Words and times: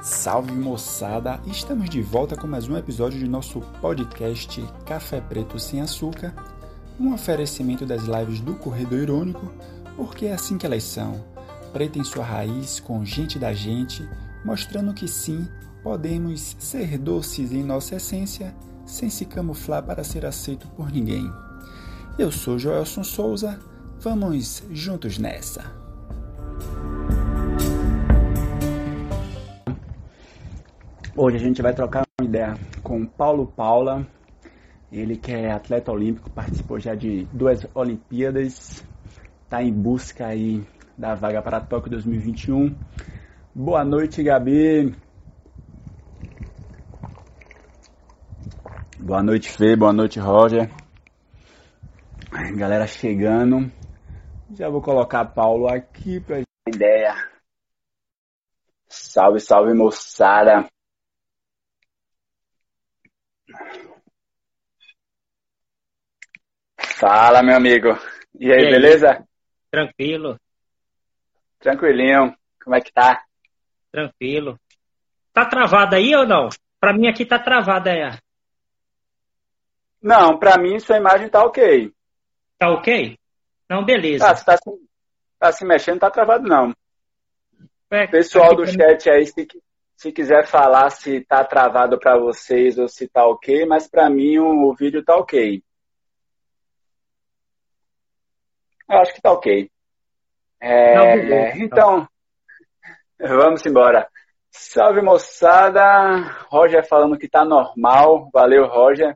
Salve 0.00 0.52
moçada! 0.52 1.40
Estamos 1.44 1.90
de 1.90 2.00
volta 2.00 2.36
com 2.36 2.46
mais 2.46 2.68
um 2.68 2.76
episódio 2.76 3.18
de 3.18 3.26
nosso 3.26 3.60
podcast 3.80 4.64
Café 4.86 5.20
Preto 5.20 5.58
Sem 5.58 5.80
Açúcar, 5.80 6.32
um 7.00 7.12
oferecimento 7.12 7.84
das 7.84 8.04
lives 8.04 8.38
do 8.38 8.54
Corredor 8.54 9.00
Irônico, 9.00 9.52
porque 9.96 10.26
é 10.26 10.34
assim 10.34 10.56
que 10.56 10.64
elas 10.64 10.84
são, 10.84 11.24
preta 11.72 11.98
em 11.98 12.04
sua 12.04 12.24
raiz, 12.24 12.78
com 12.78 13.04
gente 13.04 13.40
da 13.40 13.52
gente, 13.52 14.08
mostrando 14.44 14.94
que 14.94 15.08
sim, 15.08 15.48
podemos 15.82 16.54
ser 16.60 16.96
doces 16.96 17.50
em 17.50 17.64
nossa 17.64 17.96
essência, 17.96 18.54
sem 18.86 19.10
se 19.10 19.24
camuflar 19.24 19.82
para 19.82 20.04
ser 20.04 20.24
aceito 20.24 20.68
por 20.68 20.92
ninguém. 20.92 21.28
Eu 22.16 22.30
sou 22.30 22.56
Joelson 22.56 23.02
Souza, 23.02 23.58
vamos 24.00 24.62
juntos 24.70 25.18
nessa! 25.18 25.87
Hoje 31.16 31.36
a 31.36 31.40
gente 31.40 31.62
vai 31.62 31.74
trocar 31.74 32.04
uma 32.20 32.28
ideia 32.28 32.54
com 32.82 33.04
Paulo 33.04 33.46
Paula, 33.46 34.06
ele 34.90 35.16
que 35.16 35.32
é 35.32 35.50
atleta 35.50 35.90
olímpico, 35.90 36.30
participou 36.30 36.78
já 36.78 36.94
de 36.94 37.24
duas 37.32 37.66
Olimpíadas, 37.74 38.84
está 39.42 39.62
em 39.62 39.72
busca 39.72 40.26
aí 40.26 40.64
da 40.96 41.14
vaga 41.14 41.42
para 41.42 41.60
Tóquio 41.60 41.90
2021. 41.90 42.74
Boa 43.54 43.84
noite, 43.84 44.22
Gabi. 44.22 44.94
Boa 48.98 49.22
noite, 49.22 49.50
Fê. 49.50 49.74
Boa 49.74 49.92
noite, 49.92 50.20
Roger. 50.20 50.70
Galera 52.56 52.86
chegando. 52.86 53.70
Já 54.52 54.68
vou 54.68 54.82
colocar 54.82 55.24
Paulo 55.24 55.68
aqui 55.68 56.20
para 56.20 56.42
ideia. 56.68 57.14
Salve, 58.88 59.40
salve, 59.40 59.74
moçada. 59.74 60.68
Fala, 66.98 67.44
meu 67.44 67.56
amigo. 67.56 67.90
E 68.40 68.52
aí, 68.52 68.60
e 68.60 68.66
aí, 68.66 68.70
beleza? 68.72 69.24
Tranquilo. 69.70 70.36
Tranquilinho. 71.60 72.36
Como 72.60 72.74
é 72.74 72.80
que 72.80 72.92
tá? 72.92 73.22
Tranquilo. 73.92 74.58
Tá 75.32 75.44
travada 75.46 75.96
aí 75.96 76.12
ou 76.16 76.26
não? 76.26 76.48
Pra 76.80 76.92
mim 76.92 77.06
aqui 77.06 77.24
tá 77.24 77.38
travada 77.38 77.92
aí. 77.92 78.18
Não, 80.02 80.38
pra 80.40 80.58
mim 80.58 80.80
sua 80.80 80.96
imagem 80.96 81.28
tá 81.28 81.44
ok. 81.44 81.92
Tá 82.58 82.68
ok? 82.70 83.16
Não, 83.70 83.84
beleza. 83.84 84.28
Ah, 84.28 84.34
se 84.34 84.44
tá, 84.44 84.56
tá 85.38 85.52
se 85.52 85.64
mexendo, 85.64 86.00
tá 86.00 86.10
travado 86.10 86.48
não. 86.48 86.74
É, 87.92 88.08
Pessoal 88.08 88.56
do 88.56 88.66
chat 88.66 89.08
aí, 89.08 89.24
se, 89.24 89.46
se 89.96 90.10
quiser 90.10 90.48
falar 90.48 90.90
se 90.90 91.20
tá 91.20 91.44
travado 91.44 91.96
para 91.96 92.18
vocês 92.18 92.76
ou 92.76 92.88
se 92.88 93.06
tá 93.06 93.24
ok, 93.24 93.64
mas 93.66 93.88
para 93.88 94.10
mim 94.10 94.38
o, 94.38 94.68
o 94.68 94.74
vídeo 94.74 95.04
tá 95.04 95.16
ok. 95.16 95.62
Eu 98.90 98.98
acho 99.00 99.14
que 99.14 99.20
tá 99.20 99.32
ok. 99.32 99.70
É, 100.60 100.94
Não, 100.94 101.64
então, 101.64 102.08
vamos 103.20 103.64
embora. 103.66 104.08
Salve 104.50 105.02
moçada, 105.02 105.82
Roger 106.50 106.86
falando 106.88 107.18
que 107.18 107.28
tá 107.28 107.44
normal. 107.44 108.30
Valeu, 108.32 108.66
Roger. 108.66 109.14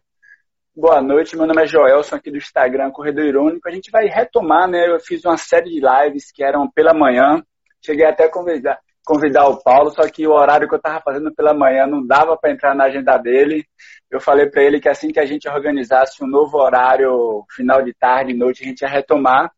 Boa 0.76 1.00
noite, 1.00 1.36
meu 1.36 1.46
nome 1.46 1.62
é 1.62 1.66
Joelson 1.66 2.16
aqui 2.16 2.30
do 2.30 2.36
Instagram 2.36 2.90
Corredor 2.90 3.24
Irônico. 3.24 3.66
A 3.66 3.72
gente 3.72 3.90
vai 3.90 4.06
retomar, 4.06 4.68
né? 4.68 4.88
Eu 4.88 5.00
fiz 5.00 5.24
uma 5.24 5.38
série 5.38 5.70
de 5.70 5.80
lives 5.80 6.30
que 6.30 6.44
eram 6.44 6.70
pela 6.70 6.92
manhã. 6.92 7.42
Cheguei 7.84 8.06
até 8.06 8.24
a 8.24 8.30
convidar, 8.30 8.78
convidar 9.04 9.48
o 9.48 9.62
Paulo, 9.62 9.90
só 9.90 10.02
que 10.08 10.26
o 10.26 10.32
horário 10.32 10.68
que 10.68 10.74
eu 10.74 10.78
estava 10.78 11.00
fazendo 11.00 11.34
pela 11.34 11.54
manhã 11.54 11.86
não 11.86 12.06
dava 12.06 12.36
para 12.36 12.52
entrar 12.52 12.74
na 12.74 12.84
agenda 12.84 13.16
dele. 13.16 13.64
Eu 14.10 14.20
falei 14.20 14.50
para 14.50 14.62
ele 14.62 14.80
que 14.80 14.88
assim 14.88 15.08
que 15.08 15.20
a 15.20 15.26
gente 15.26 15.48
organizasse 15.48 16.22
um 16.22 16.26
novo 16.26 16.58
horário, 16.58 17.44
final 17.50 17.82
de 17.82 17.94
tarde, 17.94 18.34
noite, 18.34 18.62
a 18.62 18.66
gente 18.66 18.82
ia 18.82 18.88
retomar. 18.88 19.50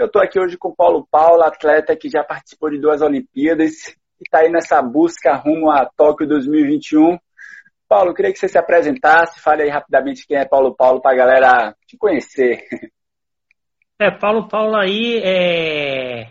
Eu 0.00 0.06
estou 0.06 0.22
aqui 0.22 0.40
hoje 0.40 0.56
com 0.56 0.70
o 0.70 0.74
Paulo 0.74 1.06
Paulo, 1.10 1.42
atleta 1.42 1.94
que 1.94 2.08
já 2.08 2.24
participou 2.24 2.70
de 2.70 2.78
duas 2.78 3.02
Olimpíadas 3.02 3.88
e 4.18 4.24
está 4.24 4.38
aí 4.38 4.48
nessa 4.50 4.80
busca 4.80 5.36
rumo 5.36 5.70
a 5.70 5.84
Tóquio 5.84 6.26
2021. 6.26 7.18
Paulo, 7.86 8.14
queria 8.14 8.32
que 8.32 8.38
você 8.38 8.48
se 8.48 8.56
apresentasse, 8.56 9.38
fale 9.42 9.62
aí 9.62 9.68
rapidamente 9.68 10.26
quem 10.26 10.38
é 10.38 10.46
Paulo 10.46 10.74
Paulo 10.74 11.02
para 11.02 11.12
a 11.12 11.16
galera 11.18 11.76
te 11.86 11.98
conhecer. 11.98 12.64
É, 14.00 14.10
Paulo 14.10 14.48
Paulo 14.48 14.74
aí 14.74 15.20
é, 15.22 16.30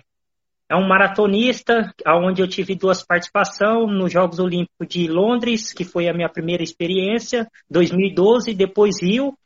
é 0.68 0.76
um 0.76 0.88
maratonista, 0.88 1.94
onde 2.08 2.42
eu 2.42 2.48
tive 2.48 2.74
duas 2.74 3.06
participações 3.06 3.88
nos 3.96 4.12
Jogos 4.12 4.40
Olímpicos 4.40 4.88
de 4.88 5.08
Londres, 5.08 5.72
que 5.72 5.84
foi 5.84 6.10
a 6.10 6.14
minha 6.16 6.28
primeira 6.28 6.64
experiência, 6.64 7.48
2012, 7.70 8.56
depois 8.56 9.00
Rio, 9.00 9.38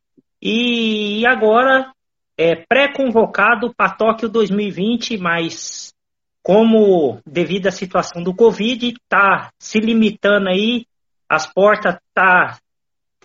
e 0.41 1.25
agora 1.27 1.91
é, 2.37 2.55
pré-convocado 2.55 3.73
para 3.75 3.93
Tóquio 3.93 4.29
2020, 4.29 5.17
mas 5.17 5.93
como 6.41 7.19
devido 7.25 7.67
à 7.67 7.71
situação 7.71 8.21
do 8.21 8.35
Covid, 8.35 8.89
está 8.89 9.49
se 9.57 9.79
limitando 9.79 10.49
aí, 10.49 10.85
as 11.29 11.51
portas 11.51 11.97
tá 12.13 12.57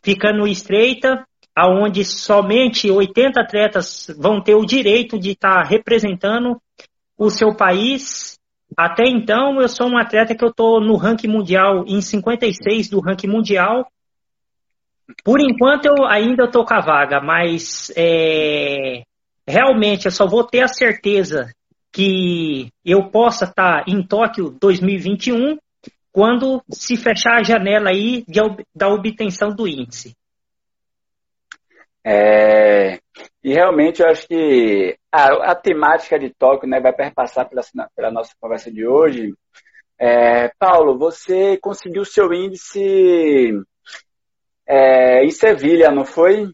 ficando 0.02 0.46
estreita, 0.46 1.26
aonde 1.54 2.04
somente 2.04 2.88
80 2.88 3.40
atletas 3.40 4.06
vão 4.16 4.40
ter 4.40 4.54
o 4.54 4.64
direito 4.64 5.18
de 5.18 5.32
estar 5.32 5.62
tá 5.62 5.68
representando 5.68 6.60
o 7.18 7.28
seu 7.28 7.54
país. 7.56 8.38
Até 8.76 9.04
então, 9.08 9.60
eu 9.60 9.68
sou 9.68 9.88
um 9.88 9.98
atleta 9.98 10.36
que 10.36 10.44
eu 10.44 10.50
estou 10.50 10.80
no 10.80 10.94
ranking 10.96 11.26
mundial, 11.26 11.84
em 11.88 12.00
56 12.00 12.88
do 12.90 13.00
ranking 13.00 13.26
mundial, 13.26 13.88
por 15.24 15.40
enquanto 15.40 15.86
eu 15.86 16.04
ainda 16.06 16.44
estou 16.44 16.64
com 16.64 16.74
a 16.74 16.80
vaga, 16.80 17.20
mas 17.20 17.92
é, 17.96 19.02
realmente 19.46 20.06
eu 20.06 20.10
só 20.10 20.26
vou 20.26 20.44
ter 20.44 20.60
a 20.60 20.68
certeza 20.68 21.52
que 21.90 22.70
eu 22.84 23.10
possa 23.10 23.44
estar 23.44 23.84
em 23.88 24.06
Tóquio 24.06 24.50
2021 24.60 25.58
quando 26.12 26.62
se 26.70 26.96
fechar 26.96 27.38
a 27.38 27.42
janela 27.42 27.90
aí 27.90 28.24
de, 28.28 28.40
da 28.74 28.88
obtenção 28.88 29.50
do 29.50 29.66
índice. 29.66 30.14
É, 32.04 32.98
e 33.42 33.52
realmente 33.52 34.00
eu 34.00 34.08
acho 34.08 34.26
que 34.26 34.96
a, 35.12 35.52
a 35.52 35.54
temática 35.54 36.18
de 36.18 36.30
Tóquio 36.30 36.68
né, 36.68 36.80
vai 36.80 36.92
perpassar 36.92 37.48
pela, 37.48 37.62
pela 37.94 38.10
nossa 38.10 38.32
conversa 38.40 38.70
de 38.70 38.86
hoje. 38.86 39.34
É, 39.98 40.50
Paulo, 40.58 40.96
você 40.96 41.58
conseguiu 41.58 42.04
seu 42.04 42.32
índice 42.32 43.52
é, 44.68 45.24
em 45.24 45.30
Sevilha, 45.30 45.90
não 45.90 46.04
foi? 46.04 46.50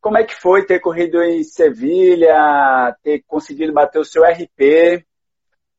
Como 0.00 0.18
é 0.18 0.24
que 0.24 0.34
foi 0.34 0.66
ter 0.66 0.80
corrido 0.80 1.22
em 1.22 1.44
Sevilha, 1.44 2.96
ter 3.04 3.22
conseguido 3.26 3.72
bater 3.72 4.00
o 4.00 4.04
seu 4.04 4.24
RP 4.24 5.04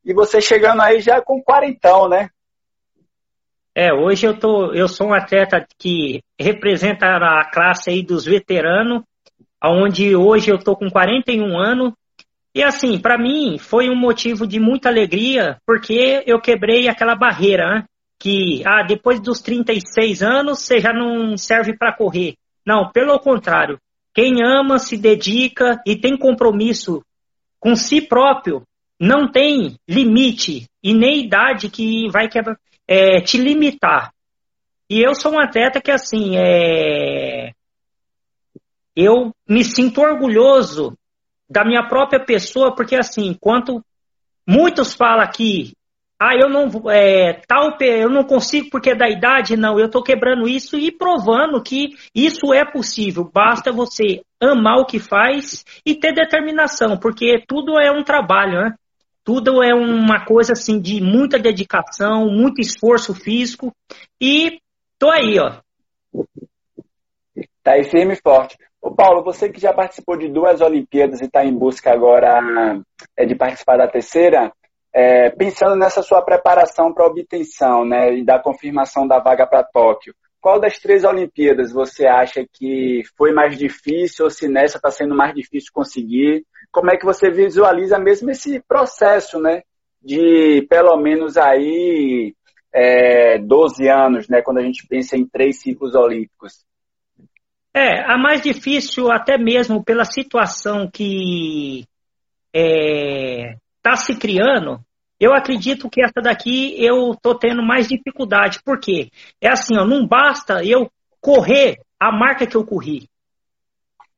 e 0.05 0.13
você 0.13 0.39
chegando 0.39 0.81
aí 0.81 1.01
já 1.01 1.21
com 1.21 1.43
quarentão, 1.43 2.07
né? 2.07 2.29
É, 3.75 3.91
hoje 3.91 4.25
eu 4.25 4.37
tô, 4.37 4.71
eu 4.71 4.87
sou 4.87 5.07
um 5.07 5.13
atleta 5.13 5.65
que 5.77 6.21
representa 6.39 7.07
a 7.07 7.49
classe 7.51 7.89
aí 7.89 8.03
dos 8.03 8.23
veteranos, 8.23 9.03
aonde 9.59 10.15
hoje 10.15 10.51
eu 10.51 10.59
tô 10.59 10.75
com 10.75 10.89
41 10.89 11.57
anos. 11.57 11.93
E 12.55 12.61
assim, 12.61 12.99
para 12.99 13.17
mim 13.17 13.57
foi 13.57 13.89
um 13.89 13.95
motivo 13.95 14.45
de 14.45 14.59
muita 14.59 14.89
alegria, 14.89 15.57
porque 15.65 16.23
eu 16.27 16.39
quebrei 16.39 16.87
aquela 16.87 17.15
barreira, 17.15 17.67
né? 17.67 17.85
Que 18.23 18.65
ah, 18.65 18.83
depois 18.83 19.19
dos 19.19 19.41
36 19.41 20.23
anos 20.23 20.59
você 20.59 20.79
já 20.79 20.93
não 20.93 21.35
serve 21.35 21.77
para 21.77 21.91
correr. 21.91 22.35
Não, 22.65 22.89
pelo 22.89 23.19
contrário. 23.19 23.77
Quem 24.13 24.41
ama, 24.41 24.79
se 24.79 24.95
dedica 24.95 25.81
e 25.85 25.97
tem 25.97 26.17
compromisso 26.17 27.03
com 27.59 27.75
si 27.75 27.99
próprio, 27.99 28.63
não 28.97 29.29
tem 29.29 29.75
limite 29.85 30.69
e 30.81 30.93
nem 30.93 31.25
idade 31.25 31.69
que 31.69 32.09
vai 32.11 32.29
é, 32.87 33.19
te 33.19 33.37
limitar. 33.37 34.13
E 34.89 35.01
eu 35.01 35.13
sou 35.15 35.33
um 35.33 35.39
atleta 35.39 35.81
que, 35.81 35.91
assim, 35.91 36.37
é... 36.37 37.51
eu 38.95 39.33
me 39.49 39.65
sinto 39.65 39.99
orgulhoso 39.99 40.97
da 41.49 41.65
minha 41.65 41.85
própria 41.89 42.23
pessoa, 42.23 42.73
porque, 42.73 42.95
assim, 42.95 43.27
enquanto 43.27 43.83
muitos 44.47 44.93
falam 44.93 45.29
que 45.29 45.73
ah, 46.25 46.35
eu 46.39 46.49
não 46.49 46.89
é, 46.89 47.33
tal, 47.45 47.77
eu 47.81 48.09
não 48.09 48.23
consigo 48.23 48.69
porque 48.71 48.91
é 48.91 48.95
da 48.95 49.09
idade, 49.09 49.57
não. 49.57 49.77
Eu 49.77 49.87
estou 49.87 50.01
quebrando 50.01 50.47
isso 50.47 50.77
e 50.79 50.89
provando 50.89 51.61
que 51.61 51.89
isso 52.15 52.53
é 52.53 52.63
possível. 52.63 53.29
Basta 53.29 53.73
você 53.73 54.21
amar 54.41 54.77
o 54.77 54.85
que 54.85 54.99
faz 54.99 55.65
e 55.85 55.93
ter 55.93 56.13
determinação, 56.13 56.97
porque 56.97 57.43
tudo 57.45 57.77
é 57.77 57.91
um 57.91 58.05
trabalho, 58.05 58.61
né? 58.61 58.73
Tudo 59.21 59.61
é 59.61 59.73
uma 59.73 60.23
coisa 60.23 60.53
assim 60.53 60.79
de 60.79 61.01
muita 61.01 61.37
dedicação, 61.37 62.29
muito 62.29 62.61
esforço 62.61 63.13
físico 63.13 63.73
e 64.21 64.59
tô 64.97 65.11
aí, 65.11 65.37
ó. 65.39 65.59
Tá 67.61 67.73
aí 67.73 67.83
firme 67.83 68.13
e 68.13 68.21
forte. 68.21 68.57
Ô 68.81 68.91
Paulo, 68.91 69.23
você 69.23 69.49
que 69.49 69.59
já 69.59 69.73
participou 69.73 70.17
de 70.17 70.29
duas 70.29 70.61
Olimpíadas 70.61 71.19
e 71.19 71.25
está 71.25 71.43
em 71.43 71.53
busca 71.53 71.91
agora 71.91 72.39
é, 73.17 73.25
de 73.25 73.35
participar 73.35 73.77
da 73.77 73.87
terceira, 73.87 74.53
é, 74.93 75.29
pensando 75.31 75.75
nessa 75.75 76.03
sua 76.03 76.21
preparação 76.21 76.93
para 76.93 77.07
obtenção 77.07 77.83
né, 77.83 78.13
e 78.13 78.23
da 78.23 78.39
confirmação 78.39 79.07
da 79.07 79.19
vaga 79.19 79.47
para 79.47 79.63
Tóquio, 79.63 80.13
qual 80.39 80.59
das 80.59 80.77
três 80.77 81.03
Olimpíadas 81.05 81.71
você 81.71 82.05
acha 82.05 82.45
que 82.51 83.01
foi 83.17 83.31
mais 83.31 83.57
difícil 83.57 84.25
ou 84.25 84.29
se 84.29 84.47
nessa 84.47 84.77
está 84.77 84.91
sendo 84.91 85.15
mais 85.15 85.33
difícil 85.33 85.71
conseguir? 85.73 86.45
Como 86.69 86.91
é 86.91 86.97
que 86.97 87.05
você 87.05 87.31
visualiza 87.31 87.97
mesmo 87.97 88.29
esse 88.29 88.61
processo, 88.67 89.39
né? 89.39 89.61
De 90.01 90.67
pelo 90.69 90.97
menos 90.97 91.37
aí 91.37 92.35
é, 92.73 93.37
12 93.39 93.87
anos, 93.87 94.27
né? 94.27 94.41
Quando 94.41 94.57
a 94.57 94.63
gente 94.63 94.85
pensa 94.85 95.15
em 95.15 95.25
três 95.25 95.61
ciclos 95.61 95.95
olímpicos. 95.95 96.65
É, 97.73 98.03
a 98.03 98.17
mais 98.17 98.41
difícil 98.41 99.09
até 99.09 99.37
mesmo 99.37 99.81
pela 99.81 100.03
situação 100.03 100.89
que 100.93 101.85
é, 102.53 103.55
tá 103.83 103.95
se 103.97 104.15
criando, 104.15 104.79
eu 105.19 105.33
acredito 105.33 105.89
que 105.89 106.01
essa 106.01 106.21
daqui 106.21 106.75
eu 106.83 107.15
tô 107.21 107.35
tendo 107.35 107.61
mais 107.61 107.87
dificuldade. 107.87 108.63
Por 108.63 108.79
quê? 108.79 109.11
É 109.39 109.49
assim, 109.49 109.77
ó, 109.77 109.85
não 109.85 110.07
basta 110.07 110.63
eu 110.63 110.89
correr 111.21 111.79
a 111.99 112.11
marca 112.11 112.47
que 112.47 112.57
eu 112.57 112.65
corri. 112.65 113.07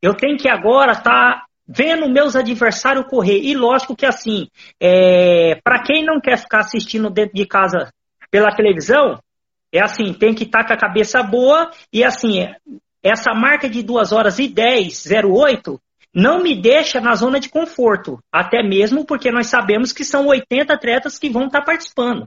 Eu 0.01 0.13
tenho 0.13 0.37
que 0.37 0.47
agora 0.47 0.93
estar 0.93 1.41
tá 1.41 1.45
vendo 1.67 2.09
meus 2.09 2.35
adversários 2.35 3.07
correr. 3.07 3.39
E 3.39 3.55
lógico 3.55 3.95
que 3.95 4.05
assim, 4.05 4.47
é, 4.79 5.59
para 5.63 5.81
quem 5.83 6.05
não 6.05 6.21
quer 6.21 6.37
ficar 6.37 6.59
assistindo 6.59 7.09
dentro 7.09 7.35
de 7.35 7.45
casa 7.45 7.91
pela 8.29 8.55
televisão, 8.55 9.19
é 9.71 9.81
assim, 9.81 10.13
tem 10.13 10.33
que 10.33 10.43
estar 10.43 10.63
tá 10.63 10.67
com 10.67 10.73
a 10.73 10.77
cabeça 10.77 11.21
boa 11.21 11.69
e 11.91 12.03
assim, 12.03 12.47
essa 13.03 13.33
marca 13.33 13.69
de 13.69 13.83
2 13.83 14.11
horas 14.11 14.39
e 14.39 14.47
10, 14.47 15.05
08, 15.23 15.79
não 16.15 16.41
me 16.41 16.55
deixa 16.55 17.01
na 17.01 17.13
zona 17.13 17.41
de 17.41 17.49
conforto, 17.49 18.17
até 18.31 18.63
mesmo 18.63 19.05
porque 19.05 19.29
nós 19.29 19.47
sabemos 19.47 19.91
que 19.91 20.05
são 20.05 20.27
80 20.27 20.73
atletas 20.73 21.19
que 21.19 21.29
vão 21.29 21.47
estar 21.47 21.61
participando. 21.61 22.25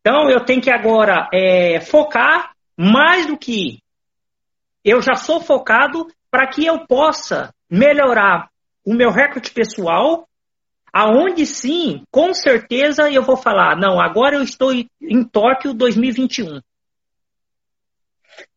Então 0.00 0.30
eu 0.30 0.42
tenho 0.42 0.62
que 0.62 0.70
agora 0.70 1.28
é, 1.34 1.80
focar 1.80 2.52
mais 2.74 3.26
do 3.26 3.36
que 3.36 3.80
eu 4.82 5.02
já 5.02 5.16
sou 5.16 5.38
focado 5.38 6.06
para 6.30 6.46
que 6.46 6.64
eu 6.64 6.86
possa 6.86 7.52
melhorar 7.68 8.48
o 8.84 8.94
meu 8.94 9.10
recorde 9.10 9.50
pessoal, 9.50 10.26
aonde 10.90 11.44
sim, 11.44 12.04
com 12.10 12.32
certeza 12.32 13.10
eu 13.10 13.22
vou 13.22 13.36
falar, 13.36 13.76
não, 13.76 14.00
agora 14.00 14.36
eu 14.36 14.42
estou 14.42 14.72
em 14.72 15.24
Tóquio 15.30 15.74
2021. 15.74 16.60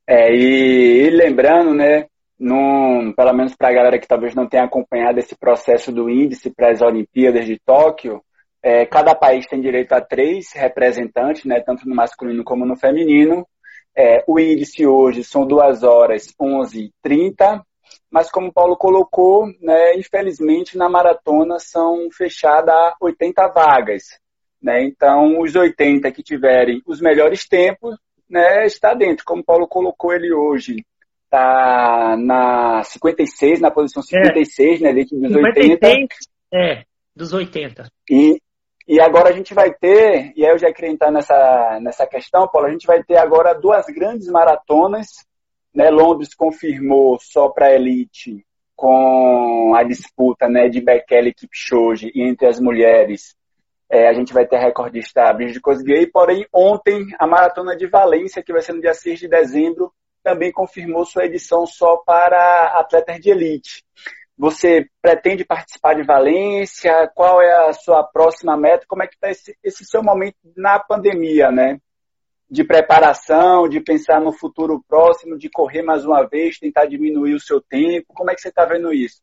É, 0.07 0.33
e, 0.33 1.07
e 1.07 1.09
lembrando, 1.09 1.73
né, 1.73 2.05
num, 2.39 3.11
pelo 3.13 3.33
menos 3.33 3.55
para 3.55 3.69
a 3.69 3.73
galera 3.73 3.99
que 3.99 4.07
talvez 4.07 4.33
não 4.33 4.47
tenha 4.47 4.63
acompanhado 4.63 5.19
esse 5.19 5.35
processo 5.35 5.91
do 5.91 6.09
índice 6.09 6.49
para 6.49 6.71
as 6.71 6.81
Olimpíadas 6.81 7.45
de 7.45 7.59
Tóquio, 7.59 8.23
é, 8.61 8.85
cada 8.85 9.15
país 9.15 9.45
tem 9.47 9.61
direito 9.61 9.93
a 9.93 10.01
três 10.01 10.53
representantes, 10.53 11.45
né, 11.45 11.61
tanto 11.61 11.87
no 11.87 11.95
masculino 11.95 12.43
como 12.43 12.65
no 12.65 12.75
feminino. 12.75 13.47
É, 13.95 14.23
o 14.27 14.39
índice 14.39 14.85
hoje 14.85 15.23
são 15.23 15.45
2 15.45 15.83
horas 15.83 16.33
11 16.39 16.85
e 16.85 16.91
30, 17.01 17.61
mas 18.11 18.29
como 18.29 18.47
o 18.47 18.53
Paulo 18.53 18.77
colocou, 18.77 19.47
né, 19.61 19.95
infelizmente 19.95 20.77
na 20.77 20.89
maratona 20.89 21.57
são 21.59 22.09
fechadas 22.11 22.93
80 23.01 23.47
vagas. 23.47 24.03
Né, 24.61 24.83
então, 24.83 25.39
os 25.39 25.55
80 25.55 26.11
que 26.11 26.21
tiverem 26.21 26.81
os 26.85 26.99
melhores 26.99 27.47
tempos, 27.47 27.97
né, 28.29 28.65
está 28.65 28.93
dentro. 28.93 29.23
Como 29.25 29.41
o 29.41 29.45
Paulo 29.45 29.67
colocou 29.67 30.13
ele 30.13 30.33
hoje, 30.33 30.85
tá 31.29 32.15
na 32.17 32.83
56, 32.83 33.59
na 33.59 33.71
posição 33.71 34.01
56, 34.01 34.81
é. 34.81 34.83
né, 34.83 34.93
dentro 34.93 35.17
dos 35.17 35.31
56, 35.31 35.69
80. 35.69 36.15
É, 36.51 36.83
dos 37.15 37.33
80. 37.33 37.89
E, 38.09 38.41
e 38.87 38.99
agora 38.99 39.29
a 39.29 39.31
gente 39.31 39.53
vai 39.53 39.71
ter, 39.73 40.33
e 40.35 40.45
aí 40.45 40.51
eu 40.51 40.57
já 40.57 40.73
queria 40.73 40.91
entrar 40.91 41.11
nessa, 41.11 41.79
nessa 41.81 42.07
questão, 42.07 42.47
Paulo, 42.47 42.67
a 42.67 42.71
gente 42.71 42.87
vai 42.87 43.03
ter 43.03 43.17
agora 43.17 43.53
duas 43.53 43.85
grandes 43.87 44.27
maratonas, 44.27 45.07
né, 45.73 45.89
Londres 45.89 46.33
confirmou 46.33 47.19
só 47.19 47.49
para 47.49 47.67
a 47.67 47.75
elite 47.75 48.43
com 48.75 49.73
a 49.75 49.83
disputa 49.83 50.47
né, 50.47 50.69
de 50.69 50.79
Bekele 50.79 51.29
e 51.29 51.33
Kipchoge 51.33 52.11
entre 52.15 52.47
as 52.47 52.61
mulheres. 52.61 53.35
É, 53.91 54.07
a 54.07 54.13
gente 54.13 54.33
vai 54.33 54.47
ter 54.47 54.55
a 54.55 54.61
recordista 54.61 55.33
Brigitte 55.33 55.59
Kosgei, 55.59 56.07
porém 56.07 56.45
ontem 56.53 57.05
a 57.19 57.27
maratona 57.27 57.75
de 57.75 57.87
Valência, 57.87 58.41
que 58.41 58.53
vai 58.53 58.61
ser 58.61 58.73
no 58.73 58.81
dia 58.81 58.93
6 58.93 59.19
de 59.19 59.27
dezembro, 59.27 59.91
também 60.23 60.51
confirmou 60.51 61.05
sua 61.05 61.25
edição 61.25 61.65
só 61.65 61.97
para 61.97 62.77
atletas 62.79 63.19
de 63.19 63.29
elite. 63.29 63.83
Você 64.37 64.87
pretende 65.01 65.43
participar 65.43 65.95
de 65.95 66.03
Valência? 66.03 67.11
Qual 67.13 67.41
é 67.41 67.67
a 67.67 67.73
sua 67.73 68.03
próxima 68.03 68.55
meta? 68.55 68.85
Como 68.87 69.03
é 69.03 69.07
que 69.07 69.15
está 69.15 69.29
esse, 69.29 69.57
esse 69.61 69.83
seu 69.83 70.01
momento 70.01 70.37
na 70.55 70.79
pandemia, 70.79 71.51
né? 71.51 71.77
De 72.49 72.63
preparação, 72.63 73.67
de 73.67 73.81
pensar 73.81 74.21
no 74.21 74.31
futuro 74.31 74.81
próximo, 74.87 75.37
de 75.37 75.49
correr 75.49 75.81
mais 75.81 76.05
uma 76.05 76.25
vez, 76.25 76.57
tentar 76.57 76.85
diminuir 76.85 77.33
o 77.33 77.39
seu 77.39 77.59
tempo. 77.59 78.13
Como 78.13 78.31
é 78.31 78.33
que 78.33 78.39
você 78.41 78.47
está 78.47 78.65
vendo 78.65 78.93
isso? 78.93 79.21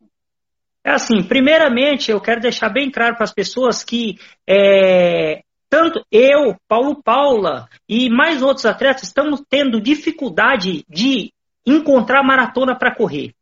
É 0.84 0.90
assim, 0.92 1.20
primeiramente, 1.26 2.12
eu 2.12 2.20
quero 2.20 2.40
deixar 2.40 2.68
bem 2.68 2.90
claro 2.90 3.16
para 3.16 3.24
as 3.24 3.32
pessoas 3.32 3.82
que 3.82 4.18
é, 4.46 5.42
tanto 5.68 6.04
eu, 6.10 6.56
Paulo 6.68 7.02
Paula 7.02 7.68
e 7.88 8.08
mais 8.08 8.42
outros 8.42 8.66
atletas 8.66 9.04
estamos 9.04 9.42
tendo 9.48 9.80
dificuldade 9.80 10.84
de 10.88 11.32
encontrar 11.64 12.22
maratona 12.22 12.78
para 12.78 12.94
correr. 12.94 13.34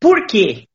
Por 0.00 0.26
quê? 0.26 0.66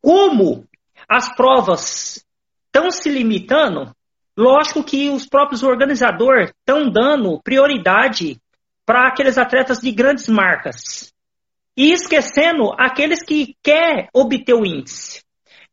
Como 0.00 0.66
as 1.08 1.34
provas 1.34 2.24
estão 2.66 2.90
se 2.90 3.10
limitando, 3.10 3.94
lógico 4.36 4.82
que 4.82 5.10
os 5.10 5.26
próprios 5.26 5.62
organizadores 5.62 6.50
estão 6.50 6.90
dando 6.90 7.40
prioridade 7.42 8.40
para 8.86 9.08
aqueles 9.08 9.36
atletas 9.36 9.78
de 9.80 9.92
grandes 9.92 10.28
marcas 10.28 11.12
e 11.76 11.92
esquecendo 11.92 12.72
aqueles 12.78 13.22
que 13.22 13.54
quer 13.62 14.08
obter 14.14 14.54
o 14.54 14.64
índice. 14.64 15.22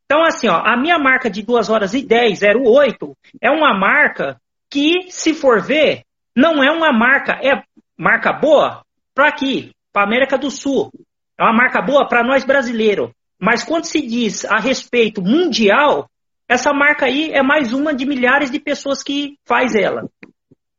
Então, 0.06 0.24
assim, 0.24 0.48
ó, 0.48 0.62
a 0.64 0.78
minha 0.78 1.00
marca 1.00 1.30
de 1.30 1.42
2 1.42 1.70
horas 1.70 1.94
e 1.94 2.06
10, 2.06 2.42
08, 2.44 3.18
é 3.42 3.50
uma 3.50 3.74
marca 3.74 4.40
que, 4.70 5.10
se 5.10 5.34
for 5.34 5.62
ver, 5.62 6.04
não 6.36 6.64
é 6.64 6.70
uma 6.72 6.92
marca, 6.92 7.34
é 7.44 7.64
marca 7.98 8.32
boa 8.32 8.84
para 9.14 9.28
aqui, 9.28 9.72
para 9.92 10.04
América 10.04 10.38
do 10.38 10.52
Sul. 10.52 10.92
É 11.38 11.44
uma 11.44 11.54
marca 11.54 11.82
boa 11.82 12.08
para 12.08 12.24
nós 12.24 12.46
brasileiros. 12.46 13.12
Mas 13.40 13.64
quando 13.64 13.86
se 13.86 14.02
diz 14.02 14.46
a 14.46 14.60
respeito 14.60 15.22
mundial, 15.22 16.10
essa 16.48 16.72
marca 16.72 17.06
aí 17.06 17.32
é 17.32 17.42
mais 17.42 17.74
uma 17.74 17.94
de 17.94 18.06
milhares 18.06 18.52
de 18.52 18.60
pessoas 18.60 19.02
que 19.02 19.38
faz 19.44 19.76
ela. 19.76 20.08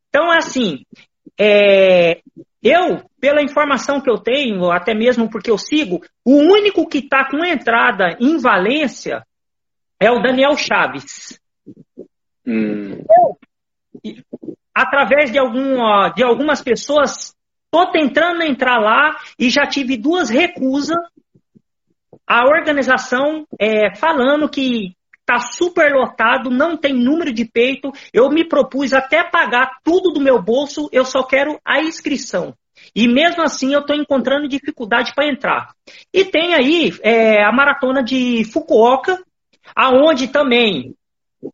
Então, 0.08 0.30
assim, 0.30 0.84
é, 1.38 2.20
eu, 2.62 3.04
pela 3.20 3.42
informação 3.42 4.00
que 4.00 4.10
eu 4.10 4.18
tenho, 4.18 4.70
até 4.70 4.94
mesmo 4.94 5.30
porque 5.30 5.50
eu 5.50 5.58
sigo, 5.58 6.00
o 6.24 6.36
único 6.36 6.88
que 6.88 6.98
está 6.98 7.28
com 7.28 7.44
entrada 7.44 8.16
em 8.20 8.38
Valência 8.38 9.24
é 10.00 10.10
o 10.10 10.20
Daniel 10.20 10.56
Chaves. 10.56 11.40
Hum. 12.48 13.02
através 14.72 15.32
de, 15.32 15.38
algum, 15.38 15.78
de 16.14 16.22
algumas 16.22 16.62
pessoas, 16.62 17.34
estou 17.64 17.90
tentando 17.90 18.42
entrar 18.42 18.78
lá 18.78 19.16
e 19.38 19.50
já 19.50 19.66
tive 19.66 19.96
duas 19.96 20.30
recusas. 20.30 20.96
A 22.26 22.44
organização 22.44 23.46
é, 23.58 23.94
falando 23.96 24.48
que 24.48 24.95
está 25.26 25.40
super 25.40 25.92
lotado, 25.92 26.48
não 26.48 26.76
tem 26.76 26.94
número 26.94 27.32
de 27.32 27.44
peito. 27.44 27.90
Eu 28.12 28.30
me 28.30 28.48
propus 28.48 28.92
até 28.92 29.24
pagar 29.24 29.78
tudo 29.82 30.12
do 30.12 30.20
meu 30.20 30.40
bolso, 30.40 30.88
eu 30.92 31.04
só 31.04 31.24
quero 31.24 31.58
a 31.64 31.82
inscrição. 31.82 32.54
E 32.94 33.08
mesmo 33.08 33.42
assim 33.42 33.74
eu 33.74 33.80
estou 33.80 33.96
encontrando 33.96 34.48
dificuldade 34.48 35.12
para 35.14 35.28
entrar. 35.28 35.74
E 36.12 36.24
tem 36.24 36.54
aí 36.54 36.92
é, 37.02 37.42
a 37.42 37.50
maratona 37.50 38.02
de 38.02 38.44
Fukuoka, 38.52 39.20
aonde 39.74 40.28
também 40.28 40.94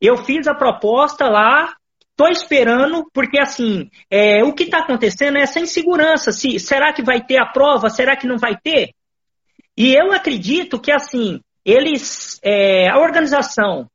eu 0.00 0.18
fiz 0.18 0.46
a 0.46 0.54
proposta 0.54 1.28
lá, 1.28 1.74
estou 2.10 2.28
esperando, 2.28 3.08
porque 3.12 3.40
assim, 3.40 3.90
é, 4.10 4.44
o 4.44 4.52
que 4.52 4.64
está 4.64 4.78
acontecendo 4.78 5.38
é 5.38 5.42
essa 5.42 5.58
insegurança. 5.58 6.30
Se, 6.30 6.58
será 6.60 6.92
que 6.92 7.02
vai 7.02 7.24
ter 7.24 7.38
a 7.38 7.46
prova? 7.46 7.88
Será 7.88 8.16
que 8.16 8.26
não 8.26 8.36
vai 8.36 8.56
ter? 8.56 8.90
E 9.76 9.94
eu 9.94 10.12
acredito 10.12 10.78
que 10.78 10.92
assim, 10.92 11.40
eles, 11.64 12.38
é, 12.42 12.88
a 12.88 12.98
organização, 12.98 13.88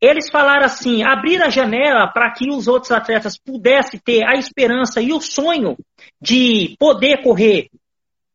eles 0.00 0.30
falaram 0.30 0.64
assim, 0.64 1.02
abrir 1.02 1.42
a 1.42 1.50
janela 1.50 2.08
para 2.08 2.32
que 2.32 2.50
os 2.50 2.68
outros 2.68 2.92
atletas 2.92 3.38
pudessem 3.38 4.00
ter 4.00 4.24
a 4.24 4.34
esperança 4.34 5.00
e 5.00 5.12
o 5.12 5.20
sonho 5.20 5.76
de 6.20 6.76
poder 6.78 7.22
correr 7.22 7.68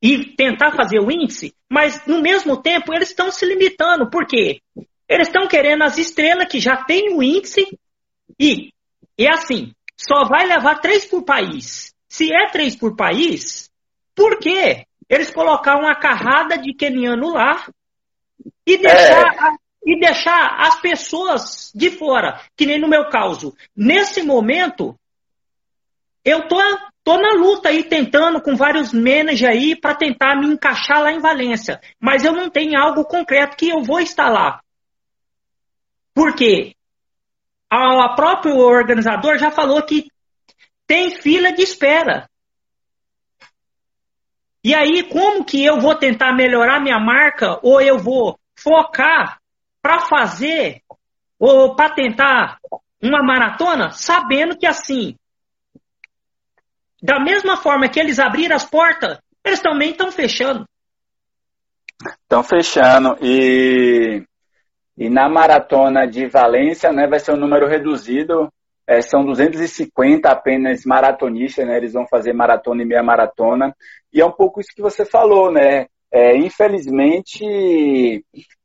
e 0.02 0.36
tentar 0.36 0.72
fazer 0.72 1.00
o 1.00 1.10
índice, 1.10 1.54
mas 1.70 2.06
no 2.06 2.22
mesmo 2.22 2.62
tempo 2.62 2.94
eles 2.94 3.10
estão 3.10 3.32
se 3.32 3.46
limitando, 3.46 4.10
por 4.10 4.26
quê? 4.26 4.60
Eles 5.08 5.28
estão 5.28 5.48
querendo 5.48 5.84
as 5.84 5.98
estrelas 5.98 6.48
que 6.48 6.60
já 6.60 6.76
têm 6.84 7.16
o 7.16 7.24
índice 7.24 7.66
e, 8.38 8.74
e 9.18 9.28
assim, 9.28 9.74
só 9.96 10.26
vai 10.26 10.46
levar 10.46 10.80
três 10.80 11.06
por 11.06 11.24
país. 11.24 11.94
Se 12.10 12.34
é 12.34 12.48
três 12.52 12.76
por 12.76 12.96
país, 12.96 13.70
por 14.14 14.40
quê? 14.40 14.86
Eles 15.10 15.32
colocaram 15.32 15.82
uma 15.82 15.96
carrada 15.96 16.58
de 16.58 16.74
keniano 16.74 17.34
lá 17.34 17.66
e 18.66 18.78
deixar, 18.78 19.34
é. 19.34 19.56
e 19.86 20.00
deixar 20.00 20.56
as 20.60 20.80
pessoas 20.80 21.72
de 21.76 21.90
fora, 21.92 22.40
que 22.56 22.66
nem 22.66 22.80
no 22.80 22.88
meu 22.88 23.10
caso. 23.10 23.56
Nesse 23.76 24.24
momento, 24.24 24.98
eu 26.24 26.48
tô, 26.48 26.58
tô 27.04 27.18
na 27.18 27.34
luta 27.34 27.70
aí, 27.70 27.84
tentando 27.84 28.42
com 28.42 28.56
vários 28.56 28.94
managers 28.94 29.44
aí 29.44 29.76
para 29.76 29.96
tentar 29.96 30.36
me 30.36 30.48
encaixar 30.48 31.02
lá 31.02 31.12
em 31.12 31.20
Valência. 31.20 31.82
Mas 32.00 32.24
eu 32.24 32.32
não 32.32 32.50
tenho 32.50 32.80
algo 32.80 33.04
concreto 33.04 33.58
que 33.58 33.70
eu 33.70 33.84
vou 33.84 34.00
estar 34.00 34.30
lá. 34.30 34.62
Por 36.14 36.34
quê? 36.36 36.76
A 37.70 38.14
próprio 38.16 38.58
organizador 38.58 39.38
já 39.38 39.50
falou 39.50 39.82
que 39.82 40.08
tem 40.86 41.10
fila 41.10 41.52
de 41.52 41.64
espera. 41.64 42.30
E 44.64 44.74
aí, 44.74 45.04
como 45.10 45.44
que 45.44 45.64
eu 45.66 45.80
vou 45.82 45.96
tentar 45.96 46.34
melhorar 46.34 46.80
minha 46.80 47.00
marca 47.00 47.60
ou 47.64 47.82
eu 47.82 47.98
vou 47.98 48.40
focar 48.64 49.40
para 49.82 50.00
fazer 50.02 50.82
ou 51.38 51.76
para 51.76 51.94
tentar 51.94 52.58
uma 53.02 53.22
maratona, 53.22 53.92
sabendo 53.92 54.58
que 54.58 54.66
assim, 54.66 55.16
da 57.02 57.20
mesma 57.20 57.58
forma 57.58 57.90
que 57.90 58.00
eles 58.00 58.18
abriram 58.18 58.56
as 58.56 58.64
portas, 58.64 59.20
eles 59.44 59.60
também 59.60 59.92
estão 59.92 60.10
fechando. 60.10 60.66
Estão 62.24 62.44
fechando 62.44 63.18
e 63.22 64.24
e 64.98 65.10
na 65.10 65.28
maratona 65.28 66.08
de 66.08 66.28
Valência, 66.28 66.92
né, 66.92 67.08
vai 67.08 67.20
ser 67.20 67.34
um 67.34 67.38
número 67.38 67.68
reduzido. 67.68 68.48
É, 68.86 69.02
são 69.02 69.26
250 69.26 70.30
apenas 70.30 70.84
maratonistas, 70.86 71.66
né? 71.66 71.78
Eles 71.78 71.94
vão 71.94 72.06
fazer 72.06 72.34
maratona 72.34 72.84
e 72.84 72.86
meia 72.86 73.02
maratona. 73.02 73.74
E 74.12 74.20
é 74.20 74.26
um 74.26 74.32
pouco 74.32 74.60
isso 74.60 74.74
que 74.76 74.82
você 74.82 75.06
falou, 75.06 75.50
né? 75.50 75.88
É, 76.16 76.38
infelizmente, 76.38 77.44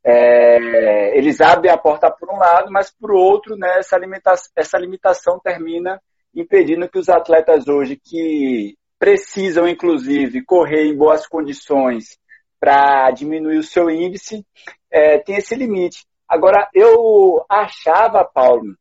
é, 0.05 1.17
eles 1.17 1.41
abrem 1.41 1.73
a 1.73 1.79
porta 1.79 2.11
por 2.11 2.29
um 2.31 2.37
lado, 2.37 2.71
mas 2.71 2.91
por 2.91 3.11
outro, 3.13 3.57
né, 3.57 3.79
essa, 3.79 3.97
limitação, 3.97 4.53
essa 4.55 4.77
limitação 4.77 5.41
termina 5.41 5.99
impedindo 6.35 6.87
que 6.91 6.99
os 6.99 7.09
atletas 7.09 7.67
hoje 7.67 7.97
que 7.97 8.77
precisam, 8.99 9.67
inclusive, 9.67 10.45
correr 10.45 10.85
em 10.85 10.97
boas 10.97 11.27
condições 11.27 12.19
para 12.61 13.11
diminuir 13.13 13.57
o 13.57 13.63
seu 13.63 13.89
índice, 13.89 14.45
é, 14.91 15.19
tem 15.19 15.37
esse 15.37 15.55
limite. 15.55 16.05
Agora, 16.29 16.69
eu 16.75 17.43
achava, 17.49 18.27
Paulo, 18.27 18.77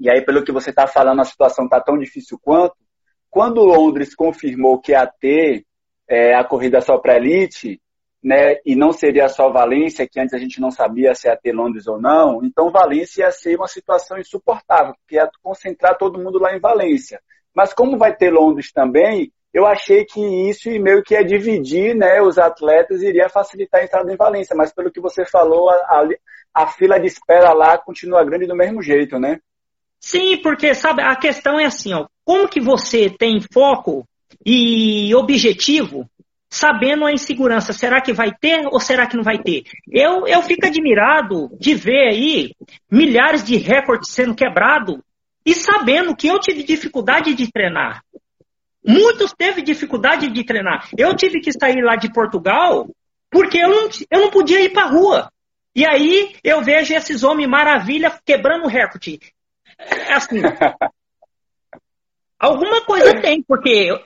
e 0.00 0.10
aí 0.10 0.20
pelo 0.24 0.42
que 0.42 0.50
você 0.50 0.70
está 0.70 0.88
falando, 0.88 1.20
a 1.20 1.24
situação 1.24 1.66
está 1.66 1.80
tão 1.80 1.96
difícil 1.96 2.40
quanto, 2.42 2.74
quando 3.30 3.64
Londres 3.64 4.16
confirmou 4.16 4.80
que 4.80 4.90
ia 4.90 5.06
ter 5.06 5.64
é, 6.08 6.34
a 6.34 6.42
corrida 6.42 6.80
só 6.80 6.98
para 6.98 7.16
elite, 7.16 7.80
né, 8.22 8.56
e 8.66 8.76
não 8.76 8.92
seria 8.92 9.28
só 9.28 9.50
Valência, 9.50 10.06
que 10.06 10.20
antes 10.20 10.34
a 10.34 10.38
gente 10.38 10.60
não 10.60 10.70
sabia 10.70 11.14
se 11.14 11.26
ia 11.26 11.36
ter 11.36 11.52
Londres 11.52 11.86
ou 11.86 12.00
não, 12.00 12.44
então 12.44 12.70
Valência 12.70 13.22
ia 13.22 13.30
ser 13.30 13.56
uma 13.56 13.66
situação 13.66 14.18
insuportável, 14.18 14.94
porque 14.94 15.16
ia 15.16 15.30
concentrar 15.42 15.96
todo 15.96 16.18
mundo 16.18 16.38
lá 16.38 16.54
em 16.54 16.60
Valência. 16.60 17.20
Mas 17.54 17.72
como 17.72 17.96
vai 17.96 18.14
ter 18.14 18.30
Londres 18.30 18.72
também, 18.72 19.32
eu 19.52 19.66
achei 19.66 20.04
que 20.04 20.20
isso 20.48 20.70
meio 20.80 21.02
que 21.02 21.14
ia 21.14 21.24
dividir 21.24 21.96
né, 21.96 22.20
os 22.20 22.38
atletas 22.38 23.02
iria 23.02 23.28
facilitar 23.28 23.80
a 23.80 23.84
entrada 23.84 24.12
em 24.12 24.16
Valência, 24.16 24.54
mas 24.54 24.72
pelo 24.72 24.92
que 24.92 25.00
você 25.00 25.24
falou, 25.24 25.70
a, 25.70 26.08
a 26.54 26.66
fila 26.66 27.00
de 27.00 27.06
espera 27.06 27.52
lá 27.52 27.76
continua 27.78 28.24
grande 28.24 28.46
do 28.46 28.54
mesmo 28.54 28.82
jeito, 28.82 29.18
né? 29.18 29.40
Sim, 29.98 30.38
porque 30.38 30.74
sabe, 30.74 31.02
a 31.02 31.16
questão 31.16 31.58
é 31.58 31.64
assim, 31.64 31.92
ó, 31.92 32.06
como 32.24 32.48
que 32.48 32.60
você 32.60 33.10
tem 33.10 33.40
foco 33.52 34.06
e 34.44 35.14
objetivo 35.14 36.08
sabendo 36.50 37.06
a 37.06 37.12
insegurança, 37.12 37.72
será 37.72 38.00
que 38.00 38.12
vai 38.12 38.32
ter 38.32 38.66
ou 38.66 38.80
será 38.80 39.06
que 39.06 39.16
não 39.16 39.22
vai 39.22 39.38
ter? 39.38 39.62
Eu, 39.88 40.26
eu 40.26 40.42
fico 40.42 40.66
admirado 40.66 41.48
de 41.58 41.74
ver 41.74 42.08
aí 42.08 42.54
milhares 42.90 43.44
de 43.44 43.56
recordes 43.56 44.10
sendo 44.10 44.34
quebrados 44.34 44.98
e 45.46 45.54
sabendo 45.54 46.14
que 46.16 46.26
eu 46.26 46.40
tive 46.40 46.64
dificuldade 46.64 47.34
de 47.34 47.50
treinar. 47.50 48.02
Muitos 48.84 49.32
teve 49.32 49.62
dificuldade 49.62 50.28
de 50.28 50.44
treinar. 50.44 50.88
Eu 50.98 51.14
tive 51.14 51.40
que 51.40 51.52
sair 51.52 51.82
lá 51.82 51.94
de 51.94 52.12
Portugal 52.12 52.88
porque 53.30 53.58
eu 53.58 53.68
não, 53.68 53.88
eu 54.10 54.20
não 54.20 54.30
podia 54.30 54.60
ir 54.60 54.70
para 54.70 54.88
rua. 54.88 55.30
E 55.74 55.86
aí 55.86 56.34
eu 56.42 56.62
vejo 56.62 56.92
esses 56.92 57.22
homens 57.22 57.48
maravilha 57.48 58.12
quebrando 58.26 58.66
recorde. 58.66 59.20
É 59.78 60.14
assim. 60.14 60.40
alguma 62.38 62.84
coisa 62.84 63.20
tem, 63.20 63.40
porque 63.42 64.02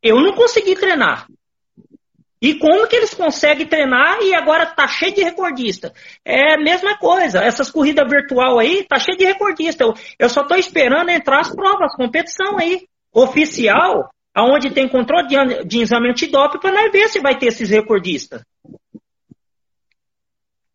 eu 0.00 0.20
não 0.20 0.34
consegui 0.34 0.76
treinar. 0.76 1.26
E 2.40 2.54
como 2.54 2.86
que 2.86 2.96
eles 2.96 3.12
conseguem 3.14 3.66
treinar 3.66 4.20
e 4.22 4.32
agora 4.32 4.66
tá 4.66 4.86
cheio 4.86 5.14
de 5.14 5.24
recordista? 5.24 5.92
É 6.24 6.54
a 6.54 6.58
mesma 6.58 6.96
coisa. 6.96 7.42
Essas 7.42 7.70
corridas 7.70 8.08
virtual 8.08 8.58
aí 8.58 8.84
tá 8.88 8.98
cheio 8.98 9.18
de 9.18 9.24
recordista. 9.24 9.82
Eu, 9.84 9.94
eu 10.18 10.28
só 10.28 10.44
tô 10.44 10.54
esperando 10.54 11.10
entrar 11.10 11.40
as 11.40 11.54
provas, 11.54 11.96
competição 11.96 12.56
aí, 12.58 12.86
oficial, 13.12 14.08
aonde 14.34 14.70
tem 14.70 14.88
controle 14.88 15.26
de, 15.26 15.64
de 15.64 15.82
exame 15.82 16.10
antidoping 16.10 16.60
para 16.60 16.72
nós 16.72 16.92
ver 16.92 17.08
se 17.08 17.20
vai 17.20 17.36
ter 17.36 17.46
esses 17.46 17.70
recordistas. 17.70 18.42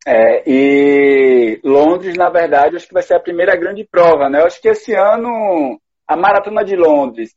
É, 0.06 0.44
e 0.46 1.62
Londres, 1.64 2.18
na 2.18 2.30
verdade, 2.30 2.76
acho 2.76 2.88
que 2.88 2.94
vai 2.94 3.04
ser 3.04 3.16
a 3.16 3.22
primeira 3.22 3.56
grande 3.56 3.88
prova, 3.90 4.30
né? 4.30 4.42
Eu 4.42 4.48
acho 4.48 4.62
que 4.62 4.68
esse 4.68 4.94
ano 4.94 5.80
a 6.06 6.18
Maratona 6.18 6.64
de 6.66 6.76
Londres, 6.76 7.34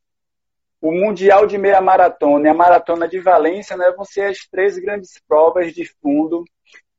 o 0.86 0.92
Mundial 0.92 1.46
de 1.46 1.58
Meia 1.58 1.80
Maratona 1.80 2.46
e 2.46 2.50
a 2.50 2.54
Maratona 2.54 3.08
de 3.08 3.18
Valência 3.18 3.76
né, 3.76 3.92
vão 3.96 4.04
ser 4.04 4.26
as 4.26 4.46
três 4.48 4.78
grandes 4.78 5.20
provas 5.26 5.72
de 5.72 5.84
fundo 6.00 6.44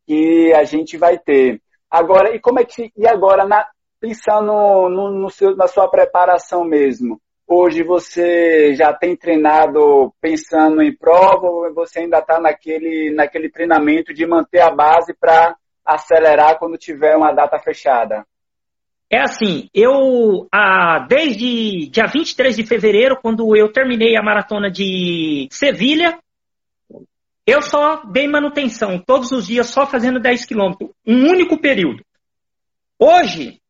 que 0.06 0.54
a 0.54 0.66
gente 0.66 0.98
vai 0.98 1.18
ter. 1.18 1.62
Agora, 1.90 2.36
e 2.36 2.40
como 2.40 2.60
é 2.60 2.66
que 2.66 2.92
e 2.98 3.08
agora 3.08 3.46
na, 3.46 3.66
pensando 4.00 4.52
no, 4.90 5.10
no 5.10 5.30
seu, 5.30 5.56
na 5.56 5.68
sua 5.68 5.90
preparação 5.90 6.66
mesmo? 6.66 7.22
Hoje 7.48 7.82
você 7.82 8.76
já 8.76 8.94
tem 8.94 9.16
treinado 9.16 10.14
pensando 10.20 10.82
em 10.82 10.94
prova 10.94 11.48
ou 11.48 11.74
você 11.74 12.00
ainda 12.00 12.20
está 12.20 12.42
naquele, 12.42 13.14
naquele 13.16 13.50
treinamento 13.50 14.14
de 14.14 14.26
manter 14.26 14.60
a 14.60 14.70
base 14.70 15.14
para 15.18 15.56
acelerar 15.86 16.60
quando 16.60 16.78
tiver 16.78 17.16
uma 17.16 17.32
data 17.32 17.58
fechada? 17.58 18.26
É 19.10 19.22
assim, 19.22 19.70
eu 19.74 20.48
ah, 20.54 21.06
desde 21.08 21.88
dia 21.90 22.08
23 22.08 22.58
de 22.58 22.66
fevereiro, 22.66 23.18
quando 23.22 23.56
eu 23.56 23.72
terminei 23.72 24.18
a 24.18 24.24
maratona 24.24 24.70
de 24.70 25.48
Sevilha, 25.50 26.20
eu 27.46 27.62
só 27.62 28.04
dei 28.04 28.28
manutenção, 28.28 29.00
todos 29.00 29.32
os 29.32 29.48
dias 29.48 29.68
só 29.68 29.88
fazendo 29.88 30.20
10 30.20 30.46
quilômetros, 30.46 30.90
um 31.06 31.30
único 31.30 31.58
período. 31.58 32.04
Hoje, 33.00 33.62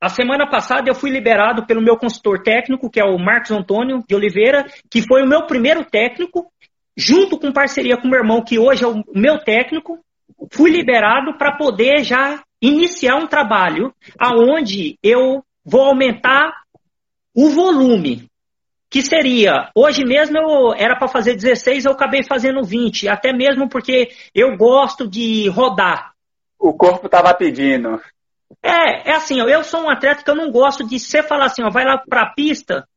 a 0.00 0.08
semana 0.08 0.48
passada 0.48 0.88
eu 0.88 0.94
fui 0.94 1.10
liberado 1.10 1.66
pelo 1.66 1.82
meu 1.82 1.96
consultor 1.96 2.40
técnico, 2.40 2.88
que 2.88 3.00
é 3.00 3.04
o 3.04 3.18
Marcos 3.18 3.50
Antônio 3.50 4.04
de 4.06 4.14
Oliveira, 4.14 4.64
que 4.88 5.02
foi 5.02 5.24
o 5.24 5.28
meu 5.28 5.46
primeiro 5.46 5.84
técnico, 5.84 6.52
junto 6.96 7.36
com 7.36 7.50
parceria 7.50 7.96
com 7.96 8.06
o 8.06 8.10
meu 8.10 8.20
irmão, 8.20 8.44
que 8.44 8.60
hoje 8.60 8.84
é 8.84 8.86
o 8.86 9.02
meu 9.12 9.38
técnico. 9.38 9.98
Fui 10.52 10.70
liberado 10.70 11.36
para 11.36 11.56
poder 11.56 12.04
já 12.04 12.40
iniciar 12.60 13.16
um 13.16 13.26
trabalho 13.26 13.94
aonde 14.18 14.98
eu 15.02 15.42
vou 15.64 15.82
aumentar 15.82 16.52
o 17.34 17.50
volume, 17.50 18.28
que 18.90 19.02
seria, 19.02 19.70
hoje 19.74 20.04
mesmo 20.04 20.38
eu 20.38 20.74
era 20.74 20.96
para 20.96 21.08
fazer 21.08 21.34
16, 21.34 21.84
eu 21.84 21.92
acabei 21.92 22.22
fazendo 22.24 22.64
20, 22.64 23.08
até 23.08 23.32
mesmo 23.32 23.68
porque 23.68 24.08
eu 24.34 24.56
gosto 24.56 25.06
de 25.06 25.48
rodar. 25.48 26.12
O 26.58 26.72
corpo 26.72 27.06
estava 27.06 27.32
pedindo. 27.34 28.00
É, 28.62 29.10
é 29.10 29.14
assim, 29.14 29.40
eu 29.40 29.62
sou 29.62 29.82
um 29.82 29.90
atleta 29.90 30.24
que 30.24 30.30
eu 30.30 30.34
não 30.34 30.50
gosto 30.50 30.86
de 30.86 30.98
você 30.98 31.22
falar 31.22 31.46
assim, 31.46 31.62
ó, 31.62 31.70
vai 31.70 31.84
lá 31.84 31.98
para 31.98 32.22
a 32.22 32.34
pista, 32.34 32.88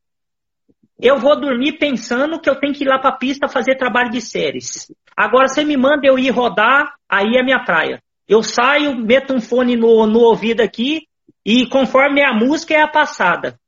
eu 0.98 1.18
vou 1.18 1.38
dormir 1.38 1.78
pensando 1.78 2.40
que 2.40 2.48
eu 2.48 2.58
tenho 2.58 2.72
que 2.72 2.84
ir 2.84 2.88
lá 2.88 2.98
para 2.98 3.10
a 3.10 3.16
pista 3.16 3.48
fazer 3.48 3.76
trabalho 3.76 4.10
de 4.10 4.20
séries. 4.20 4.90
Agora 5.16 5.48
você 5.48 5.64
me 5.64 5.76
manda 5.76 6.06
eu 6.06 6.18
ir 6.18 6.30
rodar, 6.30 6.94
aí 7.08 7.36
é 7.36 7.42
minha 7.42 7.62
praia. 7.64 8.00
Eu 8.28 8.42
saio, 8.42 8.96
meto 8.96 9.34
um 9.34 9.40
fone 9.40 9.76
no, 9.76 10.06
no 10.06 10.20
ouvido 10.20 10.60
aqui 10.60 11.06
e 11.44 11.66
conforme 11.68 12.22
a 12.22 12.32
música 12.32 12.74
é 12.74 12.82
a 12.82 12.88
passada. 12.88 13.58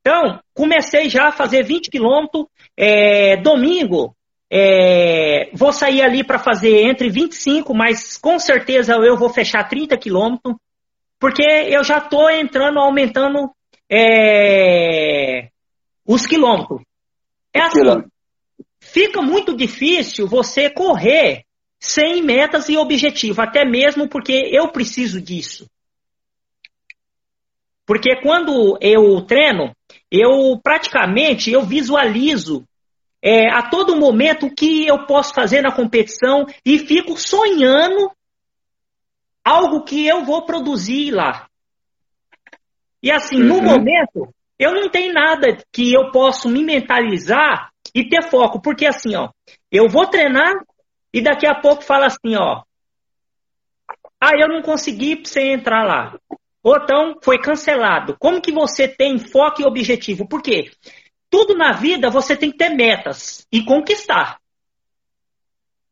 Então, 0.00 0.40
comecei 0.52 1.08
já 1.08 1.28
a 1.28 1.32
fazer 1.32 1.62
20 1.62 1.90
quilômetros. 1.90 2.46
É, 2.76 3.36
domingo, 3.36 4.14
é, 4.50 5.50
vou 5.54 5.72
sair 5.72 6.02
ali 6.02 6.24
para 6.24 6.38
fazer 6.38 6.82
entre 6.82 7.08
25, 7.08 7.74
mas 7.74 8.18
com 8.18 8.38
certeza 8.38 8.94
eu 8.94 9.16
vou 9.16 9.30
fechar 9.30 9.68
30 9.68 9.96
quilômetros 9.96 10.56
porque 11.22 11.44
eu 11.44 11.84
já 11.84 11.98
estou 11.98 12.28
entrando, 12.28 12.80
aumentando 12.80 13.48
é, 13.88 15.50
os 16.04 16.26
quilômetros. 16.26 16.82
É 17.54 17.60
assim, 17.60 17.80
fica 18.80 19.22
muito 19.22 19.56
difícil 19.56 20.26
você 20.26 20.68
correr 20.68 21.44
sem 21.82 22.22
metas 22.22 22.68
e 22.68 22.76
objetivo, 22.76 23.42
até 23.42 23.64
mesmo 23.64 24.08
porque 24.08 24.32
eu 24.52 24.68
preciso 24.68 25.20
disso. 25.20 25.68
Porque 27.84 28.20
quando 28.22 28.78
eu 28.80 29.20
treino, 29.22 29.74
eu 30.08 30.56
praticamente 30.62 31.50
eu 31.50 31.64
visualizo 31.64 32.64
é, 33.20 33.50
a 33.50 33.68
todo 33.68 33.96
momento 33.96 34.46
o 34.46 34.54
que 34.54 34.86
eu 34.86 35.06
posso 35.06 35.34
fazer 35.34 35.60
na 35.60 35.72
competição 35.72 36.46
e 36.64 36.78
fico 36.78 37.16
sonhando 37.16 38.12
algo 39.44 39.82
que 39.82 40.06
eu 40.06 40.24
vou 40.24 40.46
produzir 40.46 41.10
lá. 41.10 41.48
E 43.02 43.10
assim, 43.10 43.42
uhum. 43.42 43.48
no 43.48 43.60
momento, 43.60 44.32
eu 44.56 44.72
não 44.72 44.88
tenho 44.88 45.12
nada 45.12 45.58
que 45.72 45.92
eu 45.92 46.12
possa 46.12 46.48
me 46.48 46.62
mentalizar 46.62 47.72
e 47.92 48.08
ter 48.08 48.22
foco, 48.22 48.62
porque 48.62 48.86
assim, 48.86 49.16
ó, 49.16 49.30
eu 49.68 49.88
vou 49.88 50.06
treinar 50.06 50.54
e 51.12 51.20
daqui 51.20 51.46
a 51.46 51.54
pouco 51.54 51.82
fala 51.82 52.06
assim, 52.06 52.36
ó, 52.36 52.62
ah, 54.20 54.36
eu 54.38 54.48
não 54.48 54.62
consegui 54.62 55.16
pra 55.16 55.24
você 55.24 55.52
entrar 55.52 55.84
lá. 55.84 56.16
Ou 56.62 56.76
então 56.76 57.18
foi 57.20 57.38
cancelado. 57.38 58.16
Como 58.18 58.40
que 58.40 58.52
você 58.52 58.86
tem 58.86 59.18
foco 59.18 59.60
e 59.60 59.64
objetivo? 59.64 60.28
Por 60.28 60.40
quê? 60.40 60.70
Tudo 61.28 61.56
na 61.56 61.72
vida 61.72 62.08
você 62.08 62.36
tem 62.36 62.52
que 62.52 62.56
ter 62.56 62.70
metas 62.70 63.44
e 63.50 63.64
conquistar. 63.64 64.38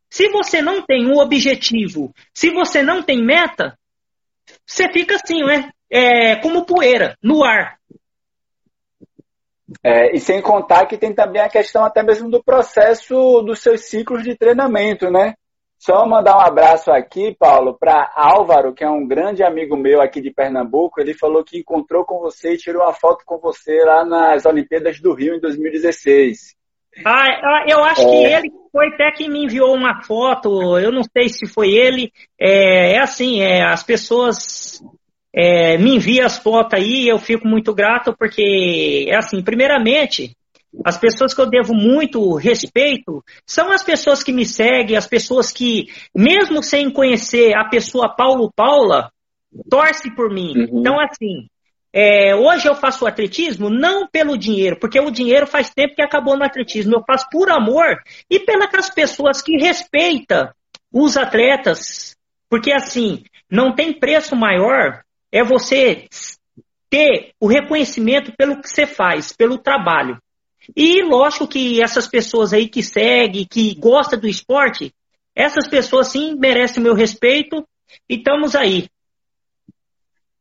Se 0.09 0.29
você 0.29 0.63
não 0.63 0.83
tem 0.83 1.07
um 1.07 1.19
objetivo, 1.19 2.15
se 2.33 2.51
você 2.51 2.83
não 2.83 3.03
tem 3.03 3.25
meta, 3.25 3.77
você 4.65 4.89
fica 4.93 5.17
assim, 5.17 5.43
né? 5.45 5.71
É, 5.91 6.37
como 6.37 6.65
poeira, 6.65 7.17
no 7.21 7.43
ar. 7.43 7.80
É, 9.85 10.15
e 10.15 10.21
sem 10.21 10.43
contar 10.43 10.87
que 10.87 10.99
tem 10.99 11.15
também 11.15 11.41
a 11.41 11.49
questão 11.49 11.85
até 11.85 12.03
mesmo 12.03 12.29
do 12.31 12.43
processo 12.43 13.41
dos 13.43 13.61
seus 13.61 13.89
ciclos 13.89 14.23
de 14.23 14.37
treinamento, 14.37 15.11
né? 15.11 15.35
Só 15.79 16.07
mandar 16.07 16.37
um 16.37 16.41
abraço 16.41 16.91
aqui, 16.91 17.35
Paulo, 17.39 17.75
para 17.79 18.13
Álvaro, 18.15 18.75
que 18.75 18.85
é 18.85 18.91
um 18.91 19.07
grande 19.07 19.43
amigo 19.43 19.79
meu 19.79 20.03
aqui 20.03 20.21
de 20.21 20.31
Pernambuco. 20.31 21.01
Ele 21.01 21.15
falou 21.15 21.43
que 21.43 21.59
encontrou 21.59 22.05
com 22.05 22.19
você 22.19 22.53
e 22.53 22.59
tirou 22.59 22.83
uma 22.83 22.93
foto 22.93 23.25
com 23.25 23.39
você 23.39 23.83
lá 23.83 24.05
nas 24.05 24.45
Olimpíadas 24.45 25.01
do 25.01 25.15
Rio 25.15 25.37
em 25.37 25.41
2016. 25.41 26.55
Ah, 27.05 27.65
eu 27.67 27.83
acho 27.83 28.03
é. 28.03 28.05
que 28.05 28.25
ele 28.27 28.53
foi 28.71 28.89
até 28.89 29.11
que 29.13 29.29
me 29.29 29.45
enviou 29.45 29.75
uma 29.75 30.03
foto. 30.03 30.79
Eu 30.79 30.93
não 30.93 31.03
sei 31.03 31.31
se 31.31 31.47
foi 31.47 31.71
ele. 31.71 32.13
É, 32.39 32.97
é 32.97 32.99
assim, 32.99 33.41
é, 33.41 33.63
as 33.63 33.83
pessoas 33.83 34.83
é, 35.35 35.79
me 35.79 35.97
enviam 35.97 36.27
as 36.27 36.39
fotos 36.39 36.79
aí. 36.79 37.09
Eu 37.09 37.19
fico 37.19 37.47
muito 37.47 37.75
grato 37.75 38.15
porque 38.19 39.07
é 39.09 39.17
assim. 39.17 39.43
Primeiramente, 39.43 40.37
as 40.85 40.97
pessoas 40.99 41.35
que 41.35 41.41
eu 41.41 41.51
devo 41.51 41.75
muito 41.75 42.35
respeito 42.35 43.25
são 43.47 43.73
as 43.73 43.83
pessoas 43.83 44.23
que 44.23 44.33
me 44.33 44.45
seguem, 44.47 44.97
as 44.97 45.07
pessoas 45.07 45.51
que, 45.51 45.87
mesmo 46.15 46.63
sem 46.63 46.91
conhecer 46.91 47.57
a 47.57 47.69
pessoa 47.69 48.15
Paulo 48.15 48.53
Paula, 48.55 49.11
torce 49.69 50.15
por 50.15 50.33
mim. 50.33 50.53
Uhum. 50.57 50.81
Então, 50.81 51.01
assim, 51.01 51.49
é, 51.93 52.35
hoje 52.37 52.69
eu 52.69 52.75
faço 52.75 53.05
o 53.05 53.09
atletismo 53.09 53.69
não 53.69 54.07
pelo 54.07 54.39
dinheiro, 54.39 54.79
porque 54.79 55.01
o 55.01 55.11
dinheiro 55.11 55.47
faz 55.47 55.71
tempo 55.71 55.97
que 55.97 56.03
acabou 56.03 56.37
no 56.37 56.45
atletismo. 56.45 56.95
Eu 56.95 57.05
faço 57.05 57.27
por 57.31 57.51
amor 57.51 58.01
e 58.31 58.39
pelas 58.41 58.91
pessoas 58.91 59.43
que 59.43 59.57
respeitam 59.57 60.51
os 60.93 61.17
atletas. 61.17 62.15
Porque, 62.49 62.73
assim, 62.73 63.25
não 63.51 63.75
tem 63.75 63.93
preço 63.93 64.37
maior 64.37 65.03
é 65.33 65.45
você 65.45 66.07
ter 66.89 67.33
o 67.41 67.47
reconhecimento 67.47 68.33
pelo 68.37 68.61
que 68.61 68.69
você 68.69 68.87
faz, 68.87 69.33
pelo 69.33 69.59
trabalho. 69.59 70.19
E 70.77 71.03
lógico 71.03 71.49
que 71.49 71.83
essas 71.83 72.09
pessoas 72.09 72.53
aí 72.53 72.69
que 72.69 72.83
seguem, 72.83 73.47
que 73.49 73.75
gostam 73.77 74.19
do 74.19 74.29
esporte, 74.29 74.93
essas 75.35 75.69
pessoas 75.69 76.09
sim 76.09 76.35
merecem 76.37 76.83
meu 76.83 76.95
respeito 76.95 77.65
e 78.09 78.17
estamos 78.17 78.55
aí. 78.55 78.89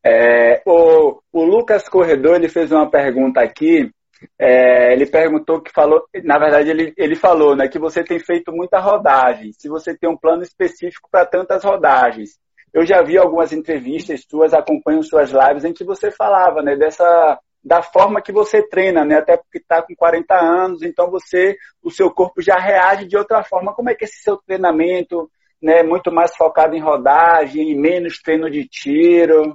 É, 0.03 0.61
o, 0.65 1.21
o, 1.31 1.43
Lucas 1.43 1.87
Corredor 1.87 2.35
ele 2.35 2.49
fez 2.49 2.71
uma 2.71 2.89
pergunta 2.89 3.41
aqui. 3.41 3.89
É, 4.37 4.91
ele 4.91 5.05
perguntou 5.05 5.61
que 5.61 5.71
falou, 5.71 6.03
na 6.23 6.37
verdade 6.37 6.69
ele, 6.69 6.93
ele 6.97 7.15
falou, 7.15 7.55
né, 7.55 7.69
que 7.69 7.79
você 7.79 8.03
tem 8.03 8.19
feito 8.19 8.51
muita 8.51 8.79
rodagem. 8.79 9.51
Se 9.53 9.69
você 9.69 9.95
tem 9.95 10.09
um 10.09 10.17
plano 10.17 10.43
específico 10.43 11.07
para 11.11 11.25
tantas 11.25 11.63
rodagens. 11.63 12.37
Eu 12.73 12.85
já 12.85 13.01
vi 13.01 13.17
algumas 13.17 13.51
entrevistas 13.51 14.25
suas, 14.29 14.53
acompanho 14.53 15.03
suas 15.03 15.31
lives 15.31 15.65
em 15.65 15.73
que 15.73 15.83
você 15.83 16.11
falava, 16.11 16.61
né, 16.61 16.75
dessa 16.75 17.39
da 17.63 17.81
forma 17.81 18.21
que 18.21 18.31
você 18.31 18.65
treina, 18.67 19.03
né? 19.03 19.17
Até 19.17 19.35
porque 19.37 19.57
está 19.57 19.81
com 19.81 19.93
40 19.93 20.33
anos, 20.33 20.81
então 20.81 21.11
você, 21.11 21.57
o 21.83 21.91
seu 21.91 22.09
corpo 22.09 22.41
já 22.41 22.57
reage 22.57 23.05
de 23.05 23.17
outra 23.17 23.43
forma. 23.43 23.73
Como 23.73 23.89
é 23.89 23.95
que 23.95 24.05
é 24.05 24.07
esse 24.07 24.23
seu 24.23 24.37
treinamento, 24.37 25.29
né? 25.61 25.83
Muito 25.83 26.11
mais 26.11 26.35
focado 26.35 26.75
em 26.75 26.81
rodagem, 26.81 27.77
menos 27.77 28.19
treino 28.19 28.49
de 28.49 28.65
tiro? 28.65 29.53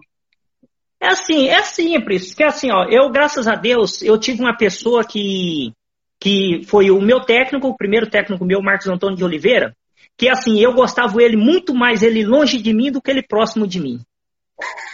É 1.00 1.08
assim, 1.08 1.48
é 1.48 1.62
simples, 1.62 2.34
que 2.34 2.42
é 2.42 2.46
assim, 2.46 2.70
ó, 2.70 2.86
eu, 2.88 3.10
graças 3.10 3.46
a 3.46 3.54
Deus, 3.54 4.00
eu 4.00 4.18
tive 4.18 4.40
uma 4.40 4.56
pessoa 4.56 5.04
que, 5.04 5.72
que 6.18 6.62
foi 6.66 6.90
o 6.90 7.00
meu 7.00 7.20
técnico, 7.20 7.68
o 7.68 7.76
primeiro 7.76 8.08
técnico 8.08 8.44
meu, 8.44 8.62
Marcos 8.62 8.86
Antônio 8.86 9.16
de 9.16 9.24
Oliveira, 9.24 9.76
que 10.16 10.28
assim, 10.28 10.60
eu 10.60 10.72
gostava 10.72 11.22
ele 11.22 11.36
muito 11.36 11.74
mais 11.74 12.02
ele 12.02 12.24
longe 12.24 12.60
de 12.60 12.72
mim 12.72 12.90
do 12.90 13.02
que 13.02 13.10
ele 13.10 13.22
próximo 13.22 13.66
de 13.66 13.80
mim. 13.80 14.00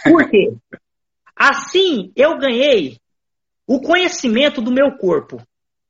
Por 0.03 0.29
quê? 0.29 0.53
Assim, 1.35 2.11
eu 2.15 2.37
ganhei 2.37 2.97
o 3.67 3.79
conhecimento 3.79 4.61
do 4.61 4.71
meu 4.71 4.97
corpo. 4.97 5.41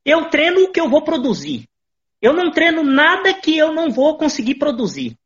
Eu 0.04 0.26
treino 0.26 0.64
o 0.64 0.72
que 0.72 0.80
eu 0.80 0.88
vou 0.88 1.02
produzir. 1.02 1.68
Eu 2.20 2.32
não 2.32 2.50
treino 2.50 2.82
nada 2.82 3.34
que 3.34 3.56
eu 3.56 3.72
não 3.72 3.90
vou 3.90 4.16
conseguir 4.16 4.56
produzir. 4.56 5.16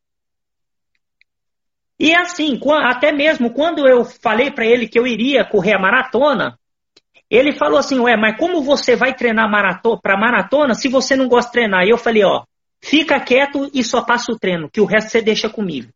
E 1.99 2.15
assim, 2.15 2.59
até 2.83 3.11
mesmo 3.11 3.53
quando 3.53 3.87
eu 3.87 4.05
falei 4.05 4.51
para 4.51 4.65
ele 4.65 4.87
que 4.87 4.99
eu 4.99 5.07
iria 5.07 5.43
correr 5.43 5.73
a 5.75 5.79
maratona, 5.79 6.57
ele 7.29 7.57
falou 7.57 7.77
assim: 7.77 7.99
Ué, 7.99 8.15
mas 8.15 8.37
como 8.37 8.61
você 8.61 8.95
vai 8.95 9.15
treinar 9.15 9.49
para 10.01 10.17
maratona 10.17 10.73
se 10.73 10.87
você 10.87 11.15
não 11.15 11.27
gosta 11.27 11.49
de 11.49 11.53
treinar? 11.53 11.85
E 11.85 11.89
eu 11.89 11.97
falei: 11.97 12.23
Ó, 12.23 12.43
fica 12.81 13.19
quieto 13.19 13.69
e 13.73 13.83
só 13.83 14.01
passa 14.01 14.31
o 14.31 14.39
treino, 14.39 14.69
que 14.69 14.81
o 14.81 14.85
resto 14.85 15.11
você 15.11 15.21
deixa 15.21 15.49
comigo. 15.49 15.91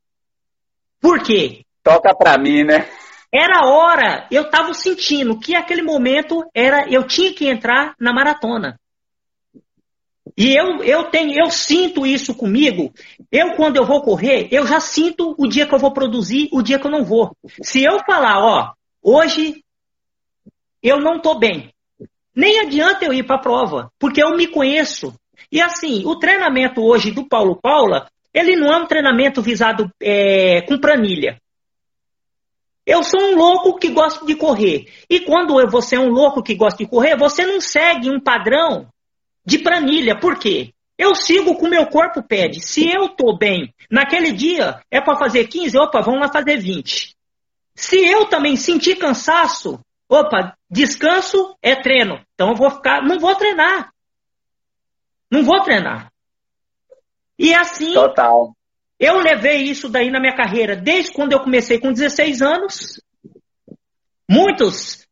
Por 0.99 1.21
quê? 1.23 1.63
Toca 1.83 2.15
para 2.15 2.37
mim, 2.37 2.63
né? 2.63 2.87
Era 3.33 3.65
hora, 3.65 4.27
eu 4.29 4.43
estava 4.43 4.73
sentindo 4.73 5.39
que 5.39 5.55
aquele 5.55 5.81
momento 5.81 6.43
era, 6.53 6.87
eu 6.89 7.07
tinha 7.07 7.33
que 7.33 7.47
entrar 7.47 7.95
na 7.99 8.13
maratona. 8.13 8.77
E 10.37 10.53
eu, 10.53 10.83
eu 10.83 11.05
tenho, 11.05 11.33
eu 11.37 11.49
sinto 11.49 12.05
isso 12.05 12.35
comigo. 12.35 12.93
Eu, 13.31 13.55
quando 13.55 13.77
eu 13.77 13.85
vou 13.85 14.01
correr, 14.01 14.47
eu 14.51 14.67
já 14.67 14.79
sinto 14.79 15.35
o 15.37 15.47
dia 15.47 15.65
que 15.65 15.73
eu 15.73 15.79
vou 15.79 15.93
produzir, 15.93 16.49
o 16.51 16.61
dia 16.61 16.77
que 16.77 16.85
eu 16.85 16.91
não 16.91 17.03
vou. 17.03 17.35
Se 17.61 17.83
eu 17.83 17.99
falar, 18.05 18.39
ó, 18.39 18.73
hoje 19.01 19.63
eu 20.83 20.99
não 20.99 21.15
estou 21.15 21.39
bem, 21.39 21.73
nem 22.35 22.59
adianta 22.59 23.05
eu 23.05 23.13
ir 23.13 23.25
para 23.25 23.37
a 23.37 23.41
prova, 23.41 23.91
porque 23.99 24.21
eu 24.23 24.35
me 24.35 24.47
conheço. 24.47 25.13
E 25.51 25.61
assim, 25.61 26.03
o 26.05 26.17
treinamento 26.17 26.81
hoje 26.81 27.11
do 27.11 27.27
Paulo 27.27 27.59
Paula, 27.61 28.07
ele 28.33 28.55
não 28.55 28.71
é 28.71 28.77
um 28.77 28.87
treinamento 28.87 29.41
visado 29.41 29.89
é, 30.01 30.61
com 30.61 30.77
planilha. 30.77 31.39
Eu 32.85 33.03
sou 33.03 33.21
um 33.21 33.35
louco 33.35 33.77
que 33.77 33.89
gosta 33.89 34.25
de 34.25 34.35
correr. 34.35 34.87
E 35.09 35.19
quando 35.21 35.55
você 35.69 35.95
é 35.95 35.99
um 35.99 36.09
louco 36.09 36.41
que 36.41 36.55
gosta 36.55 36.83
de 36.83 36.89
correr, 36.89 37.15
você 37.15 37.45
não 37.45 37.61
segue 37.61 38.09
um 38.09 38.19
padrão 38.19 38.87
de 39.45 39.59
planilha. 39.59 40.19
Por 40.19 40.39
quê? 40.39 40.73
Eu 40.97 41.15
sigo 41.15 41.51
o 41.51 41.57
que 41.57 41.65
o 41.65 41.69
meu 41.69 41.87
corpo 41.87 42.21
pede. 42.21 42.59
Se 42.61 42.87
eu 42.89 43.05
estou 43.05 43.37
bem 43.37 43.73
naquele 43.89 44.31
dia, 44.31 44.81
é 44.89 45.01
para 45.01 45.17
fazer 45.17 45.47
15, 45.47 45.77
opa, 45.77 46.01
vamos 46.01 46.21
lá 46.21 46.27
fazer 46.31 46.57
20. 46.57 47.15
Se 47.75 47.97
eu 47.97 48.25
também 48.25 48.55
sentir 48.55 48.97
cansaço, 48.97 49.79
opa, 50.09 50.55
descanso 50.69 51.55
é 51.61 51.75
treino. 51.75 52.19
Então 52.33 52.49
eu 52.49 52.55
vou 52.55 52.69
ficar, 52.69 53.01
não 53.03 53.19
vou 53.19 53.33
treinar. 53.35 53.91
Não 55.31 55.43
vou 55.43 55.61
treinar. 55.61 56.11
E 57.39 57.53
assim, 57.53 57.93
Total. 57.93 58.53
Eu 58.99 59.17
levei 59.17 59.63
isso 59.63 59.89
daí 59.89 60.11
na 60.11 60.19
minha 60.19 60.35
carreira 60.35 60.75
desde 60.75 61.11
quando 61.11 61.31
eu 61.31 61.39
comecei 61.39 61.79
com 61.79 61.91
16 61.91 62.41
anos. 62.41 63.01
Muitos 64.29 65.07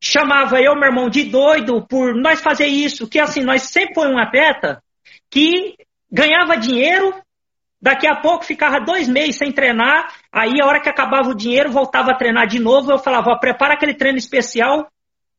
chamavam 0.00 0.58
eu, 0.58 0.74
meu 0.74 0.90
irmão, 0.90 1.08
de 1.08 1.24
doido 1.24 1.86
por 1.86 2.14
nós 2.14 2.40
fazer 2.40 2.66
isso, 2.66 3.08
que 3.08 3.18
assim, 3.18 3.42
nós 3.42 3.62
sempre 3.62 3.94
foi 3.94 4.08
um 4.08 4.18
atleta 4.18 4.82
que 5.30 5.74
ganhava 6.10 6.56
dinheiro, 6.56 7.14
daqui 7.80 8.06
a 8.06 8.16
pouco 8.16 8.44
ficava 8.44 8.78
dois 8.78 9.08
meses 9.08 9.36
sem 9.36 9.52
treinar, 9.52 10.14
aí 10.30 10.60
a 10.60 10.66
hora 10.66 10.80
que 10.80 10.88
acabava 10.88 11.30
o 11.30 11.34
dinheiro, 11.34 11.72
voltava 11.72 12.12
a 12.12 12.16
treinar 12.16 12.46
de 12.46 12.58
novo, 12.58 12.92
eu 12.92 12.98
falava, 12.98 13.30
ó, 13.30 13.38
prepara 13.38 13.74
aquele 13.74 13.94
treino 13.94 14.18
especial, 14.18 14.88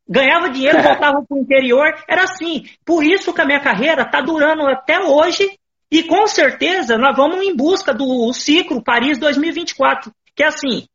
ganhava 0.10 0.50
dinheiro, 0.50 0.82
voltava 0.82 1.24
para 1.24 1.38
o 1.38 1.40
interior, 1.40 1.94
era 2.08 2.24
assim. 2.24 2.66
Por 2.84 3.04
isso 3.04 3.34
que 3.34 3.42
a 3.42 3.46
minha 3.46 3.60
carreira 3.60 4.02
está 4.02 4.20
durando 4.20 4.68
até 4.68 5.00
hoje 5.00 5.48
e 5.92 6.04
com 6.04 6.28
certeza 6.28 6.98
nós 6.98 7.16
vamos 7.16 7.44
em 7.46 7.56
busca 7.56 7.94
do 7.94 8.34
ciclo 8.34 8.84
Paris 8.84 9.20
2024, 9.20 10.12
que 10.36 10.44
é 10.44 10.48
assim. 10.48 10.86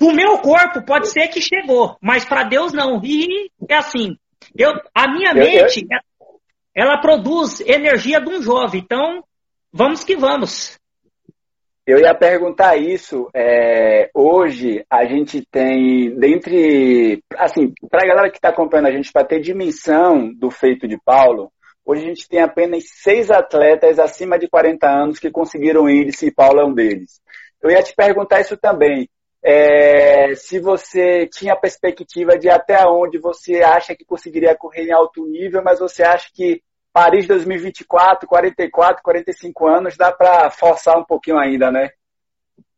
O 0.00 0.12
meu 0.12 0.38
corpo 0.38 0.84
pode 0.84 1.08
ser 1.10 1.28
que 1.28 1.40
chegou, 1.40 1.96
mas 2.00 2.24
para 2.24 2.44
Deus 2.44 2.72
não. 2.72 3.00
E 3.02 3.50
é 3.68 3.76
assim, 3.76 4.16
eu, 4.56 4.72
a 4.94 5.08
minha 5.08 5.32
mente, 5.32 5.86
ela 6.74 7.00
produz 7.00 7.60
energia 7.60 8.20
de 8.20 8.28
um 8.28 8.42
jovem. 8.42 8.82
Então, 8.84 9.24
vamos 9.72 10.04
que 10.04 10.16
vamos. 10.16 10.78
Eu 11.86 11.98
ia 11.98 12.14
perguntar 12.14 12.76
isso. 12.76 13.28
É, 13.34 14.10
hoje 14.14 14.84
a 14.90 15.04
gente 15.04 15.44
tem, 15.50 16.16
dentre. 16.18 17.22
Assim, 17.36 17.72
para 17.90 18.04
a 18.04 18.08
galera 18.08 18.30
que 18.30 18.38
está 18.38 18.48
acompanhando 18.48 18.88
a 18.88 18.92
gente, 18.92 19.12
para 19.12 19.26
ter 19.26 19.40
dimensão 19.40 20.32
do 20.34 20.50
feito 20.50 20.88
de 20.88 20.98
Paulo, 21.04 21.52
Hoje 21.86 22.02
a 22.02 22.06
gente 22.06 22.26
tem 22.26 22.40
apenas 22.40 22.84
seis 22.86 23.30
atletas 23.30 23.98
acima 23.98 24.38
de 24.38 24.48
40 24.48 24.88
anos 24.88 25.18
que 25.18 25.30
conseguiram 25.30 25.88
índice 25.88 26.28
e 26.28 26.32
Paulo 26.32 26.60
é 26.60 26.64
um 26.64 26.72
deles. 26.72 27.20
eu 27.62 27.70
ia 27.70 27.82
te 27.82 27.94
perguntar 27.94 28.40
isso 28.40 28.56
também. 28.56 29.06
É, 29.42 30.34
se 30.34 30.58
você 30.58 31.26
tinha 31.26 31.54
perspectiva 31.54 32.38
de 32.38 32.48
até 32.48 32.86
onde 32.86 33.18
você 33.18 33.60
acha 33.60 33.94
que 33.94 34.02
conseguiria 34.02 34.56
correr 34.56 34.84
em 34.84 34.92
alto 34.92 35.26
nível, 35.26 35.62
mas 35.62 35.78
você 35.78 36.02
acha 36.02 36.30
que 36.32 36.62
Paris 36.94 37.26
2024, 37.26 38.28
44, 38.28 39.02
45 39.02 39.66
anos, 39.66 39.96
dá 39.96 40.12
para 40.12 40.48
forçar 40.48 40.96
um 40.96 41.04
pouquinho 41.04 41.36
ainda, 41.36 41.68
né? 41.68 41.90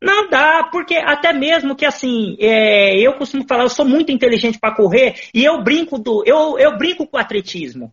Não 0.01 0.31
dá, 0.31 0.65
porque 0.73 0.95
até 0.97 1.35
mesmo 1.35 1.77
que 1.77 1.85
assim, 1.85 2.35
é, 2.41 2.99
eu 2.99 3.13
costumo 3.19 3.45
falar, 3.47 3.65
eu 3.65 3.69
sou 3.69 3.85
muito 3.85 4.11
inteligente 4.11 4.59
para 4.59 4.75
correr 4.75 5.29
e 5.35 5.45
eu 5.45 5.63
brinco 5.63 5.99
do, 5.99 6.25
eu, 6.27 6.59
eu 6.59 6.79
brinco 6.79 7.07
com 7.07 7.19
o 7.19 7.21
atletismo. 7.21 7.93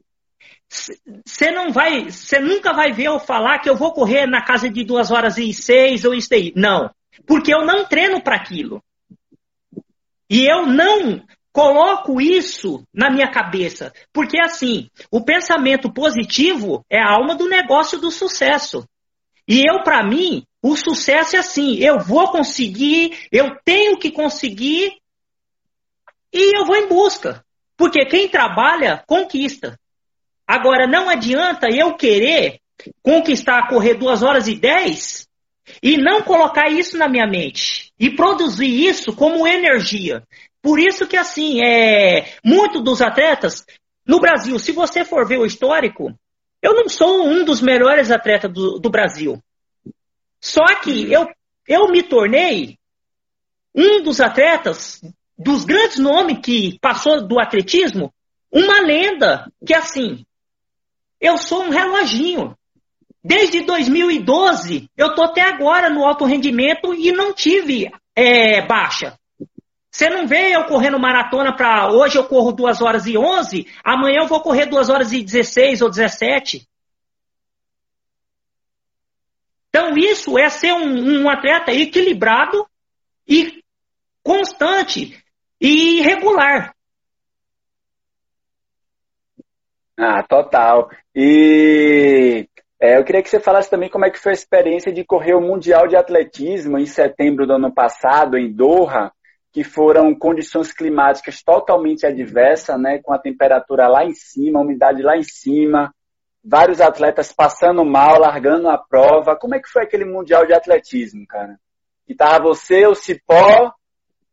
Você 0.70 1.52
não 1.52 1.74
vai, 1.74 2.10
você 2.10 2.40
nunca 2.40 2.72
vai 2.72 2.94
ver 2.94 3.08
eu 3.08 3.20
falar 3.20 3.60
que 3.60 3.70
eu 3.70 3.76
vou 3.76 3.92
correr 3.92 4.26
na 4.26 4.42
casa 4.42 4.70
de 4.70 4.86
duas 4.86 5.12
horas 5.12 5.38
e 5.38 5.54
seis 5.54 6.06
ou 6.06 6.14
isso 6.14 6.34
aí. 6.34 6.54
Não, 6.56 6.90
porque 7.28 7.54
eu 7.54 7.66
não 7.66 7.86
treino 7.86 8.24
para 8.24 8.38
aquilo. 8.38 8.82
E 10.30 10.46
eu 10.46 10.66
não 10.66 11.22
coloco 11.54 12.20
isso 12.20 12.84
na 12.92 13.12
minha 13.12 13.30
cabeça, 13.30 13.94
porque 14.12 14.42
assim, 14.42 14.90
o 15.12 15.24
pensamento 15.24 15.94
positivo 15.94 16.84
é 16.90 17.00
a 17.00 17.12
alma 17.12 17.36
do 17.36 17.48
negócio 17.48 18.00
do 18.00 18.10
sucesso. 18.10 18.84
E 19.48 19.64
eu, 19.70 19.84
para 19.84 20.04
mim, 20.04 20.44
o 20.62 20.76
sucesso 20.76 21.36
é 21.36 21.40
assim: 21.40 21.76
eu 21.76 22.00
vou 22.00 22.32
conseguir, 22.32 23.28
eu 23.32 23.56
tenho 23.64 23.98
que 24.00 24.10
conseguir 24.10 24.94
e 26.34 26.58
eu 26.58 26.66
vou 26.66 26.76
em 26.76 26.88
busca. 26.88 27.46
Porque 27.78 28.06
quem 28.06 28.28
trabalha, 28.28 29.04
conquista. 29.06 29.80
Agora, 30.48 30.88
não 30.88 31.10
adianta 31.10 31.68
eu 31.70 31.96
querer 31.96 32.60
conquistar, 33.02 33.68
correr 33.68 33.96
duas 33.96 34.24
horas 34.24 34.48
e 34.48 34.56
dez 34.56 35.28
e 35.82 35.98
não 35.98 36.22
colocar 36.22 36.70
isso 36.70 36.98
na 36.98 37.08
minha 37.08 37.28
mente 37.28 37.92
e 38.00 38.10
produzir 38.10 38.68
isso 38.68 39.14
como 39.16 39.48
energia. 39.48 40.24
Por 40.64 40.80
isso 40.80 41.06
que, 41.06 41.18
assim, 41.18 41.62
é, 41.62 42.38
muitos 42.42 42.82
dos 42.82 43.02
atletas 43.02 43.66
no 44.08 44.22
Brasil, 44.22 44.58
se 44.58 44.72
você 44.72 45.04
for 45.04 45.28
ver 45.28 45.38
o 45.38 45.46
histórico, 45.46 46.18
eu 46.62 46.74
não 46.74 46.88
sou 46.88 47.28
um 47.28 47.44
dos 47.44 47.62
melhores 47.62 48.10
atletas 48.10 48.50
do, 48.50 48.80
do 48.80 48.90
Brasil. 48.90 49.44
Só 50.40 50.64
que 50.82 51.12
eu, 51.12 51.28
eu 51.68 51.90
me 51.90 52.02
tornei 52.02 52.78
um 53.76 54.04
dos 54.04 54.22
atletas, 54.22 55.02
dos 55.38 55.66
grandes 55.66 56.00
nomes 56.00 56.40
que 56.42 56.80
passou 56.80 57.28
do 57.28 57.42
atletismo, 57.42 58.14
uma 58.50 58.80
lenda 58.80 59.52
que 59.66 59.74
assim, 59.74 60.26
eu 61.20 61.38
sou 61.38 61.64
um 61.64 61.70
reloginho. 61.70 62.58
Desde 63.22 63.62
2012, 63.62 64.90
eu 64.96 65.08
estou 65.08 65.26
até 65.26 65.42
agora 65.42 65.90
no 65.90 66.06
alto 66.06 66.24
rendimento 66.24 66.94
e 66.94 67.12
não 67.12 67.34
tive 67.34 67.92
é, 68.16 68.66
baixa. 68.66 69.18
Você 69.94 70.10
não 70.10 70.26
vê 70.26 70.56
eu 70.56 70.66
correndo 70.66 71.00
maratona 71.00 71.56
para 71.56 71.92
hoje 71.92 72.18
eu 72.18 72.28
corro 72.28 72.52
2 72.52 72.82
horas 72.82 73.06
e 73.06 73.16
11, 73.16 73.68
amanhã 73.84 74.22
eu 74.22 74.28
vou 74.28 74.42
correr 74.42 74.66
2 74.66 74.90
horas 74.90 75.14
e 75.14 75.24
16 75.24 75.84
ou 75.84 75.90
17. 75.90 76.68
Então, 79.70 79.96
isso 79.96 80.38
é 80.38 80.50
ser 80.50 80.74
um, 80.74 81.22
um 81.22 81.30
atleta 81.30 81.72
equilibrado 81.72 82.68
e 83.28 83.64
constante 84.24 85.24
e 85.62 86.02
regular. 86.02 86.76
Ah, 89.96 90.24
total. 90.24 90.90
E 91.16 92.48
é, 92.82 92.98
eu 92.98 93.04
queria 93.04 93.22
que 93.22 93.30
você 93.30 93.40
falasse 93.40 93.70
também 93.70 93.90
como 93.90 94.06
é 94.06 94.10
que 94.10 94.20
foi 94.20 94.32
a 94.32 94.34
experiência 94.34 94.92
de 94.92 95.04
correr 95.04 95.36
o 95.36 95.42
Mundial 95.42 95.88
de 95.88 95.96
Atletismo 95.96 96.80
em 96.80 96.88
setembro 96.88 97.46
do 97.46 97.54
ano 97.54 97.72
passado, 97.72 98.38
em 98.38 98.52
Doha, 98.52 99.12
que 99.54 99.64
foram 99.64 100.16
condições 100.16 100.74
climáticas 100.74 101.44
totalmente 101.44 102.08
adversas, 102.08 102.78
né, 102.82 103.00
com 103.04 103.14
a 103.14 103.20
temperatura 103.20 103.88
lá 103.88 104.04
em 104.04 104.14
cima, 104.16 104.60
a 104.60 104.64
umidade 104.64 105.04
lá 105.04 105.16
em 105.16 105.22
cima, 105.22 105.94
vários 106.44 106.82
atletas 106.82 107.32
passando 107.32 107.86
mal, 107.86 108.20
largando 108.20 108.68
a 108.68 108.80
prova. 108.80 109.36
Como 109.36 109.54
é 109.54 109.60
que 109.60 109.70
foi 109.70 109.84
aquele 109.84 110.06
Mundial 110.06 110.48
de 110.48 110.54
Atletismo, 110.54 111.26
cara? 111.28 111.60
Que 112.08 112.16
tava 112.16 112.46
você, 112.46 112.88
o 112.88 112.96
Cipó 112.96 113.72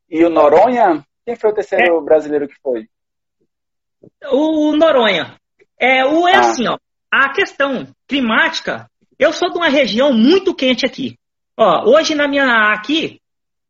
e 0.08 0.24
o 0.24 0.30
Noronha? 0.30 1.04
Quem 1.26 1.36
foi 1.36 1.50
o 1.50 1.54
terceiro 1.54 1.98
é. 1.98 2.02
brasileiro 2.02 2.48
que 2.48 2.58
foi? 2.62 2.88
O 4.32 4.74
Noronha. 4.74 5.38
É, 5.78 6.02
o, 6.06 6.26
é 6.26 6.36
ah. 6.36 6.40
assim, 6.40 6.66
ó. 6.66 6.78
A 7.12 7.30
questão 7.32 7.86
climática, 8.08 8.88
eu 9.18 9.32
sou 9.32 9.50
de 9.50 9.58
uma 9.58 9.68
região 9.68 10.14
muito 10.14 10.54
quente 10.54 10.86
aqui. 10.86 11.18
Ó, 11.56 11.90
hoje 11.90 12.14
na 12.14 12.26
minha 12.26 12.72
aqui, 12.72 13.19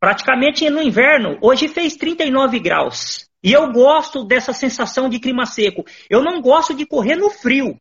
praticamente 0.01 0.67
no 0.71 0.81
inverno, 0.81 1.37
hoje 1.41 1.67
fez 1.67 1.95
39 1.95 2.59
graus. 2.59 3.29
E 3.43 3.53
eu 3.53 3.71
gosto 3.71 4.23
dessa 4.23 4.51
sensação 4.51 5.07
de 5.07 5.19
clima 5.19 5.45
seco. 5.45 5.85
Eu 6.09 6.23
não 6.23 6.41
gosto 6.41 6.73
de 6.73 6.87
correr 6.87 7.15
no 7.15 7.29
frio. 7.29 7.79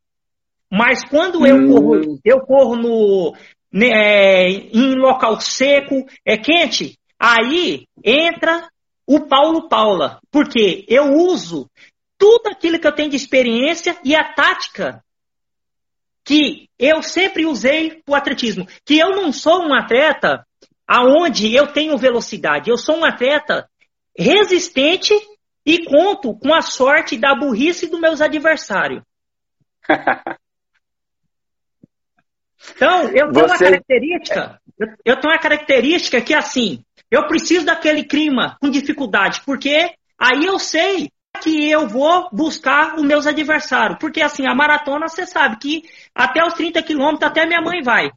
Mas 0.71 1.03
quando 1.03 1.47
eu 1.47 1.57
hum. 1.57 1.73
corro, 1.73 2.21
eu 2.23 2.41
corro 2.41 2.77
no, 2.77 3.35
né, 3.73 4.49
em 4.49 4.95
local 4.97 5.41
seco, 5.41 6.07
é 6.25 6.37
quente, 6.37 6.99
aí 7.19 7.87
entra 8.05 8.69
o 9.07 9.21
Paulo 9.21 9.67
Paula. 9.67 10.21
Porque 10.31 10.85
eu 10.89 11.15
uso 11.15 11.71
tudo 12.19 12.49
aquilo 12.49 12.79
que 12.79 12.87
eu 12.87 12.95
tenho 12.95 13.11
de 13.11 13.17
experiência 13.17 13.97
e 14.05 14.15
a 14.15 14.25
tática 14.35 15.03
que 16.23 16.69
eu 16.79 17.03
sempre 17.03 17.47
usei 17.47 18.03
para 18.05 18.13
o 18.13 18.15
atletismo. 18.15 18.69
Que 18.85 18.99
eu 18.99 19.11
não 19.17 19.33
sou 19.33 19.63
um 19.63 19.75
atleta 19.75 20.47
aonde 20.91 21.55
eu 21.55 21.69
tenho 21.69 21.97
velocidade. 21.97 22.69
Eu 22.69 22.77
sou 22.77 22.97
um 22.97 23.05
atleta 23.05 23.71
resistente 24.19 25.15
e 25.65 25.85
conto 25.85 26.37
com 26.37 26.53
a 26.53 26.63
sorte 26.63 27.17
da 27.17 27.33
burrice 27.33 27.87
dos 27.87 28.01
meus 28.01 28.21
adversários. 28.21 29.03
Então, 32.77 33.05
eu 33.05 33.33
tenho 33.33 33.33
Você... 33.33 33.41
uma 33.41 33.59
característica, 33.59 34.61
eu 34.79 35.19
tenho 35.19 35.33
uma 35.33 35.39
característica 35.41 36.21
que 36.21 36.35
assim, 36.35 36.85
eu 37.11 37.27
preciso 37.27 37.65
daquele 37.65 38.05
clima 38.05 38.59
com 38.61 38.69
dificuldade, 38.69 39.41
porque 39.47 39.95
aí 40.19 40.45
eu 40.45 40.59
sei 40.59 41.11
que 41.43 41.71
eu 41.71 41.89
vou 41.89 42.29
buscar 42.31 42.97
os 42.97 43.03
meus 43.03 43.27
adversários. 43.27 43.99
Porque 43.99 44.21
assim, 44.21 44.47
a 44.47 44.55
maratona, 44.55 45.09
você 45.09 45.27
sabe 45.27 45.57
que 45.57 45.83
até 46.15 46.45
os 46.45 46.53
30 46.53 46.83
quilômetros, 46.83 47.31
até 47.31 47.47
minha 47.47 47.63
mãe 47.63 47.83
vai, 47.83 48.11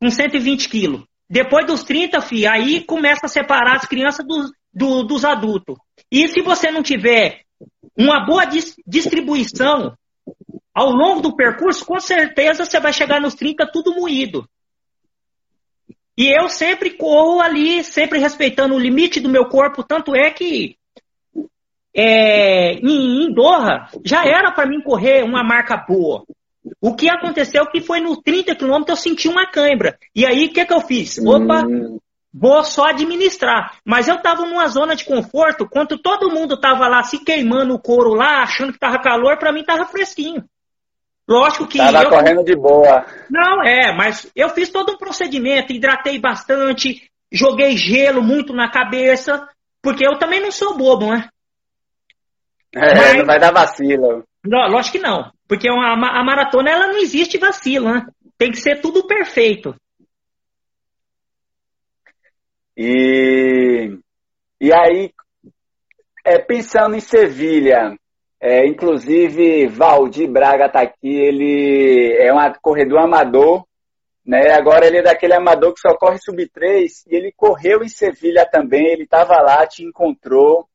com 0.00 0.08
120 0.08 0.68
quilos. 0.68 1.04
Depois 1.28 1.66
dos 1.66 1.82
30, 1.82 2.20
fi, 2.20 2.46
aí 2.46 2.84
começa 2.84 3.26
a 3.26 3.28
separar 3.28 3.76
as 3.76 3.86
crianças 3.86 4.24
do, 4.24 4.50
do, 4.72 5.02
dos 5.02 5.24
adultos. 5.24 5.76
E 6.10 6.28
se 6.28 6.40
você 6.40 6.70
não 6.70 6.82
tiver 6.82 7.42
uma 7.96 8.24
boa 8.24 8.44
dis 8.44 8.76
distribuição 8.86 9.96
ao 10.72 10.90
longo 10.90 11.22
do 11.22 11.34
percurso, 11.34 11.84
com 11.84 11.98
certeza 11.98 12.64
você 12.64 12.78
vai 12.78 12.92
chegar 12.92 13.20
nos 13.20 13.34
30 13.34 13.66
tudo 13.72 13.94
moído. 13.94 14.48
E 16.16 16.28
eu 16.28 16.48
sempre 16.48 16.90
corro 16.90 17.40
ali, 17.40 17.82
sempre 17.82 18.18
respeitando 18.18 18.74
o 18.74 18.78
limite 18.78 19.20
do 19.20 19.28
meu 19.28 19.46
corpo, 19.46 19.82
tanto 19.82 20.14
é 20.14 20.30
que 20.30 20.76
é, 21.94 22.74
em, 22.74 23.24
em 23.24 23.32
Doha 23.32 23.88
já 24.04 24.24
era 24.24 24.52
para 24.52 24.66
mim 24.66 24.82
correr 24.82 25.24
uma 25.24 25.42
marca 25.42 25.76
boa. 25.76 26.24
O 26.80 26.94
que 26.94 27.08
aconteceu 27.08 27.66
que 27.66 27.80
foi 27.80 28.00
no 28.00 28.20
30 28.20 28.54
quilômetros 28.54 28.98
eu 28.98 29.02
senti 29.02 29.28
uma 29.28 29.46
cãibra. 29.46 29.98
E 30.14 30.26
aí 30.26 30.46
o 30.46 30.52
que, 30.52 30.64
que 30.64 30.72
eu 30.72 30.80
fiz? 30.80 31.18
Opa, 31.18 31.64
hum. 31.66 31.98
vou 32.32 32.64
só 32.64 32.86
administrar. 32.86 33.78
Mas 33.84 34.08
eu 34.08 34.16
estava 34.16 34.44
numa 34.44 34.66
zona 34.68 34.96
de 34.96 35.04
conforto, 35.04 35.68
quando 35.68 35.98
todo 35.98 36.30
mundo 36.30 36.54
estava 36.54 36.88
lá 36.88 37.02
se 37.02 37.22
queimando 37.24 37.74
o 37.74 37.78
couro 37.78 38.14
lá, 38.14 38.42
achando 38.42 38.70
que 38.70 38.76
estava 38.76 38.98
calor, 38.98 39.38
para 39.38 39.52
mim 39.52 39.60
estava 39.60 39.84
fresquinho. 39.86 40.44
Lógico 41.28 41.66
que. 41.66 41.78
Tava 41.78 42.04
eu... 42.04 42.10
correndo 42.10 42.44
de 42.44 42.54
boa. 42.54 43.04
Não, 43.28 43.62
é, 43.64 43.92
mas 43.92 44.30
eu 44.34 44.48
fiz 44.50 44.70
todo 44.70 44.92
um 44.92 44.98
procedimento, 44.98 45.72
hidratei 45.72 46.20
bastante, 46.20 47.10
joguei 47.32 47.76
gelo 47.76 48.22
muito 48.22 48.52
na 48.52 48.70
cabeça, 48.70 49.48
porque 49.82 50.06
eu 50.06 50.18
também 50.18 50.40
não 50.40 50.52
sou 50.52 50.76
bobo, 50.76 51.12
né? 51.12 51.28
É, 52.74 52.94
mas... 52.94 53.18
não 53.18 53.26
vai 53.26 53.40
dar 53.40 53.52
vacilo. 53.52 54.24
Não, 54.44 54.68
lógico 54.68 54.98
que 54.98 55.02
não. 55.02 55.32
Porque 55.48 55.70
uma, 55.70 55.92
a 55.92 56.24
maratona 56.24 56.70
ela 56.70 56.88
não 56.88 56.98
existe 56.98 57.38
vacilo, 57.38 57.92
né? 57.92 58.06
Tem 58.36 58.50
que 58.50 58.58
ser 58.58 58.80
tudo 58.80 59.06
perfeito. 59.06 59.74
E, 62.76 63.98
e 64.60 64.72
aí, 64.72 65.10
é, 66.24 66.38
pensando 66.38 66.94
em 66.94 67.00
Sevilha, 67.00 67.96
é, 68.40 68.66
inclusive, 68.66 69.66
Valdir 69.66 70.30
Braga 70.30 70.66
está 70.66 70.82
aqui, 70.82 71.08
ele 71.08 72.14
é 72.18 72.32
um 72.34 72.52
corredor 72.60 72.98
amador, 72.98 73.64
né? 74.24 74.52
Agora 74.52 74.86
ele 74.86 74.98
é 74.98 75.02
daquele 75.02 75.34
amador 75.34 75.72
que 75.72 75.80
só 75.80 75.96
corre 75.96 76.18
sub-3 76.18 77.04
e 77.06 77.16
ele 77.16 77.32
correu 77.34 77.82
em 77.82 77.88
Sevilha 77.88 78.44
também, 78.44 78.86
ele 78.86 79.04
estava 79.04 79.40
lá, 79.40 79.66
te 79.66 79.84
encontrou. 79.84 80.68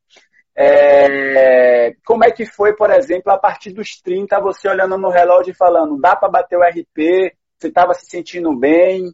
É, 0.55 1.95
como 2.05 2.23
é 2.23 2.31
que 2.31 2.45
foi, 2.45 2.75
por 2.75 2.89
exemplo, 2.89 3.31
a 3.31 3.37
partir 3.37 3.71
dos 3.71 4.01
30, 4.01 4.39
você 4.41 4.67
olhando 4.67 4.97
no 4.97 5.09
relógio 5.09 5.51
e 5.51 5.55
falando, 5.55 5.99
dá 5.99 6.15
para 6.15 6.29
bater 6.29 6.57
o 6.57 6.63
RP? 6.63 7.33
Você 7.57 7.67
estava 7.67 7.93
se 7.93 8.05
sentindo 8.05 8.55
bem? 8.55 9.11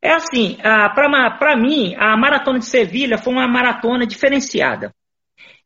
É 0.00 0.12
assim, 0.12 0.56
para 0.60 1.56
mim, 1.56 1.94
a 1.98 2.16
maratona 2.16 2.58
de 2.58 2.66
Sevilha 2.66 3.18
foi 3.18 3.32
uma 3.32 3.48
maratona 3.48 4.06
diferenciada. 4.06 4.94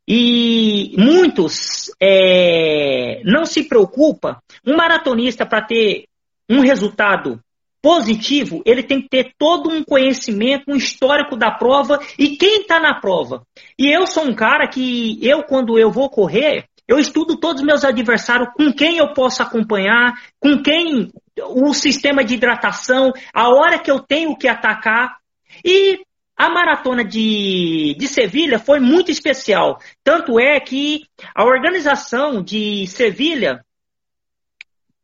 E 0.08 0.94
muitos 0.98 1.90
é, 2.00 3.22
não 3.24 3.44
se 3.44 3.68
preocupa. 3.68 4.42
Um 4.66 4.76
maratonista, 4.76 5.46
para 5.46 5.62
ter 5.62 6.06
um 6.48 6.60
resultado 6.60 7.40
positivo, 7.82 8.62
ele 8.64 8.82
tem 8.82 9.00
que 9.00 9.08
ter 9.08 9.32
todo 9.38 9.70
um 9.70 9.82
conhecimento, 9.82 10.64
um 10.68 10.76
histórico 10.76 11.36
da 11.36 11.50
prova 11.50 11.98
e 12.18 12.36
quem 12.36 12.62
está 12.62 12.78
na 12.78 13.00
prova. 13.00 13.42
E 13.78 13.88
eu 13.88 14.06
sou 14.06 14.24
um 14.24 14.34
cara 14.34 14.68
que, 14.68 15.18
eu, 15.22 15.42
quando 15.42 15.78
eu 15.78 15.90
vou 15.90 16.10
correr, 16.10 16.66
eu 16.86 16.98
estudo 16.98 17.38
todos 17.38 17.62
os 17.62 17.66
meus 17.66 17.84
adversários, 17.84 18.48
com 18.54 18.72
quem 18.72 18.98
eu 18.98 19.14
posso 19.14 19.42
acompanhar, 19.42 20.12
com 20.40 20.60
quem 20.60 21.10
o 21.38 21.72
sistema 21.72 22.24
de 22.24 22.34
hidratação, 22.34 23.12
a 23.32 23.48
hora 23.48 23.78
que 23.78 23.90
eu 23.90 24.00
tenho 24.00 24.36
que 24.36 24.48
atacar. 24.48 25.16
E 25.64 26.00
a 26.36 26.48
maratona 26.48 27.04
de, 27.04 27.94
de 27.98 28.08
Sevilha 28.08 28.58
foi 28.58 28.80
muito 28.80 29.10
especial. 29.10 29.78
Tanto 30.02 30.40
é 30.40 30.58
que 30.58 31.02
a 31.32 31.44
organização 31.44 32.42
de 32.42 32.86
Sevilha, 32.88 33.64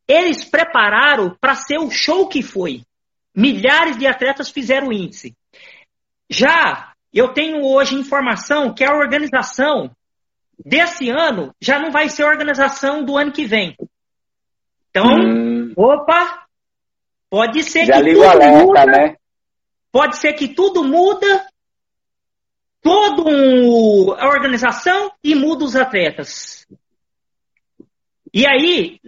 eles 0.08 0.44
prepararam 0.44 1.36
para 1.40 1.54
ser 1.54 1.78
o 1.78 1.90
show 1.90 2.28
que 2.28 2.42
foi. 2.42 2.82
Milhares 3.34 3.98
de 3.98 4.06
atletas 4.06 4.50
fizeram 4.50 4.88
o 4.88 4.92
índice. 4.92 5.36
Já 6.30 6.92
eu 7.12 7.32
tenho 7.32 7.64
hoje 7.64 7.94
informação 7.94 8.74
que 8.74 8.84
a 8.84 8.94
organização 8.94 9.90
desse 10.58 11.10
ano 11.10 11.54
já 11.60 11.78
não 11.78 11.90
vai 11.90 12.08
ser 12.08 12.24
a 12.24 12.28
organização 12.28 13.04
do 13.04 13.16
ano 13.16 13.32
que 13.32 13.44
vem. 13.44 13.76
Então, 14.90 15.06
hum. 15.06 15.72
opa, 15.76 16.46
pode 17.28 17.62
ser 17.62 17.86
já 17.86 18.02
que 18.02 18.12
tudo 18.12 18.24
alerta, 18.24 18.64
muda, 18.64 18.86
né? 18.86 19.16
Pode 19.92 20.16
ser 20.16 20.32
que 20.34 20.48
tudo 20.48 20.84
muda, 20.84 21.46
toda 22.80 23.22
a 24.18 24.28
organização 24.28 25.10
e 25.22 25.34
muda 25.34 25.64
os 25.64 25.76
atletas. 25.76 26.66
E 28.32 28.46
aí, 28.46 29.00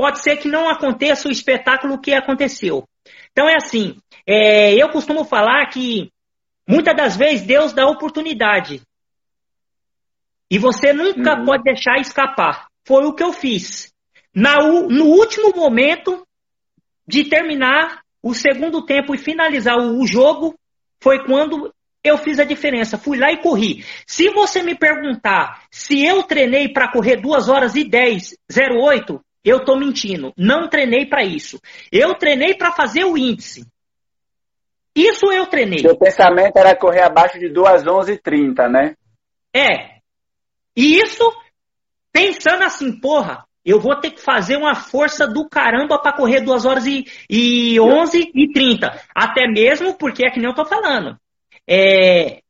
pode 0.00 0.22
ser 0.22 0.38
que 0.38 0.48
não 0.48 0.66
aconteça 0.66 1.28
o 1.28 1.30
espetáculo 1.30 2.00
que 2.00 2.14
aconteceu. 2.14 2.88
Então 3.32 3.46
é 3.46 3.56
assim, 3.56 4.00
é, 4.26 4.72
eu 4.72 4.88
costumo 4.88 5.26
falar 5.26 5.66
que 5.66 6.10
muitas 6.66 6.96
das 6.96 7.16
vezes 7.18 7.46
Deus 7.46 7.74
dá 7.74 7.86
oportunidade. 7.86 8.80
E 10.50 10.58
você 10.58 10.94
nunca 10.94 11.38
uhum. 11.38 11.44
pode 11.44 11.64
deixar 11.64 12.00
escapar. 12.00 12.66
Foi 12.86 13.04
o 13.04 13.12
que 13.12 13.22
eu 13.22 13.30
fiz. 13.30 13.92
Na, 14.34 14.56
no 14.56 15.04
último 15.04 15.54
momento 15.54 16.26
de 17.06 17.24
terminar 17.24 18.00
o 18.22 18.32
segundo 18.32 18.86
tempo 18.86 19.14
e 19.14 19.18
finalizar 19.18 19.76
o, 19.76 20.00
o 20.00 20.06
jogo, 20.06 20.58
foi 20.98 21.22
quando 21.26 21.70
eu 22.02 22.16
fiz 22.16 22.38
a 22.38 22.44
diferença. 22.44 22.96
Fui 22.96 23.18
lá 23.18 23.30
e 23.30 23.42
corri. 23.42 23.84
Se 24.06 24.30
você 24.30 24.62
me 24.62 24.74
perguntar 24.74 25.64
se 25.70 26.02
eu 26.02 26.22
treinei 26.22 26.72
para 26.72 26.90
correr 26.90 27.16
2 27.20 27.50
horas 27.50 27.74
e 27.74 27.84
10, 27.84 28.34
08, 28.50 29.20
eu 29.44 29.58
estou 29.58 29.78
mentindo. 29.78 30.32
Não 30.36 30.68
treinei 30.68 31.06
para 31.06 31.24
isso. 31.24 31.60
Eu 31.90 32.14
treinei 32.14 32.54
para 32.54 32.72
fazer 32.72 33.04
o 33.04 33.16
índice. 33.16 33.66
Isso 34.94 35.32
eu 35.32 35.46
treinei. 35.46 35.78
Seu 35.78 35.96
pensamento 35.96 36.56
era 36.56 36.76
correr 36.76 37.02
abaixo 37.02 37.38
de 37.38 37.48
2 37.48 37.86
11 37.86 38.18
30, 38.18 38.68
né? 38.68 38.94
É. 39.54 40.00
E 40.76 40.98
isso 40.98 41.32
pensando 42.12 42.64
assim, 42.64 42.98
porra, 43.00 43.46
eu 43.64 43.80
vou 43.80 43.98
ter 44.00 44.10
que 44.10 44.20
fazer 44.20 44.56
uma 44.56 44.74
força 44.74 45.26
do 45.26 45.48
caramba 45.48 45.98
para 46.00 46.16
correr 46.16 46.40
2 46.40 46.64
horas 46.64 46.86
e, 46.86 47.04
e 47.28 47.80
11 47.80 48.32
e 48.34 48.52
30. 48.52 49.00
Até 49.14 49.46
mesmo 49.46 49.96
porque 49.96 50.26
é 50.26 50.30
que 50.30 50.38
nem 50.38 50.48
eu 50.48 50.54
tô 50.54 50.64
falando. 50.64 51.16
É, 51.68 52.40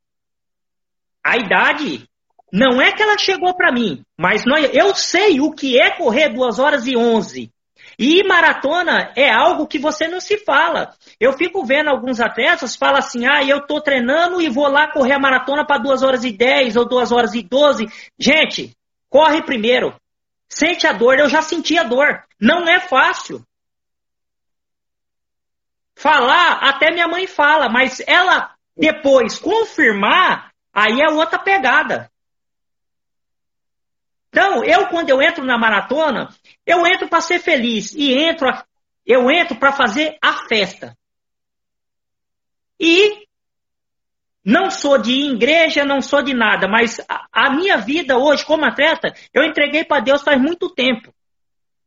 a 1.23 1.37
idade 1.37 2.09
não 2.51 2.81
é 2.81 2.91
que 2.91 3.01
ela 3.01 3.17
chegou 3.17 3.53
para 3.55 3.71
mim, 3.71 4.03
mas 4.17 4.43
nós, 4.45 4.69
eu 4.73 4.93
sei 4.93 5.39
o 5.39 5.51
que 5.51 5.79
é 5.79 5.91
correr 5.91 6.29
2 6.29 6.59
horas 6.59 6.85
e 6.85 6.97
11. 6.97 7.49
E 7.97 8.23
maratona 8.23 9.13
é 9.15 9.31
algo 9.31 9.67
que 9.67 9.77
você 9.77 10.07
não 10.07 10.19
se 10.19 10.37
fala. 10.39 10.93
Eu 11.19 11.33
fico 11.33 11.63
vendo 11.63 11.89
alguns 11.89 12.19
atletas 12.19 12.75
falam 12.75 12.97
assim: 12.97 13.27
ah, 13.27 13.43
eu 13.43 13.65
tô 13.65 13.79
treinando 13.79 14.41
e 14.41 14.49
vou 14.49 14.67
lá 14.67 14.91
correr 14.91 15.13
a 15.13 15.19
maratona 15.19 15.65
para 15.65 15.81
2 15.81 16.01
horas 16.01 16.23
e 16.23 16.31
10 16.31 16.75
ou 16.77 16.87
2 16.87 17.11
horas 17.11 17.33
e 17.35 17.43
12. 17.43 17.87
Gente, 18.17 18.75
corre 19.09 19.43
primeiro. 19.43 19.93
Sente 20.49 20.85
a 20.85 20.91
dor, 20.91 21.17
eu 21.17 21.29
já 21.29 21.41
senti 21.41 21.77
a 21.77 21.83
dor. 21.83 22.23
Não 22.39 22.67
é 22.67 22.79
fácil. 22.79 23.45
Falar, 25.95 26.53
até 26.63 26.91
minha 26.91 27.07
mãe 27.07 27.27
fala, 27.27 27.69
mas 27.69 28.01
ela 28.07 28.55
depois 28.75 29.37
confirmar, 29.37 30.51
aí 30.73 30.99
é 30.99 31.09
outra 31.09 31.37
pegada. 31.37 32.11
Então, 34.31 34.63
eu 34.63 34.87
quando 34.87 35.09
eu 35.09 35.21
entro 35.21 35.43
na 35.43 35.57
maratona, 35.57 36.29
eu 36.65 36.87
entro 36.87 37.09
para 37.09 37.19
ser 37.19 37.39
feliz 37.39 37.93
e 37.93 38.13
entro, 38.13 38.47
eu 39.05 39.29
entro 39.29 39.57
para 39.57 39.73
fazer 39.73 40.17
a 40.21 40.47
festa. 40.47 40.97
E 42.79 43.27
não 44.43 44.71
sou 44.71 44.97
de 44.97 45.11
igreja, 45.33 45.83
não 45.83 46.01
sou 46.01 46.23
de 46.23 46.33
nada, 46.33 46.65
mas 46.65 46.99
a, 47.09 47.27
a 47.31 47.53
minha 47.53 47.77
vida 47.77 48.17
hoje 48.17 48.45
como 48.45 48.65
atleta, 48.65 49.13
eu 49.33 49.43
entreguei 49.43 49.83
para 49.83 50.01
Deus 50.01 50.23
faz 50.23 50.41
muito 50.41 50.69
tempo. 50.73 51.13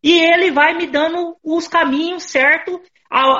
E 0.02 0.12
Ele 0.12 0.50
vai 0.50 0.74
me 0.74 0.86
dando 0.86 1.38
os 1.42 1.66
caminhos 1.66 2.24
certos, 2.24 2.78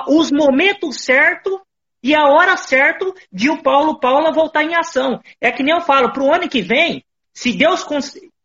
os 0.09 0.33
momentos 0.33 1.03
certos 1.03 1.61
e 2.03 2.15
a 2.15 2.25
hora 2.25 2.57
certa 2.57 3.13
de 3.31 3.51
o 3.51 3.63
Paulo 3.63 4.01
Paula 4.01 4.33
voltar 4.33 4.65
em 4.65 4.75
ação. 4.75 5.21
É 5.39 5.53
que 5.53 5.63
nem 5.63 5.75
eu 5.75 5.83
falo, 5.83 6.11
para 6.11 6.23
o 6.23 6.35
ano 6.35 6.49
que 6.49 6.63
vem, 6.63 7.05
se 7.35 7.53
Deus, 7.53 7.85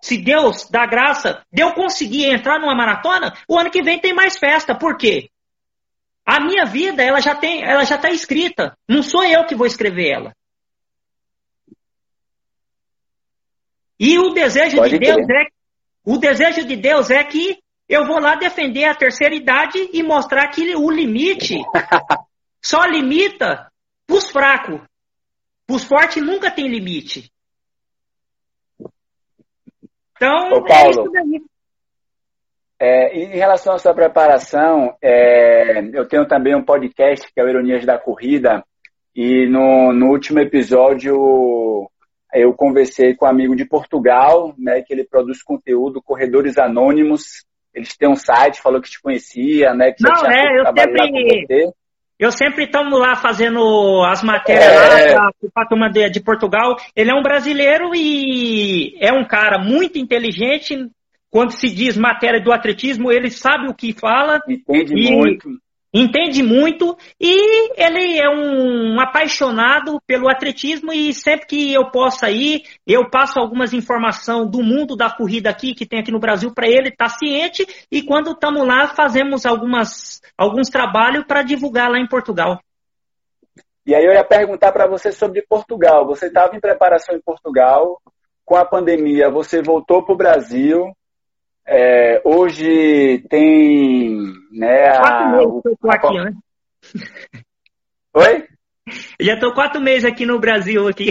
se 0.01 0.17
Deus 0.17 0.69
dá 0.69 0.85
graça 0.85 1.43
de 1.51 1.61
eu 1.61 1.73
conseguir 1.73 2.25
entrar 2.25 2.59
numa 2.59 2.75
maratona, 2.75 3.33
o 3.47 3.57
ano 3.57 3.69
que 3.69 3.81
vem 3.81 3.99
tem 3.99 4.13
mais 4.13 4.37
festa. 4.37 4.73
Por 4.73 4.97
quê? 4.97 5.29
A 6.25 6.39
minha 6.39 6.65
vida, 6.65 7.03
ela 7.03 7.19
já 7.19 7.35
tem, 7.35 7.63
ela 7.63 7.83
já 7.83 7.95
está 7.95 8.09
escrita. 8.09 8.77
Não 8.87 9.03
sou 9.03 9.23
eu 9.25 9.45
que 9.45 9.55
vou 9.55 9.67
escrever 9.67 10.09
ela. 10.11 10.35
E 13.99 14.17
o 14.17 14.29
desejo 14.29 14.77
Pode 14.77 14.91
de 14.91 14.99
Deus 14.99 15.27
é 15.29 15.59
o 16.05 16.17
desejo 16.17 16.65
de 16.65 16.75
Deus 16.77 17.11
é 17.11 17.23
que 17.23 17.59
eu 17.87 18.05
vou 18.05 18.19
lá 18.19 18.35
defender 18.35 18.85
a 18.85 18.95
terceira 18.95 19.35
idade 19.35 19.89
e 19.91 20.01
mostrar 20.01 20.47
que 20.47 20.75
o 20.75 20.89
limite 20.89 21.55
só 22.63 22.85
limita 22.85 23.69
os 24.09 24.29
fracos. 24.31 24.81
Os 25.69 25.83
fortes 25.83 26.23
nunca 26.23 26.49
tem 26.49 26.67
limite. 26.67 27.29
Então, 30.19 30.51
Ô, 30.51 30.63
Paulo, 30.65 30.87
é 30.87 30.89
isso 30.89 31.11
daí. 31.11 31.41
É, 32.81 33.17
em 33.17 33.37
relação 33.37 33.73
à 33.73 33.77
sua 33.77 33.93
preparação, 33.93 34.95
é, 35.01 35.79
eu 35.93 36.07
tenho 36.07 36.25
também 36.27 36.55
um 36.55 36.63
podcast 36.63 37.31
que 37.31 37.39
é 37.39 37.43
o 37.43 37.49
Ironias 37.49 37.85
da 37.85 37.97
Corrida, 37.97 38.63
e 39.15 39.47
no, 39.47 39.93
no 39.93 40.07
último 40.07 40.39
episódio 40.39 41.89
eu 42.33 42.53
conversei 42.53 43.15
com 43.15 43.25
um 43.25 43.29
amigo 43.29 43.55
de 43.55 43.65
Portugal, 43.65 44.53
né, 44.57 44.81
que 44.81 44.93
ele 44.93 45.03
produz 45.03 45.41
conteúdo, 45.41 46.01
Corredores 46.01 46.57
Anônimos. 46.57 47.45
Eles 47.73 47.95
têm 47.97 48.09
um 48.09 48.15
site, 48.15 48.61
falou 48.61 48.81
que 48.81 48.89
te 48.89 49.01
conhecia, 49.01 49.73
né? 49.73 49.91
Que 49.91 50.03
Não, 50.03 50.15
já 50.15 50.27
tinha 50.27 50.41
é, 50.41 50.59
eu 50.59 50.65
sempre, 50.65 51.73
eu 52.19 52.31
sempre 52.31 52.65
estamos 52.65 52.99
lá 52.99 53.15
fazendo 53.15 54.03
as 54.03 54.21
matérias 54.21 54.65
é... 54.65 55.15
lá 55.15 55.31
para 55.53 55.63
a 55.63 55.67
turma 55.67 55.89
de, 55.89 56.09
de 56.09 56.19
Portugal. 56.19 56.75
Ele 56.93 57.09
é 57.09 57.15
um 57.15 57.23
brasileiro 57.23 57.95
e 57.95 58.97
é 58.99 59.13
um 59.13 59.25
cara 59.25 59.57
muito 59.57 59.97
inteligente. 59.97 60.75
Quando 61.31 61.51
se 61.51 61.69
diz 61.69 61.95
matéria 61.95 62.41
do 62.41 62.51
atletismo, 62.51 63.09
ele 63.09 63.31
sabe 63.31 63.69
o 63.69 63.73
que 63.73 63.93
fala. 63.93 64.41
Entende 64.47 64.93
e, 64.95 65.11
muito 65.11 65.49
entende 65.93 66.43
muito 66.43 66.97
e 67.19 67.71
ele 67.81 68.19
é 68.19 68.29
um 68.29 68.99
apaixonado 68.99 69.99
pelo 70.05 70.29
atletismo 70.29 70.93
e 70.93 71.13
sempre 71.13 71.47
que 71.47 71.73
eu 71.73 71.89
possa 71.89 72.29
ir, 72.29 72.63
eu 72.85 73.09
passo 73.09 73.39
algumas 73.39 73.73
informações 73.73 74.49
do 74.49 74.61
mundo 74.61 74.95
da 74.95 75.09
corrida 75.09 75.49
aqui, 75.49 75.73
que 75.73 75.85
tem 75.85 75.99
aqui 75.99 76.11
no 76.11 76.19
Brasil, 76.19 76.53
para 76.53 76.67
ele 76.67 76.89
estar 76.89 77.09
tá 77.09 77.17
ciente 77.17 77.65
e 77.91 78.01
quando 78.01 78.31
estamos 78.31 78.65
lá 78.65 78.87
fazemos 78.87 79.45
algumas, 79.45 80.21
alguns 80.37 80.69
trabalhos 80.69 81.25
para 81.25 81.41
divulgar 81.41 81.89
lá 81.89 81.99
em 81.99 82.07
Portugal. 82.07 82.59
E 83.85 83.95
aí 83.95 84.05
eu 84.05 84.13
ia 84.13 84.23
perguntar 84.23 84.71
para 84.71 84.85
você 84.85 85.11
sobre 85.11 85.41
Portugal. 85.41 86.05
Você 86.05 86.27
estava 86.27 86.55
em 86.55 86.59
preparação 86.59 87.15
em 87.15 87.21
Portugal, 87.21 87.99
com 88.45 88.55
a 88.55 88.65
pandemia 88.65 89.29
você 89.29 89.61
voltou 89.61 90.03
para 90.03 90.13
o 90.13 90.17
Brasil, 90.17 90.91
é, 91.71 92.21
hoje 92.25 93.23
tem 93.29 94.17
né, 94.51 94.97
quatro 94.97 95.31
meses 95.31 95.61
que 95.61 95.67
eu 95.69 95.77
tô 95.77 95.91
aqui, 95.91 96.17
né? 96.17 96.33
Oi? 98.15 98.47
Já 99.21 99.33
estou 99.35 99.53
quatro 99.53 99.79
meses 99.79 100.03
aqui 100.03 100.25
no 100.25 100.39
Brasil 100.39 100.87
aqui. 100.87 101.09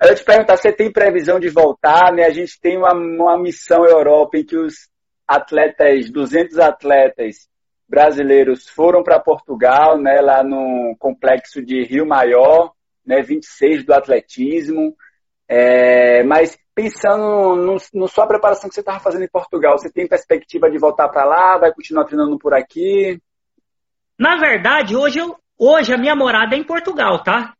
Eu 0.00 0.14
te 0.14 0.24
perguntar, 0.24 0.56
você 0.56 0.72
tem 0.72 0.90
previsão 0.90 1.38
de 1.38 1.50
voltar? 1.50 2.12
Né? 2.12 2.24
A 2.24 2.30
gente 2.30 2.58
tem 2.60 2.78
uma, 2.78 2.94
uma 2.94 3.36
missão 3.36 3.84
Europa 3.84 4.38
em 4.38 4.44
que 4.44 4.56
os 4.56 4.88
atletas, 5.26 6.10
200 6.10 6.58
atletas, 6.58 7.48
brasileiros 7.88 8.68
foram 8.68 9.02
para 9.02 9.20
Portugal, 9.20 10.00
né, 10.00 10.20
lá 10.22 10.42
no 10.42 10.96
complexo 10.98 11.60
de 11.60 11.84
Rio 11.84 12.06
Maior, 12.06 12.72
né, 13.04 13.20
26 13.20 13.84
do 13.84 13.92
atletismo. 13.92 14.96
É, 15.54 16.22
mas 16.22 16.56
pensando 16.74 17.56
no, 17.56 17.76
no 17.92 18.08
sua 18.08 18.26
preparação 18.26 18.70
que 18.70 18.74
você 18.74 18.80
estava 18.80 18.98
fazendo 18.98 19.24
em 19.24 19.28
Portugal, 19.28 19.76
você 19.76 19.92
tem 19.92 20.08
perspectiva 20.08 20.70
de 20.70 20.78
voltar 20.78 21.10
para 21.10 21.26
lá? 21.26 21.58
Vai 21.58 21.74
continuar 21.74 22.06
treinando 22.06 22.38
por 22.38 22.54
aqui? 22.54 23.20
Na 24.18 24.36
verdade, 24.36 24.96
hoje, 24.96 25.18
eu, 25.18 25.36
hoje 25.58 25.92
a 25.92 25.98
minha 25.98 26.16
morada 26.16 26.56
é 26.56 26.58
em 26.58 26.64
Portugal, 26.64 27.22
tá? 27.22 27.52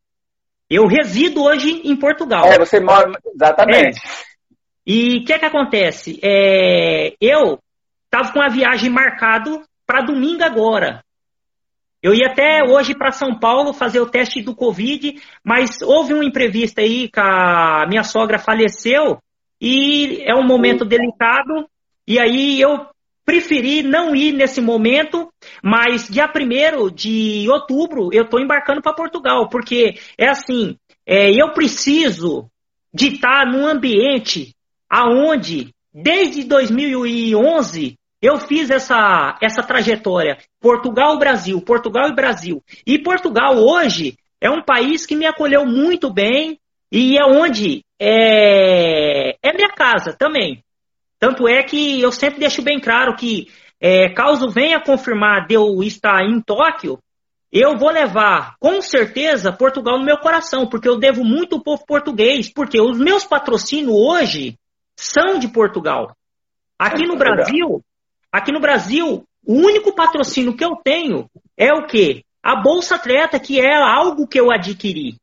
Eu 0.71 0.87
resido 0.87 1.43
hoje 1.43 1.83
em 1.85 1.95
Portugal. 1.95 2.47
É, 2.47 2.59
você 2.59 2.81
mora. 2.81 3.13
Exatamente. 3.35 3.99
É. 3.99 4.11
E 4.87 5.19
o 5.19 5.25
que, 5.27 5.35
é 5.35 5.39
que 5.39 5.45
acontece? 5.45 6.19
É, 6.25 7.15
eu 7.21 7.59
estava 8.07 8.33
com 8.33 8.41
a 8.41 8.49
viagem 8.49 8.89
marcado 8.89 9.63
para 9.87 10.01
domingo 10.01 10.43
agora. 10.43 11.05
Eu 12.03 12.13
ia 12.13 12.27
até 12.27 12.65
hoje 12.69 12.97
para 12.97 13.13
São 13.13 13.39
Paulo 13.39 13.73
fazer 13.73 14.01
o 14.01 14.11
teste 14.11 14.43
do 14.43 14.57
Covid, 14.57 15.15
mas 15.45 15.81
houve 15.83 16.13
um 16.13 16.23
imprevisto 16.23 16.81
aí 16.81 17.09
que 17.09 17.21
a 17.21 17.87
minha 17.89 18.03
sogra 18.03 18.41
faleceu 18.41 19.19
e 19.61 20.21
é 20.25 20.35
um 20.35 20.45
momento 20.45 20.85
delicado. 20.85 21.69
E 22.05 22.19
aí 22.19 22.61
eu 22.61 22.87
preferi 23.25 23.85
não 23.85 24.17
ir 24.17 24.33
nesse 24.33 24.61
momento, 24.61 25.33
mas 25.63 26.09
dia 26.09 26.29
1 26.29 26.91
de 26.93 27.47
outubro 27.49 28.11
eu 28.13 28.25
estou 28.25 28.41
embarcando 28.41 28.83
para 28.83 28.93
Portugal, 28.93 29.49
porque 29.49 29.95
é 30.19 30.29
assim, 30.29 30.77
é, 31.07 31.31
eu 31.31 31.53
preciso 31.53 32.51
de 32.93 33.15
estar 33.15 33.47
num 33.47 33.65
ambiente 33.65 34.53
aonde, 34.91 35.73
desde 35.95 36.43
2011, 36.43 37.97
eu 38.23 38.39
fiz 38.39 38.71
essa, 38.71 39.37
essa 39.43 39.65
trajetória. 39.65 40.39
Portugal, 40.61 41.19
Brasil, 41.19 41.61
Portugal 41.61 42.09
e 42.09 42.15
Brasil. 42.15 42.63
E 42.87 43.03
Portugal 43.03 43.57
hoje 43.57 44.17
é 44.41 44.49
um 44.49 44.63
país 44.63 45.05
que 45.05 45.17
me 45.17 45.27
acolheu 45.27 45.67
muito 45.67 46.09
bem 46.09 46.61
e 46.91 47.19
é 47.19 47.25
onde 47.25 47.85
é, 48.01 49.37
é 49.43 49.53
minha 49.53 49.75
casa 49.75 50.15
também. 50.17 50.63
Tanto 51.19 51.49
é 51.49 51.63
que 51.65 52.01
eu 52.01 52.13
sempre 52.13 52.39
deixo 52.39 52.63
bem 52.63 52.79
claro 52.79 53.17
que, 53.17 53.49
é, 53.81 54.09
caso 54.11 54.49
venha 54.49 54.81
confirmar 54.81 55.47
de 55.47 55.55
eu 55.55 55.83
estar 55.83 56.23
em 56.25 56.41
Tóquio, 56.41 56.99
eu 57.51 57.77
vou 57.77 57.91
levar, 57.91 58.57
com 58.59 58.81
certeza, 58.81 59.53
Portugal 59.53 59.99
no 59.99 60.05
meu 60.05 60.19
coração, 60.19 60.67
porque 60.67 60.89
eu 60.89 60.99
devo 60.99 61.23
muito 61.23 61.57
ao 61.57 61.63
povo 61.63 61.85
português, 61.85 62.51
porque 62.53 62.81
os 62.81 62.99
meus 62.99 63.25
patrocínios 63.25 63.95
hoje 63.95 64.57
são 64.97 65.39
de 65.39 65.49
Portugal. 65.49 66.17
Aqui 66.79 67.07
no 67.07 67.17
Brasil, 67.17 67.83
Aqui 68.33 68.51
no 68.51 68.61
Brasil, 68.61 69.25
o 69.47 69.55
único 69.55 69.95
patrocínio 69.95 70.57
que 70.57 70.65
eu 70.65 70.75
tenho 70.77 71.29
é 71.57 71.73
o 71.73 71.87
quê? 71.87 72.25
A 72.43 72.57
Bolsa 72.57 72.95
Atleta, 72.95 73.39
que 73.39 73.61
é 73.61 73.75
algo 73.77 74.27
que 74.27 74.41
eu 74.41 74.51
adquiri. 74.51 75.17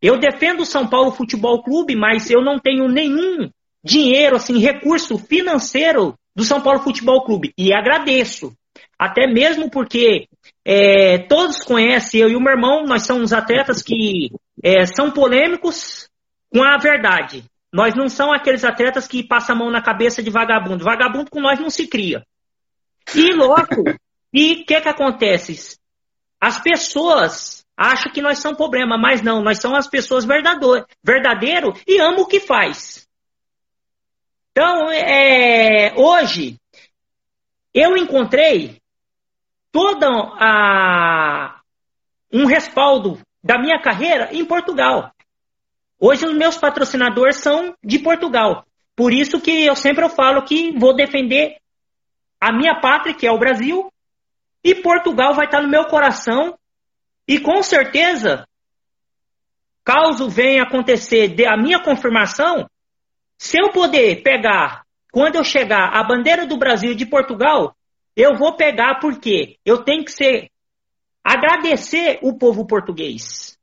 Eu 0.00 0.18
defendo 0.18 0.60
o 0.60 0.66
São 0.66 0.88
Paulo 0.88 1.12
Futebol 1.12 1.62
Clube, 1.62 1.94
mas 1.94 2.30
eu 2.30 2.42
não 2.42 2.58
tenho 2.58 2.88
nenhum 2.88 3.50
dinheiro, 3.84 4.36
assim, 4.36 4.58
recurso 4.58 5.18
financeiro 5.18 6.14
do 6.34 6.44
São 6.44 6.60
Paulo 6.60 6.80
Futebol 6.80 7.24
Clube. 7.24 7.52
E 7.58 7.74
agradeço. 7.74 8.52
Até 8.98 9.26
mesmo 9.26 9.70
porque 9.70 10.28
é, 10.64 11.18
todos 11.18 11.62
conhecem, 11.62 12.20
eu 12.20 12.30
e 12.30 12.36
o 12.36 12.40
meu 12.40 12.52
irmão, 12.52 12.84
nós 12.84 13.06
somos 13.06 13.32
atletas 13.32 13.82
que 13.82 14.30
é, 14.62 14.86
são 14.86 15.10
polêmicos 15.10 16.08
com 16.52 16.62
a 16.62 16.78
verdade. 16.78 17.44
Nós 17.72 17.94
não 17.94 18.08
somos 18.08 18.36
aqueles 18.36 18.64
atletas 18.64 19.06
que 19.06 19.22
passam 19.22 19.54
a 19.54 19.58
mão 19.58 19.70
na 19.70 19.82
cabeça 19.82 20.22
de 20.22 20.30
vagabundo. 20.30 20.84
Vagabundo 20.84 21.30
com 21.30 21.40
nós 21.40 21.60
não 21.60 21.70
se 21.70 21.86
cria. 21.86 22.24
E 23.14 23.32
louco. 23.32 23.84
e 24.32 24.62
o 24.62 24.66
que 24.66 24.80
que 24.80 24.88
acontece? 24.88 25.78
As 26.40 26.60
pessoas 26.60 27.64
acham 27.76 28.12
que 28.12 28.20
nós 28.20 28.38
somos 28.38 28.56
problema, 28.56 28.98
mas 28.98 29.22
não, 29.22 29.42
nós 29.42 29.60
somos 29.60 29.78
as 29.78 29.88
pessoas 29.88 30.24
verdadeiro, 30.24 30.84
verdadeiro 31.02 31.72
e 31.86 32.00
amam 32.00 32.22
o 32.22 32.26
que 32.26 32.40
faz. 32.40 33.08
Então, 34.50 34.90
é, 34.90 35.94
hoje, 35.96 36.58
eu 37.72 37.96
encontrei 37.96 38.80
toda 39.70 40.08
a, 40.08 41.60
um 42.32 42.44
respaldo 42.44 43.20
da 43.42 43.58
minha 43.58 43.80
carreira 43.80 44.30
em 44.32 44.44
Portugal. 44.44 45.12
Hoje 46.00 46.26
os 46.26 46.34
meus 46.36 46.56
patrocinadores 46.56 47.36
são 47.36 47.74
de 47.82 48.00
Portugal. 48.00 48.64
Por 48.96 49.12
isso 49.12 49.40
que 49.40 49.64
eu 49.64 49.76
sempre 49.76 50.08
falo 50.08 50.42
que 50.42 50.76
vou 50.76 50.94
defender 50.94 51.57
a 52.40 52.52
minha 52.52 52.80
pátria, 52.80 53.14
que 53.14 53.26
é 53.26 53.32
o 53.32 53.38
Brasil, 53.38 53.92
e 54.62 54.74
Portugal 54.74 55.34
vai 55.34 55.46
estar 55.46 55.60
no 55.60 55.68
meu 55.68 55.86
coração. 55.86 56.58
E 57.26 57.38
com 57.40 57.62
certeza, 57.62 58.46
caso 59.84 60.28
venha 60.28 60.62
acontecer 60.62 61.34
a 61.46 61.56
minha 61.56 61.82
confirmação, 61.82 62.68
se 63.36 63.58
eu 63.58 63.70
poder 63.70 64.22
pegar, 64.22 64.84
quando 65.12 65.36
eu 65.36 65.44
chegar, 65.44 65.90
a 65.94 66.02
bandeira 66.02 66.46
do 66.46 66.56
Brasil 66.56 66.92
e 66.92 66.96
de 66.96 67.06
Portugal, 67.06 67.74
eu 68.16 68.36
vou 68.36 68.56
pegar 68.56 68.98
porque 69.00 69.58
eu 69.64 69.84
tenho 69.84 70.04
que 70.04 70.12
ser 70.12 70.50
agradecer 71.22 72.18
o 72.22 72.36
povo 72.36 72.66
português. 72.66 73.56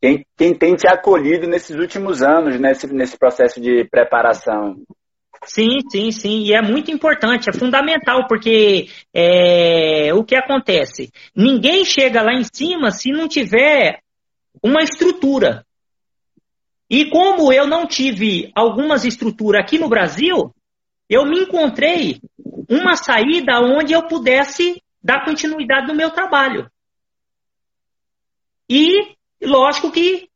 Quem, 0.00 0.26
quem 0.36 0.54
tem 0.54 0.74
te 0.74 0.86
acolhido 0.86 1.46
nesses 1.46 1.74
últimos 1.76 2.22
anos, 2.22 2.60
nesse, 2.60 2.86
nesse 2.92 3.18
processo 3.18 3.60
de 3.60 3.84
preparação? 3.88 4.82
Sim, 5.44 5.78
sim, 5.90 6.10
sim. 6.10 6.42
E 6.42 6.54
é 6.54 6.62
muito 6.62 6.90
importante, 6.90 7.48
é 7.48 7.52
fundamental, 7.52 8.26
porque 8.26 8.88
é, 9.14 10.12
o 10.14 10.24
que 10.24 10.34
acontece? 10.34 11.10
Ninguém 11.34 11.84
chega 11.84 12.22
lá 12.22 12.32
em 12.32 12.44
cima 12.44 12.90
se 12.90 13.10
não 13.10 13.28
tiver 13.28 14.00
uma 14.62 14.82
estrutura. 14.82 15.64
E 16.88 17.10
como 17.10 17.52
eu 17.52 17.66
não 17.66 17.86
tive 17.86 18.50
algumas 18.54 19.04
estruturas 19.04 19.62
aqui 19.62 19.78
no 19.78 19.88
Brasil, 19.88 20.54
eu 21.08 21.24
me 21.24 21.40
encontrei 21.40 22.20
uma 22.68 22.96
saída 22.96 23.60
onde 23.60 23.92
eu 23.92 24.06
pudesse 24.06 24.82
dar 25.02 25.24
continuidade 25.24 25.86
no 25.86 25.94
meu 25.94 26.10
trabalho. 26.10 26.70
E, 28.68 29.14
lógico 29.40 29.92
que 29.92 30.28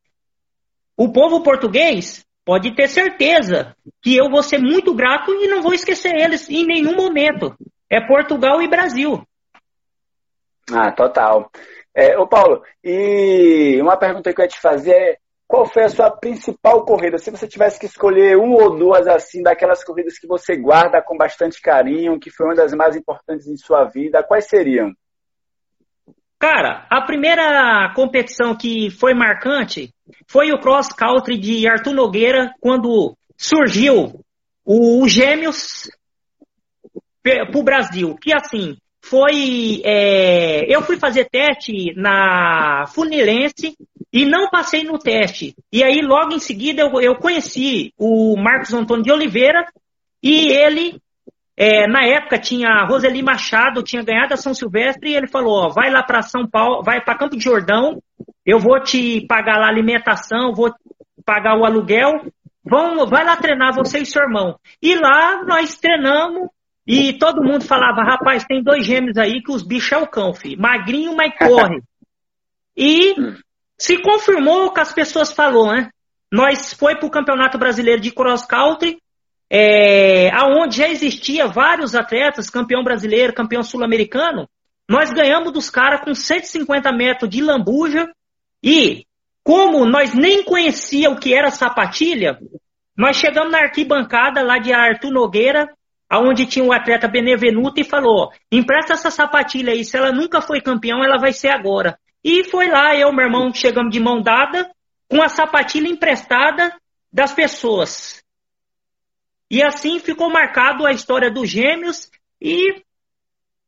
o 0.95 1.11
povo 1.11 1.41
português 1.41 2.25
pode 2.45 2.75
ter 2.75 2.87
certeza 2.87 3.75
que 4.01 4.15
eu 4.15 4.29
vou 4.29 4.43
ser 4.43 4.59
muito 4.59 4.93
grato 4.93 5.31
e 5.31 5.47
não 5.47 5.61
vou 5.61 5.73
esquecer 5.73 6.13
eles 6.15 6.49
em 6.49 6.65
nenhum 6.65 6.95
momento. 6.95 7.55
É 7.89 7.99
Portugal 7.99 8.61
e 8.61 8.67
Brasil. 8.67 9.21
Ah, 10.71 10.91
total. 10.91 11.49
É, 11.93 12.17
ô 12.17 12.27
Paulo, 12.27 12.63
e 12.83 13.79
uma 13.81 13.97
pergunta 13.97 14.33
que 14.33 14.39
eu 14.39 14.45
ia 14.45 14.49
te 14.49 14.59
fazer 14.59 14.93
é 14.93 15.17
qual 15.45 15.65
foi 15.65 15.83
a 15.83 15.89
sua 15.89 16.09
principal 16.09 16.85
corrida? 16.85 17.17
Se 17.17 17.29
você 17.29 17.45
tivesse 17.45 17.77
que 17.77 17.85
escolher 17.85 18.37
uma 18.37 18.63
ou 18.63 18.77
duas 18.77 19.05
assim, 19.05 19.43
daquelas 19.43 19.83
corridas 19.83 20.17
que 20.17 20.25
você 20.25 20.55
guarda 20.55 21.01
com 21.01 21.17
bastante 21.17 21.59
carinho, 21.61 22.17
que 22.17 22.29
foi 22.29 22.45
uma 22.45 22.55
das 22.55 22.73
mais 22.73 22.95
importantes 22.95 23.47
em 23.47 23.57
sua 23.57 23.83
vida, 23.83 24.23
quais 24.23 24.47
seriam? 24.47 24.93
Cara, 26.41 26.87
a 26.89 27.01
primeira 27.03 27.93
competição 27.93 28.55
que 28.55 28.89
foi 28.89 29.13
marcante 29.13 29.93
foi 30.27 30.51
o 30.51 30.59
cross 30.59 30.87
country 30.87 31.37
de 31.37 31.67
Arthur 31.67 31.93
Nogueira, 31.93 32.51
quando 32.59 33.15
surgiu 33.37 34.25
o, 34.65 35.07
Gêmeos 35.07 35.87
para 37.21 37.47
o 37.55 37.61
Brasil. 37.61 38.15
Que 38.19 38.33
assim, 38.33 38.75
foi. 39.03 39.83
É, 39.85 40.65
eu 40.67 40.81
fui 40.81 40.97
fazer 40.97 41.29
teste 41.29 41.93
na 41.95 42.85
Funilense 42.87 43.77
e 44.11 44.25
não 44.25 44.49
passei 44.49 44.83
no 44.83 44.97
teste. 44.97 45.53
E 45.71 45.83
aí, 45.83 46.01
logo 46.01 46.33
em 46.33 46.39
seguida, 46.39 46.81
eu, 46.81 46.99
eu 47.01 47.15
conheci 47.17 47.93
o 47.99 48.35
Marcos 48.35 48.73
Antônio 48.73 49.03
de 49.03 49.11
Oliveira 49.11 49.63
e 50.23 50.51
ele 50.51 50.99
é, 51.55 51.87
na 51.87 52.03
época 52.05 52.39
tinha 52.39 52.85
Roseli 52.85 53.21
Machado, 53.21 53.83
tinha 53.83 54.03
ganhado 54.03 54.33
a 54.33 54.37
São 54.37 54.53
Silvestre, 54.53 55.11
e 55.11 55.15
ele 55.15 55.27
falou: 55.27 55.65
ó, 55.65 55.69
vai 55.69 55.91
lá 55.91 56.03
para 56.03 56.21
São 56.21 56.47
Paulo, 56.47 56.83
vai 56.83 57.01
para 57.01 57.17
Campo 57.17 57.35
de 57.35 57.43
Jordão, 57.43 58.01
eu 58.45 58.59
vou 58.59 58.81
te 58.81 59.25
pagar 59.27 59.57
lá 59.59 59.67
alimentação, 59.67 60.53
vou 60.53 60.73
pagar 61.25 61.57
o 61.57 61.65
aluguel, 61.65 62.25
vão, 62.63 63.05
vai 63.05 63.23
lá 63.23 63.35
treinar 63.35 63.73
você 63.73 63.99
e 63.99 64.05
seu 64.05 64.23
irmão. 64.23 64.57
E 64.81 64.95
lá 64.95 65.43
nós 65.43 65.75
treinamos, 65.75 66.49
e 66.87 67.13
todo 67.13 67.43
mundo 67.43 67.63
falava: 67.63 68.01
rapaz, 68.03 68.43
tem 68.45 68.63
dois 68.63 68.85
gêmeos 68.85 69.17
aí 69.17 69.41
que 69.41 69.51
os 69.51 69.63
bichos 69.63 69.91
é 69.91 69.97
o 69.97 70.07
cão, 70.07 70.33
filho, 70.33 70.61
magrinho, 70.61 71.15
mas 71.15 71.33
corre. 71.37 71.81
e 72.75 73.15
se 73.77 73.99
confirmou 74.01 74.67
o 74.67 74.73
que 74.73 74.79
as 74.79 74.93
pessoas 74.93 75.31
falaram, 75.33 75.73
né? 75.73 75.89
Nós 76.31 76.73
foi 76.73 76.95
para 76.95 77.07
o 77.07 77.11
Campeonato 77.11 77.57
Brasileiro 77.57 77.99
de 77.99 78.11
Cross 78.11 78.45
Country, 78.45 79.01
é, 79.53 80.33
aonde 80.33 80.77
já 80.77 80.87
existia 80.87 81.45
vários 81.45 81.93
atletas, 81.93 82.49
campeão 82.49 82.85
brasileiro, 82.85 83.33
campeão 83.33 83.61
sul-americano, 83.61 84.47
nós 84.87 85.11
ganhamos 85.11 85.51
dos 85.51 85.69
caras 85.69 86.05
com 86.05 86.15
150 86.15 86.89
metros 86.93 87.29
de 87.29 87.41
lambuja 87.41 88.09
e 88.63 89.05
como 89.43 89.85
nós 89.85 90.13
nem 90.13 90.41
conhecia 90.45 91.09
o 91.09 91.19
que 91.19 91.33
era 91.33 91.51
sapatilha, 91.51 92.39
nós 92.95 93.17
chegamos 93.17 93.51
na 93.51 93.59
arquibancada 93.59 94.41
lá 94.41 94.57
de 94.57 94.71
Arthur 94.71 95.11
Nogueira, 95.11 95.67
aonde 96.09 96.45
tinha 96.45 96.63
o 96.63 96.71
atleta 96.71 97.09
Benevenuto 97.09 97.81
e 97.81 97.83
falou: 97.83 98.31
empresta 98.49 98.93
essa 98.93 99.11
sapatilha 99.11 99.73
aí, 99.73 99.83
se 99.83 99.97
ela 99.97 100.13
nunca 100.13 100.39
foi 100.39 100.61
campeão, 100.61 101.03
ela 101.03 101.17
vai 101.17 101.33
ser 101.33 101.49
agora. 101.49 101.99
E 102.23 102.45
foi 102.45 102.69
lá, 102.69 102.95
eu 102.95 103.09
e 103.09 103.15
meu 103.15 103.25
irmão 103.25 103.53
chegamos 103.53 103.91
de 103.91 103.99
mão 103.99 104.21
dada, 104.21 104.69
com 105.09 105.21
a 105.21 105.27
sapatilha 105.27 105.89
emprestada 105.89 106.73
das 107.11 107.33
pessoas. 107.33 108.20
E 109.51 109.61
assim 109.61 109.99
ficou 109.99 110.29
marcado 110.29 110.85
a 110.85 110.93
história 110.93 111.29
dos 111.29 111.49
gêmeos 111.49 112.09
e 112.39 112.81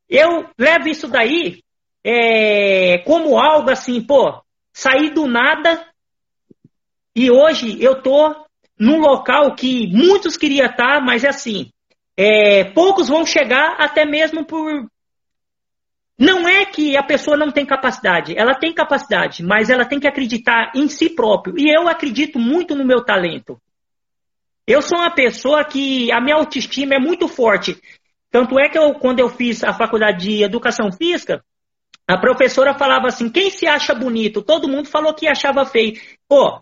eu 0.08 0.50
levo 0.58 0.88
isso 0.88 1.10
daí 1.10 1.62
é, 2.02 3.00
como 3.00 3.38
algo 3.38 3.70
assim, 3.70 4.02
pô, 4.02 4.42
sair 4.72 5.10
do 5.10 5.28
nada 5.28 5.86
e 7.14 7.30
hoje 7.30 7.84
eu 7.84 8.02
tô 8.02 8.34
num 8.80 8.98
local 8.98 9.54
que 9.56 9.88
muitos 9.88 10.38
queriam 10.38 10.68
estar, 10.68 11.02
mas 11.04 11.26
é 11.26 11.28
assim, 11.28 11.70
é, 12.16 12.64
poucos 12.64 13.10
vão 13.10 13.26
chegar 13.26 13.76
até 13.78 14.06
mesmo 14.06 14.46
por. 14.46 14.88
Não 16.18 16.48
é 16.48 16.66
que 16.66 16.96
a 16.96 17.04
pessoa 17.04 17.36
não 17.36 17.52
tem 17.52 17.66
capacidade, 17.66 18.34
ela 18.38 18.56
tem 18.56 18.74
capacidade, 18.74 19.44
mas 19.44 19.70
ela 19.70 19.84
tem 19.84 20.00
que 20.00 20.08
acreditar 20.08 20.72
em 20.74 20.88
si 20.88 21.10
próprio. 21.10 21.56
E 21.58 21.70
eu 21.70 21.90
acredito 21.90 22.40
muito 22.40 22.74
no 22.74 22.86
meu 22.86 23.04
talento. 23.04 23.60
Eu 24.68 24.82
sou 24.82 25.00
uma 25.00 25.14
pessoa 25.14 25.64
que 25.66 26.12
a 26.12 26.22
minha 26.22 26.36
autoestima 26.36 26.96
é 26.96 27.00
muito 27.00 27.28
forte. 27.28 27.80
Tanto 28.32 28.60
é 28.60 28.70
que 28.70 28.78
eu, 28.78 28.94
quando 28.96 29.20
eu 29.20 29.30
fiz 29.30 29.64
a 29.64 29.74
faculdade 29.74 30.28
de 30.28 30.44
educação 30.44 30.92
física, 30.92 31.44
a 32.08 32.18
professora 32.18 32.74
falava 32.74 33.08
assim: 33.08 33.30
quem 33.30 33.50
se 33.50 33.68
acha 33.68 33.94
bonito? 33.94 34.42
Todo 34.42 34.68
mundo 34.68 34.88
falou 34.88 35.14
que 35.14 35.28
achava 35.28 35.66
feio. 35.66 36.00
Pô, 36.28 36.60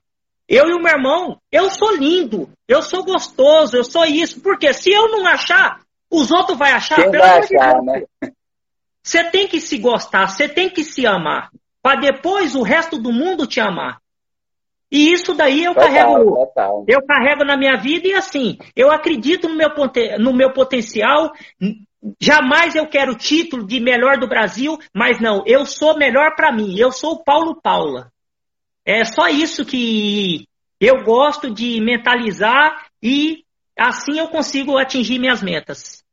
eu 0.47 0.68
e 0.68 0.74
o 0.74 0.82
meu 0.82 0.91
irmão, 0.91 1.39
eu 1.52 1.70
sou 1.70 1.95
lindo, 1.95 2.49
eu 2.68 2.82
sou 2.82 3.06
gostoso, 3.06 3.78
eu 3.78 3.84
sou 3.84 4.06
isso. 4.06 4.41
Porque 4.41 4.74
se 4.74 4.91
eu 4.91 5.10
não 5.10 5.26
achar, 5.26 5.80
os 6.10 6.30
outros 6.32 6.58
vão 6.58 6.68
achar. 6.68 6.95
Quem 6.95 7.12
pelo 7.12 7.24
vai 7.24 7.39
achar, 7.39 7.82
né? 7.82 8.04
Você 9.02 9.24
tem 9.24 9.47
que 9.47 9.62
se 9.62 9.78
gostar, 9.78 10.28
você 10.28 10.49
tem 10.49 10.70
que 10.70 10.84
se 10.84 11.08
amar. 11.08 11.49
Para 11.82 12.02
depois 12.02 12.54
o 12.54 12.64
resto 12.64 12.99
do 12.99 13.14
mundo 13.14 13.47
te 13.47 13.60
amar. 13.60 14.01
E 14.92 15.14
isso 15.14 15.34
daí 15.34 15.64
eu 15.64 15.74
total, 15.74 15.89
carrego, 15.89 16.36
total. 16.36 16.86
eu 16.86 17.02
carrego 17.06 17.46
na 17.46 17.56
minha 17.56 17.78
vida 17.78 18.10
e 18.10 18.14
assim, 18.14 18.58
eu 18.76 18.92
acredito 18.92 19.48
no 19.48 19.56
meu, 19.56 19.70
no 20.20 20.34
meu 20.34 20.52
potencial. 20.52 21.32
Jamais 22.20 22.76
eu 22.76 22.88
quero 22.88 23.16
título 23.16 23.66
de 23.66 23.80
melhor 23.80 24.18
do 24.18 24.28
Brasil, 24.28 24.78
mas 24.94 25.22
não, 25.22 25.44
eu 25.46 25.66
sou 25.66 25.98
melhor 25.98 26.36
para 26.36 26.52
mim. 26.52 26.78
Eu 26.78 26.92
sou 26.92 27.14
o 27.14 27.24
Paulo 27.24 27.62
Paula. 27.62 28.12
É 28.86 29.06
só 29.06 29.30
isso 29.30 29.66
que 29.66 30.46
eu 30.80 31.04
gosto 31.04 31.54
de 31.54 31.80
mentalizar 31.80 32.88
e 33.02 33.46
assim 33.78 34.20
eu 34.20 34.28
consigo 34.28 34.78
atingir 34.78 35.20
minhas 35.20 35.42
metas. 35.42 36.04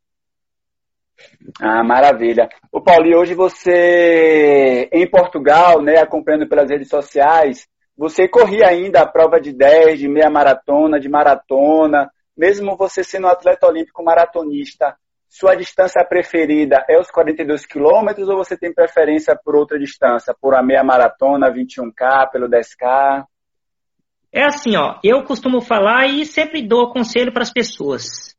Ah, 1.61 1.83
maravilha. 1.83 2.49
O 2.71 2.81
Paulinho, 2.81 3.19
hoje 3.19 3.35
você 3.35 4.89
em 4.93 5.09
Portugal, 5.11 5.83
né, 5.83 5.97
acompanhando 5.99 6.49
pelas 6.49 6.71
redes 6.71 6.89
sociais, 6.89 7.67
você 7.99 8.29
corria 8.29 8.69
ainda 8.69 9.03
a 9.03 9.07
prova 9.07 9.41
de 9.41 9.53
10, 9.53 9.99
de 9.99 10.07
meia 10.09 10.31
maratona, 10.31 11.01
de 11.01 11.09
maratona, 11.09 12.09
mesmo 12.37 12.77
você 12.77 13.03
sendo 13.03 13.27
um 13.27 13.31
atleta 13.31 13.67
olímpico 13.67 14.05
maratonista, 14.05 14.97
sua 15.29 15.57
distância 15.57 16.03
preferida 16.09 16.85
é 16.89 16.97
os 16.97 17.11
42 17.11 17.67
quilômetros 17.67 18.29
ou 18.29 18.37
você 18.37 18.57
tem 18.57 18.73
preferência 18.73 19.37
por 19.45 19.57
outra 19.57 19.79
distância? 19.79 20.33
Por 20.41 20.55
a 20.55 20.63
meia 20.63 20.85
maratona, 20.85 21.53
21K, 21.53 22.31
pelo 22.31 22.49
10K? 22.49 23.25
É 24.33 24.45
assim, 24.45 24.77
ó, 24.77 25.01
eu 25.03 25.25
costumo 25.25 25.61
falar 25.61 26.07
e 26.07 26.25
sempre 26.25 26.67
dou 26.67 26.93
conselho 26.93 27.33
para 27.33 27.43
as 27.43 27.53
pessoas. 27.53 28.33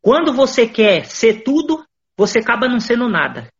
Quando 0.00 0.32
você 0.32 0.66
quer 0.66 1.04
ser 1.04 1.42
tudo, 1.42 1.84
você 2.16 2.38
acaba 2.38 2.66
não 2.66 2.80
sendo 2.80 3.08
nada. 3.10 3.52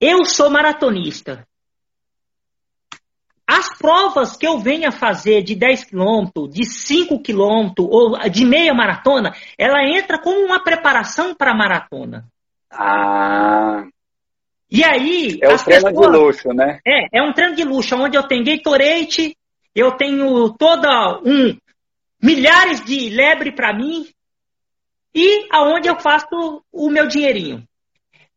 Eu 0.00 0.24
sou 0.24 0.50
maratonista. 0.50 1.46
As 3.54 3.68
provas 3.76 4.34
que 4.34 4.46
eu 4.46 4.58
venha 4.58 4.90
fazer 4.90 5.42
de 5.42 5.54
10 5.54 5.84
km, 5.84 6.48
de 6.48 6.64
5 6.64 7.22
km 7.22 7.74
ou 7.80 8.18
de 8.30 8.46
meia 8.46 8.72
maratona, 8.72 9.34
ela 9.58 9.84
entra 9.84 10.18
como 10.18 10.42
uma 10.42 10.64
preparação 10.64 11.34
para 11.34 11.50
a 11.50 11.54
maratona. 11.54 12.24
Ah. 12.70 13.84
E 14.70 14.82
aí. 14.82 15.38
É 15.42 15.52
um 15.52 15.58
treino 15.58 15.84
pessoas, 15.84 16.12
de 16.12 16.18
luxo, 16.18 16.48
né? 16.54 16.80
É, 16.86 17.18
é 17.18 17.22
um 17.22 17.34
treino 17.34 17.54
de 17.54 17.62
luxo, 17.62 17.94
onde 17.94 18.16
eu 18.16 18.22
tenho 18.22 18.42
Gatorade, 18.42 19.36
eu 19.74 19.92
tenho 19.98 20.48
toda 20.54 21.20
um. 21.22 21.54
milhares 22.22 22.82
de 22.82 23.10
lebre 23.10 23.52
para 23.52 23.74
mim, 23.74 24.06
e 25.14 25.46
aonde 25.52 25.90
eu 25.90 26.00
faço 26.00 26.64
o 26.72 26.88
meu 26.88 27.06
dinheirinho. 27.06 27.62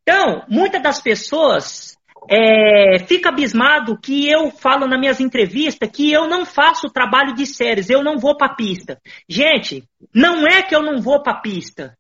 Então, 0.01 0.43
muitas 0.49 0.84
das 0.84 1.01
pessoas 1.01 1.94
é, 2.30 2.99
fica 2.99 3.30
abismado 3.30 3.99
que 3.99 4.30
eu 4.30 4.51
falo 4.51 4.88
nas 4.88 4.99
minhas 4.99 5.19
entrevistas 5.19 5.89
que 5.89 6.11
eu 6.11 6.28
não 6.28 6.45
faço 6.45 6.89
trabalho 6.89 7.34
de 7.34 7.45
séries, 7.45 7.89
eu 7.89 8.03
não 8.03 8.17
vou 8.17 8.38
para 8.38 8.55
pista. 8.55 8.99
Gente, 9.28 9.84
não 10.13 10.47
é 10.47 10.61
que 10.61 10.76
eu 10.76 10.82
não 10.82 11.01
vou 11.01 11.21
para 11.21 11.41
pista. 11.41 11.97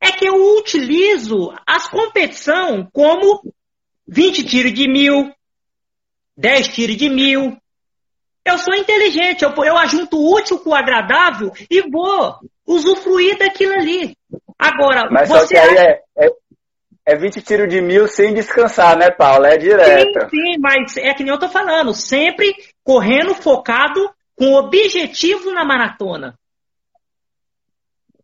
É 0.00 0.10
que 0.10 0.26
eu 0.26 0.34
utilizo 0.58 1.54
as 1.66 1.88
competição 1.88 2.88
como 2.92 3.42
20 4.06 4.44
tiros 4.44 4.74
de 4.74 4.88
mil, 4.88 5.32
10 6.36 6.68
tiros 6.68 6.96
de 6.96 7.08
mil. 7.08 7.56
Eu 8.44 8.58
sou 8.58 8.74
inteligente, 8.74 9.42
eu, 9.42 9.52
eu 9.64 9.78
ajunto 9.78 10.16
o 10.16 10.34
útil 10.36 10.58
com 10.58 10.70
o 10.70 10.74
agradável 10.74 11.52
e 11.70 11.88
vou 11.88 12.36
usufruir 12.66 13.38
daquilo 13.38 13.74
ali. 13.74 14.16
Agora, 14.58 15.08
Mas 15.10 15.28
você... 15.28 15.38
só 15.38 15.46
que 15.46 15.56
aí 15.56 15.76
é, 15.76 16.02
é, 16.18 16.30
é 17.04 17.16
20 17.16 17.42
tiros 17.42 17.68
de 17.68 17.80
mil 17.80 18.06
sem 18.06 18.32
descansar, 18.32 18.96
né, 18.96 19.10
Paulo? 19.10 19.44
É 19.46 19.56
direto. 19.56 20.20
Sim, 20.22 20.28
sim, 20.30 20.58
mas 20.58 20.96
é 20.96 21.12
que 21.14 21.24
nem 21.24 21.32
eu 21.32 21.38
tô 21.38 21.48
falando, 21.48 21.92
sempre 21.94 22.54
correndo 22.84 23.34
focado 23.34 24.10
com 24.36 24.54
objetivo 24.54 25.52
na 25.52 25.64
maratona. 25.64 26.38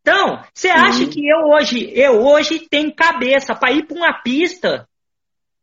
Então, 0.01 0.43
você 0.55 0.68
acha 0.68 1.07
que 1.07 1.29
eu 1.29 1.49
hoje, 1.49 1.93
eu 1.95 2.24
hoje 2.24 2.61
tenho 2.61 2.95
cabeça 2.95 3.55
para 3.55 3.72
ir 3.72 3.87
para 3.87 3.97
uma 3.97 4.22
pista 4.22 4.89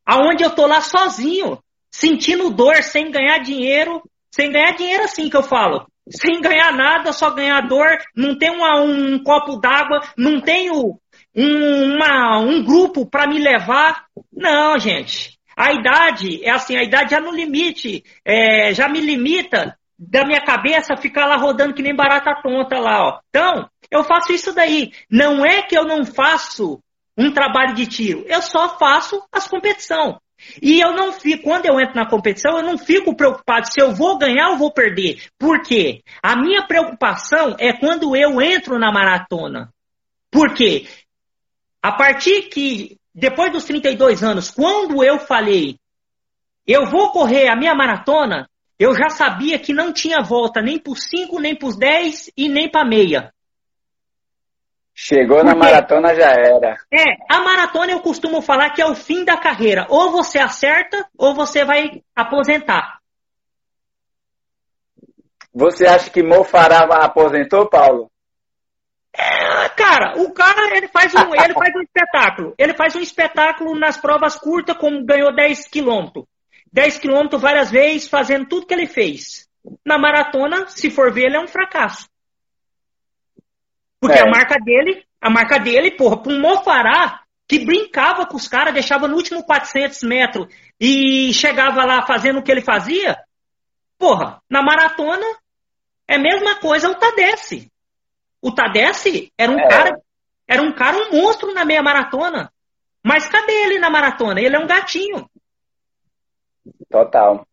aonde 0.05 0.43
eu 0.43 0.51
tô 0.51 0.67
lá 0.67 0.81
sozinho, 0.81 1.57
sentindo 1.89 2.51
dor, 2.51 2.83
sem 2.83 3.09
ganhar 3.09 3.39
dinheiro, 3.39 4.03
sem 4.29 4.51
ganhar 4.51 4.75
dinheiro 4.75 5.03
assim 5.03 5.29
que 5.29 5.37
eu 5.37 5.41
falo, 5.41 5.87
sem 6.09 6.41
ganhar 6.41 6.71
nada, 6.73 7.11
só 7.11 7.31
ganhar 7.31 7.67
dor, 7.67 7.97
não 8.15 8.37
tenho 8.37 8.53
uma, 8.53 8.81
um 8.81 9.23
copo 9.23 9.57
d'água, 9.57 10.01
não 10.15 10.39
tenho 10.39 10.99
um, 11.35 11.95
uma, 11.95 12.39
um 12.39 12.63
grupo 12.63 13.05
para 13.05 13.27
me 13.27 13.39
levar. 13.39 14.05
Não, 14.31 14.77
gente. 14.79 15.37
A 15.55 15.73
idade 15.73 16.43
é 16.43 16.51
assim, 16.51 16.77
a 16.77 16.83
idade 16.83 17.11
já 17.11 17.19
no 17.19 17.31
limite, 17.31 18.03
é, 18.25 18.73
já 18.73 18.89
me 18.89 18.99
limita 18.99 19.77
da 19.97 20.25
minha 20.25 20.41
cabeça 20.41 20.97
ficar 20.97 21.25
lá 21.25 21.37
rodando 21.37 21.73
que 21.73 21.81
nem 21.81 21.95
barata 21.95 22.35
tonta 22.43 22.77
lá, 22.77 23.07
ó. 23.07 23.19
Então, 23.29 23.69
eu 23.89 24.03
faço 24.03 24.33
isso 24.33 24.53
daí. 24.53 24.91
Não 25.09 25.45
é 25.45 25.61
que 25.61 25.77
eu 25.77 25.85
não 25.85 26.05
faço 26.05 26.79
um 27.17 27.31
trabalho 27.31 27.73
de 27.73 27.87
tiro, 27.87 28.25
eu 28.27 28.41
só 28.41 28.77
faço 28.77 29.23
as 29.31 29.47
competições. 29.47 30.15
E 30.61 30.81
eu 30.81 30.91
não 30.93 31.13
fico, 31.13 31.43
quando 31.43 31.65
eu 31.65 31.79
entro 31.79 31.95
na 31.95 32.09
competição, 32.09 32.57
eu 32.57 32.63
não 32.63 32.77
fico 32.77 33.15
preocupado 33.15 33.67
se 33.71 33.81
eu 33.81 33.95
vou 33.95 34.17
ganhar 34.17 34.49
ou 34.49 34.57
vou 34.57 34.71
perder. 34.71 35.23
Por 35.39 35.61
quê? 35.61 36.01
A 36.21 36.35
minha 36.35 36.67
preocupação 36.67 37.55
é 37.57 37.71
quando 37.71 38.15
eu 38.15 38.41
entro 38.41 38.77
na 38.77 38.91
maratona. 38.91 39.73
Por 40.29 40.53
quê? 40.53 40.85
A 41.85 41.91
partir 41.91 42.49
que, 42.49 42.97
depois 43.13 43.51
dos 43.51 43.63
32 43.65 44.23
anos, 44.23 44.49
quando 44.49 45.03
eu 45.03 45.19
falei, 45.19 45.77
eu 46.65 46.87
vou 46.87 47.11
correr 47.11 47.47
a 47.47 47.55
minha 47.55 47.75
maratona, 47.75 48.49
eu 48.79 48.95
já 48.95 49.07
sabia 49.11 49.59
que 49.59 49.71
não 49.71 49.93
tinha 49.93 50.23
volta 50.23 50.63
nem 50.63 50.79
por 50.79 50.97
5, 50.97 51.39
nem 51.39 51.55
por 51.55 51.77
10 51.77 52.31
e 52.35 52.49
nem 52.49 52.67
para 52.71 52.89
meia. 52.89 53.31
Chegou 54.95 55.37
Porque, 55.37 55.53
na 55.53 55.55
maratona 55.55 56.15
já 56.15 56.31
era. 56.31 56.75
É, 56.91 57.03
a 57.29 57.41
maratona 57.41 57.91
eu 57.91 57.99
costumo 57.99 58.41
falar 58.41 58.71
que 58.71 58.81
é 58.81 58.85
o 58.87 58.95
fim 58.95 59.23
da 59.23 59.37
carreira. 59.37 59.85
Ou 59.87 60.11
você 60.11 60.39
acerta, 60.39 61.07
ou 61.15 61.35
você 61.35 61.63
vai 61.63 62.01
aposentar. 62.15 62.97
Você 65.53 65.85
acha 65.85 66.09
que 66.09 66.23
Mo 66.23 66.43
Farah 66.43 66.87
aposentou, 67.05 67.69
Paulo? 67.69 68.09
É, 69.15 69.54
cara, 69.75 70.21
o 70.21 70.31
cara 70.33 70.75
ele 70.75 70.87
faz, 70.87 71.13
um, 71.13 71.35
ele 71.35 71.53
faz 71.53 71.75
um 71.75 71.81
espetáculo. 71.81 72.55
Ele 72.57 72.73
faz 72.73 72.95
um 72.95 73.01
espetáculo 73.01 73.77
nas 73.77 73.97
provas 73.97 74.37
curtas, 74.37 74.77
como 74.77 75.05
ganhou 75.05 75.35
10 75.35 75.67
quilômetros. 75.67 76.25
10 76.71 76.99
quilômetros 76.99 77.41
várias 77.41 77.71
vezes, 77.71 78.07
fazendo 78.07 78.47
tudo 78.47 78.65
que 78.65 78.73
ele 78.73 78.87
fez. 78.87 79.47
Na 79.85 79.97
maratona, 79.97 80.67
se 80.67 80.89
for 80.89 81.11
ver, 81.11 81.25
ele 81.25 81.37
é 81.37 81.39
um 81.39 81.47
fracasso. 81.47 82.07
Porque 83.99 84.17
é. 84.17 84.21
a 84.21 84.29
marca 84.29 84.57
dele, 84.59 85.03
a 85.21 85.29
marca 85.29 85.57
dele, 85.59 85.91
porra, 85.91 86.21
um 86.27 86.39
Mofará 86.39 87.21
que 87.47 87.63
brincava 87.63 88.25
com 88.25 88.37
os 88.37 88.47
caras, 88.47 88.73
deixava 88.73 89.07
no 89.07 89.15
último 89.15 89.43
400 89.43 90.03
metros 90.03 90.47
e 90.79 91.33
chegava 91.33 91.85
lá 91.85 92.05
fazendo 92.05 92.39
o 92.39 92.43
que 92.43 92.51
ele 92.51 92.61
fazia, 92.61 93.17
porra, 93.97 94.41
na 94.49 94.63
maratona 94.63 95.25
é 96.07 96.15
a 96.15 96.19
mesma 96.19 96.55
coisa 96.59 96.89
o 96.89 96.95
Tadesse. 96.95 97.71
O 98.45 98.53
Tadesse 98.53 99.31
era 99.35 99.51
um 99.51 99.59
é. 99.59 99.67
cara, 99.67 99.99
era 100.47 100.61
um 100.61 100.71
cara 100.71 100.95
um 100.97 101.19
monstro 101.19 101.51
na 101.51 101.65
meia 101.65 101.81
maratona. 101.81 102.51
Mas 103.03 103.27
cadê 103.27 103.51
ele 103.51 103.79
na 103.79 103.89
maratona? 103.89 104.39
Ele 104.39 104.55
é 104.55 104.59
um 104.59 104.67
gatinho. 104.67 105.27
Total. 106.87 107.43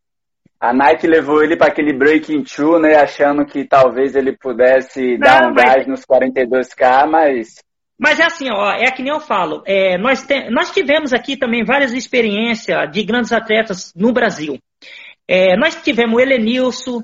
A 0.60 0.70
Nike 0.74 1.06
levou 1.06 1.42
ele 1.42 1.56
para 1.56 1.68
aquele 1.68 1.94
breaking 1.94 2.42
two, 2.44 2.78
né, 2.78 2.94
achando 2.94 3.46
que 3.46 3.64
talvez 3.64 4.14
ele 4.14 4.36
pudesse 4.36 5.12
Não, 5.12 5.18
dar 5.18 5.46
um 5.46 5.54
mas... 5.54 5.64
gás 5.64 5.86
nos 5.86 6.04
42k, 6.04 7.08
mas 7.08 7.62
mas 7.98 8.18
é 8.18 8.24
assim, 8.24 8.50
ó, 8.50 8.72
é 8.72 8.90
que 8.90 9.00
nem 9.00 9.12
eu 9.12 9.20
falo, 9.20 9.62
é, 9.64 9.96
nós, 9.96 10.26
te, 10.26 10.50
nós 10.50 10.72
tivemos 10.72 11.12
aqui 11.12 11.36
também 11.36 11.64
várias 11.64 11.92
experiências 11.92 12.90
de 12.90 13.04
grandes 13.04 13.32
atletas 13.32 13.92
no 13.94 14.12
Brasil. 14.12 14.58
É, 15.28 15.56
nós 15.56 15.80
tivemos 15.80 16.16
o 16.16 16.20
Helenilson, 16.20 17.00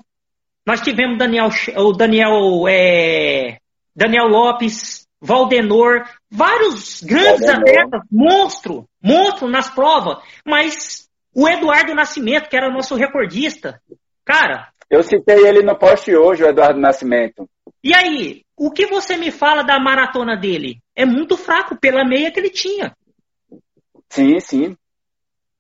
nós 0.67 0.81
tivemos 0.81 1.17
Daniel, 1.17 1.51
o 1.77 1.93
Daniel, 1.93 2.67
é, 2.69 3.59
Daniel 3.99 4.29
Lopes, 4.29 5.09
Valdenor, 5.21 6.09
vários 6.31 7.03
grandes 7.03 7.45
Valdenor. 7.45 7.69
atletas, 7.69 8.01
monstro, 8.09 8.89
monstro 9.03 9.49
nas 9.49 9.69
provas, 9.69 10.23
mas 10.47 11.09
o 11.35 11.49
Eduardo 11.49 11.97
Nascimento, 11.97 12.49
que 12.49 12.57
era 12.57 12.71
nosso 12.71 12.95
recordista, 12.95 13.83
cara. 14.25 14.69
Eu 14.89 15.03
citei 15.03 15.45
ele 15.45 15.65
no 15.65 15.77
post 15.77 16.15
hoje, 16.15 16.45
o 16.45 16.47
Eduardo 16.47 16.79
Nascimento. 16.79 17.51
E 17.83 17.93
aí, 17.93 18.43
o 18.57 18.71
que 18.71 18.87
você 18.87 19.17
me 19.17 19.33
fala 19.33 19.65
da 19.65 19.81
maratona 19.81 20.37
dele? 20.37 20.79
É 20.95 21.05
muito 21.05 21.37
fraco 21.37 21.77
pela 21.77 22.05
meia 22.05 22.31
que 22.31 22.39
ele 22.39 22.51
tinha. 22.51 22.95
Sim, 24.09 24.39
sim. 24.39 24.77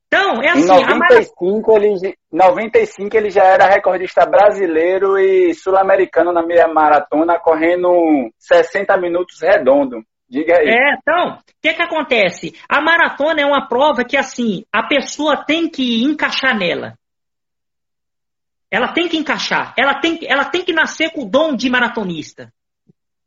Então, 0.09 0.43
é 0.43 0.49
assim. 0.51 0.63
Em 0.63 0.67
95, 0.67 1.73
marat... 1.73 1.85
ele, 1.85 2.15
95 2.33 3.17
ele 3.17 3.31
já 3.31 3.45
era 3.45 3.69
recordista 3.69 4.25
brasileiro 4.25 5.19
e 5.19 5.55
sul-americano 5.55 6.33
na 6.33 6.43
meia 6.43 6.67
maratona, 6.67 7.39
correndo 7.39 8.31
60 8.39 8.97
minutos 8.97 9.41
redondo. 9.43 10.03
Diga 10.29 10.59
aí. 10.59 10.69
É, 10.69 10.95
então, 10.95 11.35
o 11.35 11.39
que, 11.63 11.75
que 11.75 11.83
acontece? 11.83 12.55
A 12.69 12.81
maratona 12.81 13.43
é 13.43 13.47
uma 13.47 13.69
prova 13.69 14.05
que, 14.05 14.17
assim, 14.17 14.65
a 14.73 14.87
pessoa 14.87 15.45
tem 15.45 15.69
que 15.69 16.03
encaixar 16.05 16.57
nela. 16.59 16.95
Ela 18.71 18.93
tem 18.93 19.09
que 19.09 19.17
encaixar. 19.17 19.75
Ela 19.77 20.01
tem, 20.01 20.19
ela 20.27 20.45
tem 20.45 20.63
que 20.65 20.73
nascer 20.73 21.11
com 21.13 21.23
o 21.23 21.29
dom 21.29 21.55
de 21.55 21.71
maratonista. 21.71 22.53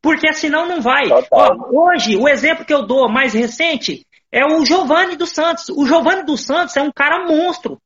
Porque 0.02 0.32
senão 0.34 0.68
não 0.68 0.82
vai. 0.82 1.10
Ó, 1.32 1.90
hoje, 1.90 2.18
o 2.18 2.28
exemplo 2.28 2.66
que 2.66 2.74
eu 2.74 2.86
dou 2.86 3.08
mais 3.08 3.34
recente 3.34 4.06
é 4.32 4.46
o 4.46 4.66
Giovanni 4.66 5.16
dos 5.16 5.32
Santos. 5.32 5.70
O 5.70 5.86
Giovanni 5.86 6.24
dos 6.24 6.42
Santos 6.46 6.76
é 6.78 6.82
um 6.82 6.92
cara 6.92 7.26
monstro. 7.28 7.82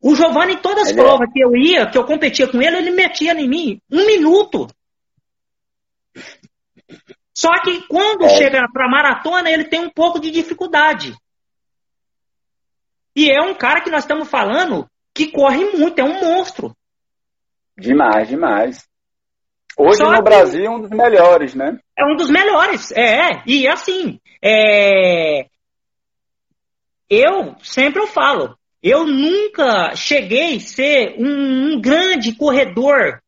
O 0.00 0.14
Giovanni, 0.14 0.54
em 0.54 0.58
todas 0.58 0.82
as 0.84 0.90
ele 0.90 1.00
é. 1.00 1.02
provas 1.02 1.28
é. 1.30 1.32
que 1.32 1.42
eu 1.42 1.56
ia, 1.56 1.90
que 1.90 1.96
eu 1.96 2.04
competia 2.04 2.46
com 2.46 2.60
ele, 2.60 2.76
ele 2.76 2.90
metia 2.90 3.32
em 3.32 3.48
mim 3.48 3.80
um 3.90 4.04
minuto. 4.04 4.68
Só 7.32 7.50
que 7.62 7.86
quando 7.88 8.26
é. 8.26 8.28
chega 8.28 8.60
para 8.70 8.90
maratona, 8.90 9.50
ele 9.50 9.64
tem 9.64 9.80
um 9.80 9.88
pouco 9.88 10.20
de 10.20 10.30
dificuldade. 10.30 11.16
E 13.16 13.30
é 13.30 13.40
um 13.40 13.54
cara 13.54 13.80
que 13.80 13.90
nós 13.90 14.02
estamos 14.02 14.28
falando 14.28 14.86
que 15.14 15.30
corre 15.30 15.64
muito, 15.64 15.98
é 15.98 16.04
um 16.04 16.20
monstro. 16.20 16.76
Demais, 17.78 18.28
demais. 18.28 18.86
Hoje 19.76 19.98
Só 19.98 20.12
no 20.12 20.22
Brasil 20.22 20.64
é 20.64 20.70
um 20.70 20.80
dos 20.80 20.90
melhores, 20.90 21.54
né? 21.54 21.78
É 21.98 22.04
um 22.04 22.14
dos 22.14 22.28
melhores, 22.28 22.92
é. 22.92 23.42
E 23.46 23.66
assim, 23.66 24.20
é... 24.42 25.46
eu 27.08 27.56
sempre 27.62 28.00
eu 28.00 28.06
falo, 28.06 28.56
eu 28.82 29.06
nunca 29.06 29.94
cheguei 29.96 30.56
a 30.56 30.60
ser 30.60 31.16
um, 31.18 31.74
um 31.74 31.80
grande 31.80 32.34
corredor 32.34 33.20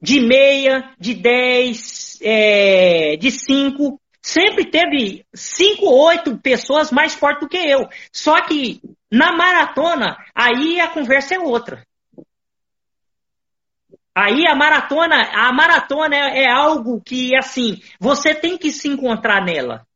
de 0.00 0.20
meia, 0.20 0.92
de 0.98 1.14
10, 1.14 2.18
é, 2.22 3.16
de 3.16 3.30
5. 3.30 4.00
Sempre 4.20 4.70
teve 4.70 5.24
5 5.34 5.84
ou 5.84 6.06
8 6.06 6.38
pessoas 6.38 6.90
mais 6.90 7.14
fortes 7.14 7.40
do 7.40 7.48
que 7.48 7.56
eu. 7.56 7.88
Só 8.12 8.40
que 8.42 8.80
na 9.10 9.36
maratona, 9.36 10.16
aí 10.34 10.80
a 10.80 10.88
conversa 10.88 11.34
é 11.34 11.38
outra. 11.38 11.84
Aí 14.14 14.46
a 14.46 14.54
maratona, 14.54 15.16
a 15.32 15.52
maratona 15.52 16.16
é, 16.16 16.44
é, 16.44 16.50
algo 16.50 17.00
que, 17.00 17.34
assim, 17.36 17.80
você 17.98 18.34
tem 18.34 18.58
que 18.58 18.70
se 18.70 18.86
encontrar 18.86 19.44
nela. 19.44 19.86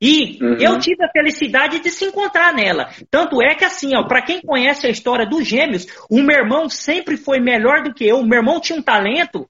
E 0.00 0.38
uhum. 0.42 0.56
eu 0.58 0.78
tive 0.78 1.04
a 1.04 1.10
felicidade 1.10 1.80
de 1.80 1.90
se 1.90 2.06
encontrar 2.06 2.54
nela. 2.54 2.88
Tanto 3.10 3.42
é 3.42 3.54
que, 3.54 3.64
assim, 3.64 3.94
ó, 3.94 4.04
para 4.04 4.22
quem 4.22 4.40
conhece 4.40 4.86
a 4.86 4.90
história 4.90 5.26
dos 5.26 5.46
gêmeos, 5.46 5.86
o 6.08 6.22
meu 6.22 6.38
irmão 6.38 6.68
sempre 6.70 7.16
foi 7.18 7.38
melhor 7.38 7.82
do 7.82 7.92
que 7.92 8.06
eu. 8.06 8.18
O 8.18 8.26
meu 8.26 8.38
irmão 8.38 8.60
tinha 8.60 8.78
um 8.78 8.82
talento 8.82 9.46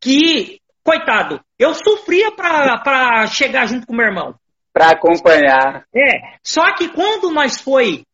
que, 0.00 0.60
coitado, 0.82 1.40
eu 1.58 1.74
sofria 1.74 2.32
para 2.32 3.26
chegar 3.28 3.66
junto 3.66 3.86
com 3.86 3.92
o 3.92 3.96
meu 3.96 4.06
irmão 4.06 4.34
para 4.74 4.90
acompanhar. 4.90 5.86
É, 5.94 6.36
só 6.42 6.74
que 6.74 6.88
quando 6.88 7.30
nós 7.30 7.60
foi 7.60 8.04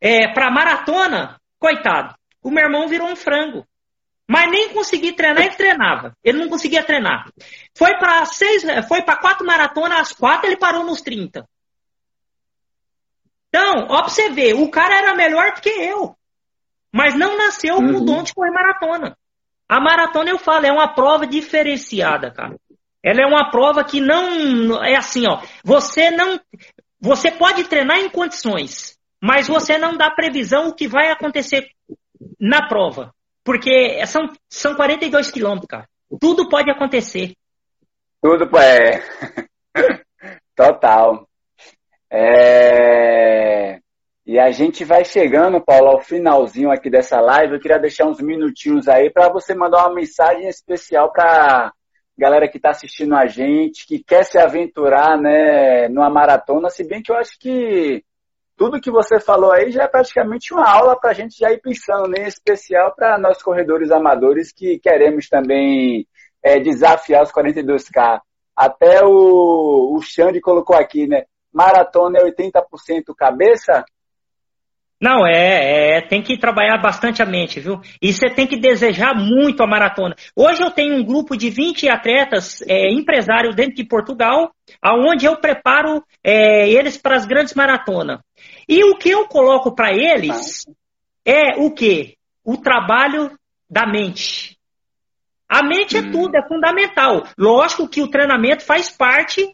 é, 0.00 0.32
para 0.34 0.50
maratona, 0.50 1.40
coitado, 1.60 2.16
o 2.42 2.50
meu 2.50 2.64
irmão 2.64 2.88
virou 2.88 3.08
um 3.08 3.14
frango. 3.14 3.64
Mas 4.28 4.50
nem 4.50 4.74
consegui 4.74 5.14
treinar, 5.14 5.46
ele 5.46 5.56
treinava. 5.56 6.12
Ele 6.22 6.38
não 6.38 6.50
conseguia 6.50 6.84
treinar. 6.84 7.30
Foi 7.74 7.96
para 7.96 8.26
seis, 8.26 8.62
foi 8.86 9.02
para 9.02 9.16
quatro 9.16 9.46
maratonas, 9.46 10.00
às 10.00 10.12
quatro 10.12 10.46
ele 10.46 10.58
parou 10.58 10.84
nos 10.84 11.00
30. 11.00 11.48
Então, 13.48 13.86
ó 13.88 14.02
pra 14.02 14.10
você 14.10 14.28
ver, 14.28 14.54
o 14.54 14.70
cara 14.70 14.98
era 14.98 15.14
melhor 15.14 15.54
do 15.54 15.62
que 15.62 15.70
eu. 15.70 16.14
Mas 16.92 17.14
não 17.14 17.38
nasceu 17.38 17.76
uhum. 17.76 17.92
com 17.92 17.98
o 17.98 18.04
dom 18.04 18.22
de 18.22 18.34
correr 18.34 18.50
maratona. 18.50 19.16
A 19.66 19.80
maratona, 19.80 20.30
eu 20.30 20.38
falo, 20.38 20.66
é 20.66 20.72
uma 20.72 20.94
prova 20.94 21.26
diferenciada, 21.26 22.30
cara. 22.30 22.56
Ela 23.02 23.22
é 23.22 23.26
uma 23.26 23.50
prova 23.50 23.82
que 23.82 24.00
não 24.00 24.84
é 24.84 24.94
assim, 24.96 25.26
ó. 25.26 25.40
Você 25.64 26.10
não, 26.10 26.38
você 27.00 27.30
pode 27.30 27.64
treinar 27.64 27.98
em 27.98 28.10
condições, 28.10 28.98
mas 29.22 29.48
você 29.48 29.78
não 29.78 29.96
dá 29.96 30.10
previsão 30.10 30.68
o 30.68 30.74
que 30.74 30.86
vai 30.86 31.10
acontecer 31.10 31.70
na 32.38 32.66
prova, 32.66 33.14
porque 33.48 34.04
são 34.06 34.28
são 34.46 34.74
42 34.74 35.30
quilômetros, 35.30 35.66
cara. 35.66 35.88
Tudo 36.20 36.50
pode 36.50 36.70
acontecer. 36.70 37.32
Tudo 38.20 38.46
é 38.58 39.02
total. 40.54 41.26
É... 42.12 43.78
E 44.26 44.38
a 44.38 44.50
gente 44.50 44.84
vai 44.84 45.02
chegando, 45.02 45.64
Paulo, 45.64 45.92
ao 45.92 46.02
finalzinho 46.02 46.70
aqui 46.70 46.90
dessa 46.90 47.22
live. 47.22 47.54
Eu 47.54 47.60
queria 47.60 47.78
deixar 47.78 48.04
uns 48.04 48.20
minutinhos 48.20 48.86
aí 48.86 49.10
para 49.10 49.32
você 49.32 49.54
mandar 49.54 49.86
uma 49.86 49.94
mensagem 49.94 50.46
especial 50.46 51.10
para 51.10 51.72
galera 52.18 52.50
que 52.50 52.58
está 52.58 52.68
assistindo 52.68 53.14
a 53.14 53.24
gente, 53.24 53.86
que 53.86 54.04
quer 54.04 54.26
se 54.26 54.36
aventurar 54.38 55.16
né, 55.16 55.88
numa 55.88 56.10
maratona, 56.10 56.68
se 56.68 56.86
bem 56.86 57.00
que 57.00 57.10
eu 57.10 57.16
acho 57.16 57.38
que 57.40 58.04
tudo 58.58 58.80
que 58.80 58.90
você 58.90 59.20
falou 59.20 59.52
aí 59.52 59.70
já 59.70 59.84
é 59.84 59.88
praticamente 59.88 60.52
uma 60.52 60.68
aula 60.68 60.98
para 60.98 61.10
a 61.10 61.14
gente 61.14 61.38
já 61.38 61.52
ir 61.52 61.60
pensando, 61.60 62.08
né, 62.08 62.24
em 62.24 62.26
especial 62.26 62.92
para 62.92 63.16
nós 63.16 63.40
corredores 63.40 63.92
amadores 63.92 64.52
que 64.52 64.80
queremos 64.80 65.28
também 65.28 66.06
é, 66.42 66.58
desafiar 66.58 67.22
os 67.22 67.30
42K. 67.30 68.20
Até 68.56 69.04
o, 69.04 69.94
o 69.96 70.02
Xande 70.02 70.40
colocou 70.40 70.74
aqui, 70.74 71.06
né? 71.06 71.22
Maratona 71.52 72.18
é 72.18 72.24
80% 72.24 73.14
cabeça, 73.16 73.84
não, 75.00 75.24
é, 75.24 75.98
é, 75.98 76.00
tem 76.00 76.20
que 76.20 76.36
trabalhar 76.36 76.76
bastante 76.78 77.22
a 77.22 77.26
mente, 77.26 77.60
viu? 77.60 77.80
E 78.02 78.12
você 78.12 78.28
tem 78.28 78.48
que 78.48 78.58
desejar 78.58 79.14
muito 79.14 79.62
a 79.62 79.66
maratona. 79.66 80.16
Hoje 80.34 80.60
eu 80.60 80.72
tenho 80.72 80.96
um 80.96 81.04
grupo 81.04 81.36
de 81.36 81.50
20 81.50 81.88
atletas 81.88 82.62
é, 82.62 82.90
empresários 82.92 83.54
dentro 83.54 83.76
de 83.76 83.84
Portugal, 83.84 84.50
aonde 84.82 85.24
eu 85.24 85.36
preparo 85.36 86.02
é, 86.22 86.68
eles 86.68 86.96
para 86.96 87.14
as 87.14 87.26
grandes 87.26 87.54
maratonas. 87.54 88.18
E 88.68 88.82
o 88.84 88.96
que 88.96 89.08
eu 89.08 89.28
coloco 89.28 89.72
para 89.72 89.92
eles 89.92 90.66
é 91.24 91.56
o 91.58 91.70
quê? 91.70 92.16
O 92.44 92.56
trabalho 92.56 93.30
da 93.70 93.86
mente. 93.86 94.58
A 95.48 95.62
mente 95.62 95.96
é 95.96 96.00
hum. 96.00 96.10
tudo, 96.10 96.36
é 96.36 96.46
fundamental. 96.46 97.22
Lógico 97.38 97.88
que 97.88 98.02
o 98.02 98.10
treinamento 98.10 98.64
faz 98.64 98.90
parte 98.90 99.48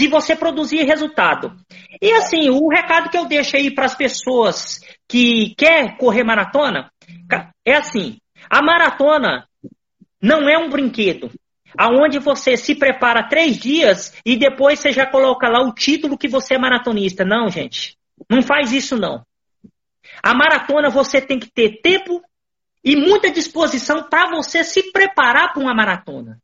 de 0.00 0.08
você 0.08 0.34
produzir 0.34 0.82
resultado. 0.84 1.54
E 2.00 2.10
assim, 2.14 2.48
o 2.48 2.68
recado 2.68 3.10
que 3.10 3.18
eu 3.18 3.26
deixo 3.26 3.54
aí 3.54 3.70
para 3.70 3.84
as 3.84 3.94
pessoas 3.94 4.80
que 5.06 5.54
quer 5.56 5.98
correr 5.98 6.24
maratona 6.24 6.90
é 7.62 7.74
assim: 7.74 8.16
a 8.48 8.62
maratona 8.62 9.46
não 10.22 10.48
é 10.48 10.56
um 10.56 10.70
brinquedo, 10.70 11.30
aonde 11.76 12.18
você 12.18 12.56
se 12.56 12.74
prepara 12.74 13.28
três 13.28 13.58
dias 13.58 14.14
e 14.24 14.38
depois 14.38 14.80
você 14.80 14.90
já 14.90 15.04
coloca 15.04 15.46
lá 15.50 15.60
o 15.60 15.74
título 15.74 16.16
que 16.16 16.28
você 16.28 16.54
é 16.54 16.58
maratonista. 16.58 17.22
Não, 17.22 17.50
gente, 17.50 17.98
não 18.26 18.40
faz 18.40 18.72
isso 18.72 18.96
não. 18.96 19.22
A 20.22 20.32
maratona 20.32 20.88
você 20.88 21.20
tem 21.20 21.38
que 21.38 21.50
ter 21.52 21.82
tempo 21.82 22.22
e 22.82 22.96
muita 22.96 23.30
disposição 23.30 24.04
para 24.04 24.30
você 24.30 24.64
se 24.64 24.90
preparar 24.92 25.52
para 25.52 25.62
uma 25.62 25.74
maratona. 25.74 26.38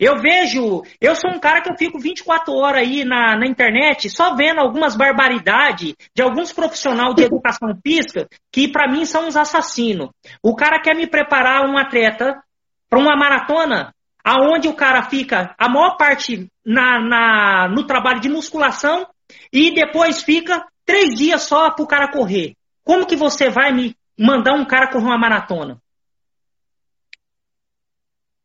Eu 0.00 0.18
vejo, 0.18 0.82
eu 0.98 1.14
sou 1.14 1.30
um 1.30 1.38
cara 1.38 1.60
que 1.60 1.70
eu 1.70 1.76
fico 1.76 1.98
24 1.98 2.54
horas 2.54 2.80
aí 2.80 3.04
na, 3.04 3.36
na 3.36 3.46
internet 3.46 4.08
só 4.08 4.34
vendo 4.34 4.58
algumas 4.58 4.96
barbaridades 4.96 5.94
de 6.14 6.22
alguns 6.22 6.54
profissionais 6.54 7.14
de 7.14 7.24
educação 7.24 7.68
física 7.86 8.26
que 8.50 8.66
para 8.66 8.90
mim 8.90 9.04
são 9.04 9.28
uns 9.28 9.36
assassinos. 9.36 10.08
O 10.42 10.56
cara 10.56 10.80
quer 10.80 10.96
me 10.96 11.06
preparar 11.06 11.68
um 11.68 11.76
atleta 11.76 12.42
para 12.88 12.98
uma 12.98 13.14
maratona, 13.14 13.94
aonde 14.24 14.68
o 14.68 14.74
cara 14.74 15.02
fica 15.02 15.54
a 15.58 15.68
maior 15.68 15.98
parte 15.98 16.48
na, 16.64 16.98
na, 16.98 17.68
no 17.68 17.84
trabalho 17.84 18.20
de 18.20 18.28
musculação 18.30 19.06
e 19.52 19.74
depois 19.74 20.22
fica 20.22 20.64
três 20.86 21.14
dias 21.14 21.42
só 21.42 21.70
para 21.72 21.84
o 21.84 21.86
cara 21.86 22.08
correr. 22.10 22.54
Como 22.82 23.06
que 23.06 23.16
você 23.16 23.50
vai 23.50 23.70
me 23.70 23.94
mandar 24.18 24.54
um 24.54 24.64
cara 24.64 24.88
correr 24.88 25.04
uma 25.04 25.18
maratona? 25.18 25.78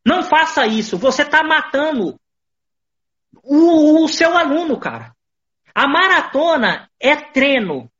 Não 0.06 0.22
faça 0.22 0.64
isso. 0.68 0.96
Você 0.96 1.22
está 1.22 1.42
matando 1.42 2.16
o, 3.42 4.04
o 4.04 4.08
seu 4.08 4.38
aluno, 4.38 4.78
cara. 4.78 5.12
A 5.74 5.88
maratona 5.88 6.88
é 7.00 7.16
treino, 7.16 7.90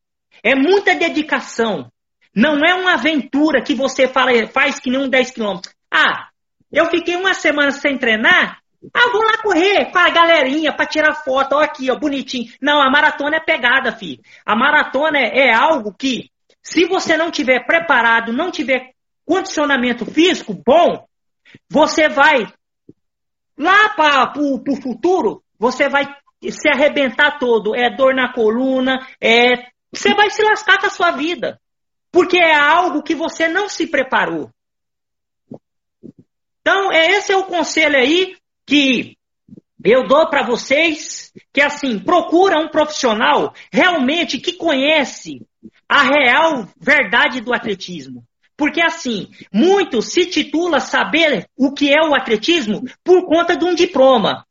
é 0.40 0.54
muita 0.54 0.94
dedicação. 0.94 1.90
Não 2.32 2.64
é 2.64 2.74
uma 2.74 2.94
aventura 2.94 3.60
que 3.60 3.74
você 3.74 4.06
fala, 4.06 4.30
faz 4.46 4.78
que 4.78 4.88
nem 4.88 5.00
um 5.00 5.08
10 5.08 5.32
quilômetros. 5.32 5.74
Ah, 5.90 6.28
eu 6.70 6.86
fiquei 6.86 7.16
uma 7.16 7.34
semana 7.34 7.72
sem 7.72 7.98
treinar. 7.98 8.60
Ah, 8.94 9.10
vou 9.10 9.22
lá 9.24 9.38
correr 9.42 9.90
com 9.90 9.98
a 9.98 10.08
galerinha 10.08 10.72
para 10.72 10.86
tirar 10.86 11.12
foto. 11.12 11.56
Ó, 11.56 11.60
aqui, 11.60 11.90
ó, 11.90 11.98
bonitinho. 11.98 12.52
Não, 12.62 12.80
a 12.80 12.88
maratona 12.88 13.38
é 13.38 13.40
pegada, 13.40 13.90
filho. 13.90 14.22
A 14.44 14.54
maratona 14.54 15.18
é, 15.18 15.48
é 15.48 15.52
algo 15.52 15.92
que, 15.92 16.30
se 16.62 16.86
você 16.86 17.16
não 17.16 17.32
tiver 17.32 17.66
preparado, 17.66 18.32
não 18.32 18.52
tiver 18.52 18.92
condicionamento 19.24 20.06
físico 20.06 20.54
bom, 20.54 21.04
você 21.68 22.08
vai 22.08 22.46
lá 23.56 23.88
para 23.90 24.32
o 24.38 24.76
futuro, 24.76 25.42
você 25.58 25.88
vai 25.88 26.04
se 26.50 26.68
arrebentar 26.68 27.38
todo. 27.38 27.74
É 27.74 27.94
dor 27.94 28.14
na 28.14 28.32
coluna, 28.32 29.06
é 29.20 29.70
você 29.92 30.14
vai 30.14 30.30
se 30.30 30.42
lascar 30.42 30.78
com 30.78 30.86
a 30.86 30.90
sua 30.90 31.12
vida. 31.12 31.60
Porque 32.10 32.38
é 32.38 32.54
algo 32.54 33.02
que 33.02 33.14
você 33.14 33.48
não 33.48 33.68
se 33.68 33.86
preparou. 33.86 34.50
Então, 36.60 36.90
é, 36.92 37.12
esse 37.12 37.32
é 37.32 37.36
o 37.36 37.44
conselho 37.44 37.96
aí 37.96 38.36
que 38.66 39.16
eu 39.84 40.06
dou 40.06 40.28
para 40.28 40.42
vocês, 40.42 41.32
que 41.52 41.60
assim, 41.60 41.98
procura 41.98 42.58
um 42.58 42.68
profissional 42.68 43.54
realmente 43.72 44.38
que 44.38 44.54
conhece 44.54 45.46
a 45.88 46.02
real 46.02 46.68
verdade 46.76 47.40
do 47.40 47.54
atletismo. 47.54 48.25
Porque 48.56 48.80
assim, 48.80 49.28
muito 49.52 50.00
se 50.00 50.26
titula 50.26 50.80
saber 50.80 51.46
o 51.56 51.72
que 51.72 51.92
é 51.92 52.00
o 52.00 52.14
atletismo 52.14 52.82
por 53.04 53.26
conta 53.26 53.56
de 53.56 53.64
um 53.64 53.74
diploma. 53.74 54.46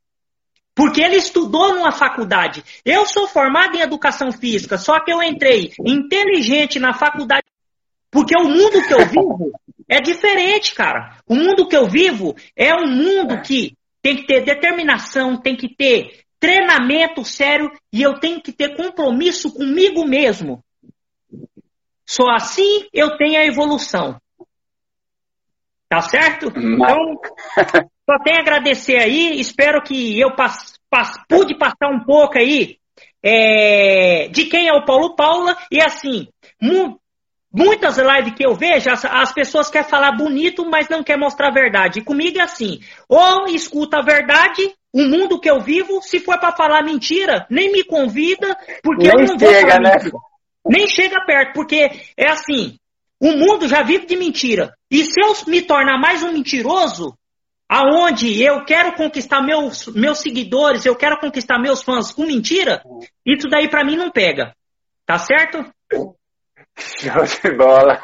Porque 0.75 1.01
ele 1.01 1.15
estudou 1.15 1.73
numa 1.73 1.91
faculdade. 1.91 2.63
Eu 2.83 3.05
sou 3.05 3.27
formado 3.27 3.75
em 3.75 3.81
educação 3.81 4.31
física, 4.31 4.77
só 4.77 4.99
que 4.99 5.11
eu 5.11 5.23
entrei 5.23 5.71
inteligente 5.85 6.79
na 6.79 6.93
faculdade. 6.93 7.45
Porque 8.11 8.35
o 8.37 8.43
mundo 8.43 8.85
que 8.85 8.93
eu 8.93 9.05
vivo 9.07 9.51
é 9.89 10.01
diferente, 10.01 10.75
cara. 10.75 11.17
O 11.27 11.35
mundo 11.35 11.67
que 11.67 11.75
eu 11.75 11.87
vivo 11.87 12.35
é 12.55 12.75
um 12.75 12.87
mundo 12.87 13.41
que 13.41 13.75
tem 14.01 14.17
que 14.17 14.27
ter 14.27 14.43
determinação, 14.43 15.37
tem 15.37 15.55
que 15.55 15.73
ter 15.73 16.25
treinamento 16.39 17.23
sério 17.23 17.71
e 17.91 18.01
eu 18.01 18.19
tenho 18.19 18.41
que 18.41 18.51
ter 18.51 18.75
compromisso 18.75 19.51
comigo 19.53 20.05
mesmo. 20.05 20.63
Só 22.05 22.29
assim 22.29 22.87
eu 22.93 23.17
tenho 23.17 23.39
a 23.39 23.45
evolução. 23.45 24.19
Tá 25.89 26.01
certo? 26.01 26.47
Então, 26.47 27.19
só 28.05 28.19
tenho 28.23 28.37
a 28.37 28.41
agradecer 28.41 28.97
aí. 28.97 29.39
Espero 29.39 29.81
que 29.81 30.19
eu 30.19 30.35
pass, 30.35 30.79
pass, 30.89 31.17
pude 31.27 31.57
passar 31.57 31.89
um 31.89 32.03
pouco 32.03 32.37
aí 32.37 32.77
é, 33.23 34.27
de 34.29 34.45
quem 34.45 34.67
é 34.67 34.73
o 34.73 34.85
Paulo 34.85 35.15
Paula. 35.15 35.57
E 35.71 35.81
assim, 35.81 36.27
Muitas 37.57 37.97
lives 37.97 38.33
que 38.33 38.45
eu 38.45 38.53
vejo, 38.53 38.89
as, 38.89 39.05
as, 39.05 39.31
pessoas 39.31 39.69
querem 39.69 39.87
falar 39.87 40.11
bonito, 40.11 40.69
mas 40.69 40.89
não 40.89 41.01
querem 41.01 41.21
mostrar 41.21 41.47
a 41.47 41.53
verdade. 41.53 41.99
E 41.99 42.03
comigo 42.03 42.37
é 42.37 42.41
assim: 42.41 42.81
ou 43.07 43.47
escuta 43.47 43.99
a 43.99 44.01
verdade, 44.01 44.73
o 44.91 45.01
mundo 45.03 45.39
que 45.39 45.49
eu 45.49 45.61
vivo, 45.61 46.01
se 46.01 46.19
for 46.19 46.37
para 46.37 46.51
falar 46.51 46.83
mentira, 46.83 47.47
nem 47.49 47.71
me 47.71 47.81
convida, 47.85 48.57
porque 48.83 49.07
nem 49.07 49.21
eu 49.21 49.27
não 49.27 49.39
chega, 49.39 49.61
vou 49.61 49.71
falar 49.71 49.79
né? 49.79 50.11
Nem 50.65 50.87
chega 50.87 51.25
perto, 51.25 51.53
porque 51.53 51.89
é 52.17 52.29
assim: 52.29 52.77
o 53.19 53.31
mundo 53.33 53.67
já 53.67 53.83
vive 53.83 54.05
de 54.05 54.15
mentira. 54.15 54.73
E 54.89 55.03
se 55.03 55.19
eu 55.19 55.33
me 55.47 55.61
tornar 55.61 55.99
mais 55.99 56.23
um 56.23 56.31
mentiroso, 56.31 57.17
aonde 57.69 58.41
eu 58.41 58.63
quero 58.65 58.93
conquistar 58.95 59.41
meus, 59.41 59.87
meus 59.87 60.19
seguidores, 60.19 60.85
eu 60.85 60.95
quero 60.95 61.19
conquistar 61.19 61.59
meus 61.59 61.83
fãs 61.83 62.11
com 62.11 62.25
mentira, 62.25 62.81
isso 63.25 63.47
daí 63.49 63.69
para 63.69 63.83
mim 63.83 63.95
não 63.95 64.11
pega. 64.11 64.53
Tá 65.05 65.19
certo? 65.19 65.63
Show 66.77 67.23
de 67.23 67.55
bola. 67.55 68.01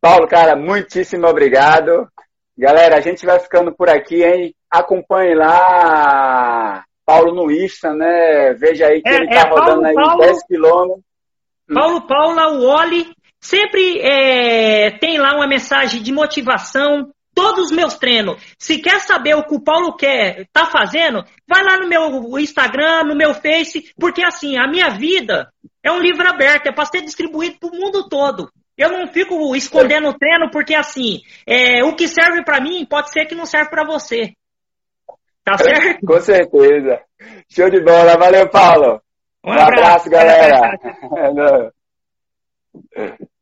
Paulo, 0.00 0.28
cara, 0.28 0.54
muitíssimo 0.54 1.26
obrigado. 1.26 2.08
Galera, 2.56 2.96
a 2.96 3.00
gente 3.00 3.26
vai 3.26 3.40
ficando 3.40 3.74
por 3.74 3.88
aqui, 3.88 4.22
hein? 4.22 4.54
Acompanhe 4.70 5.34
lá 5.34 6.84
Paulo 7.04 7.34
no 7.34 7.50
Insta, 7.50 7.92
né? 7.92 8.54
Veja 8.54 8.86
aí 8.86 9.02
que 9.02 9.08
é, 9.08 9.16
ele 9.16 9.28
tá 9.28 9.40
é, 9.40 9.50
rodando 9.50 9.82
Paulo, 9.82 9.86
aí 9.86 9.94
Paulo, 9.94 10.18
10 10.18 10.46
quilômetros. 10.46 11.04
Paulo 11.72 12.06
Paula, 12.06 12.52
o 12.52 12.62
Oli, 12.64 13.06
sempre 13.40 14.00
é, 14.00 14.98
tem 14.98 15.18
lá 15.18 15.34
uma 15.34 15.46
mensagem 15.46 16.02
de 16.02 16.12
motivação. 16.12 17.10
Todos 17.34 17.64
os 17.64 17.72
meus 17.72 17.94
treinos. 17.94 18.40
Se 18.56 18.78
quer 18.78 19.00
saber 19.00 19.34
o 19.34 19.42
que 19.42 19.56
o 19.56 19.60
Paulo 19.60 19.96
quer, 19.96 20.46
tá 20.52 20.66
fazendo, 20.66 21.24
vai 21.48 21.64
lá 21.64 21.76
no 21.78 21.88
meu 21.88 22.38
Instagram, 22.38 23.02
no 23.02 23.16
meu 23.16 23.34
Face, 23.34 23.92
porque 23.98 24.24
assim, 24.24 24.56
a 24.56 24.68
minha 24.68 24.90
vida 24.90 25.52
é 25.82 25.90
um 25.90 25.98
livro 25.98 26.24
aberto, 26.28 26.68
é 26.68 26.72
para 26.72 26.84
ser 26.84 27.02
distribuído 27.02 27.58
para 27.58 27.70
o 27.70 27.72
mundo 27.76 28.08
todo. 28.08 28.48
Eu 28.78 28.88
não 28.88 29.08
fico 29.08 29.54
escondendo 29.56 30.08
o 30.08 30.16
treino 30.16 30.48
porque 30.50 30.76
assim, 30.76 31.22
é, 31.44 31.82
o 31.82 31.96
que 31.96 32.06
serve 32.06 32.44
para 32.44 32.60
mim 32.60 32.86
pode 32.86 33.10
ser 33.10 33.26
que 33.26 33.34
não 33.34 33.46
serve 33.46 33.68
para 33.68 33.84
você. 33.84 34.32
Tá 35.44 35.58
certo? 35.58 36.06
Com 36.06 36.20
certeza. 36.20 37.00
Show 37.48 37.68
de 37.68 37.80
bola. 37.80 38.16
Valeu, 38.16 38.48
Paulo. 38.48 39.03
Um, 39.44 39.50
um 39.50 39.52
abraço, 39.52 40.08
abraço 40.08 40.10
galera. 40.10 40.78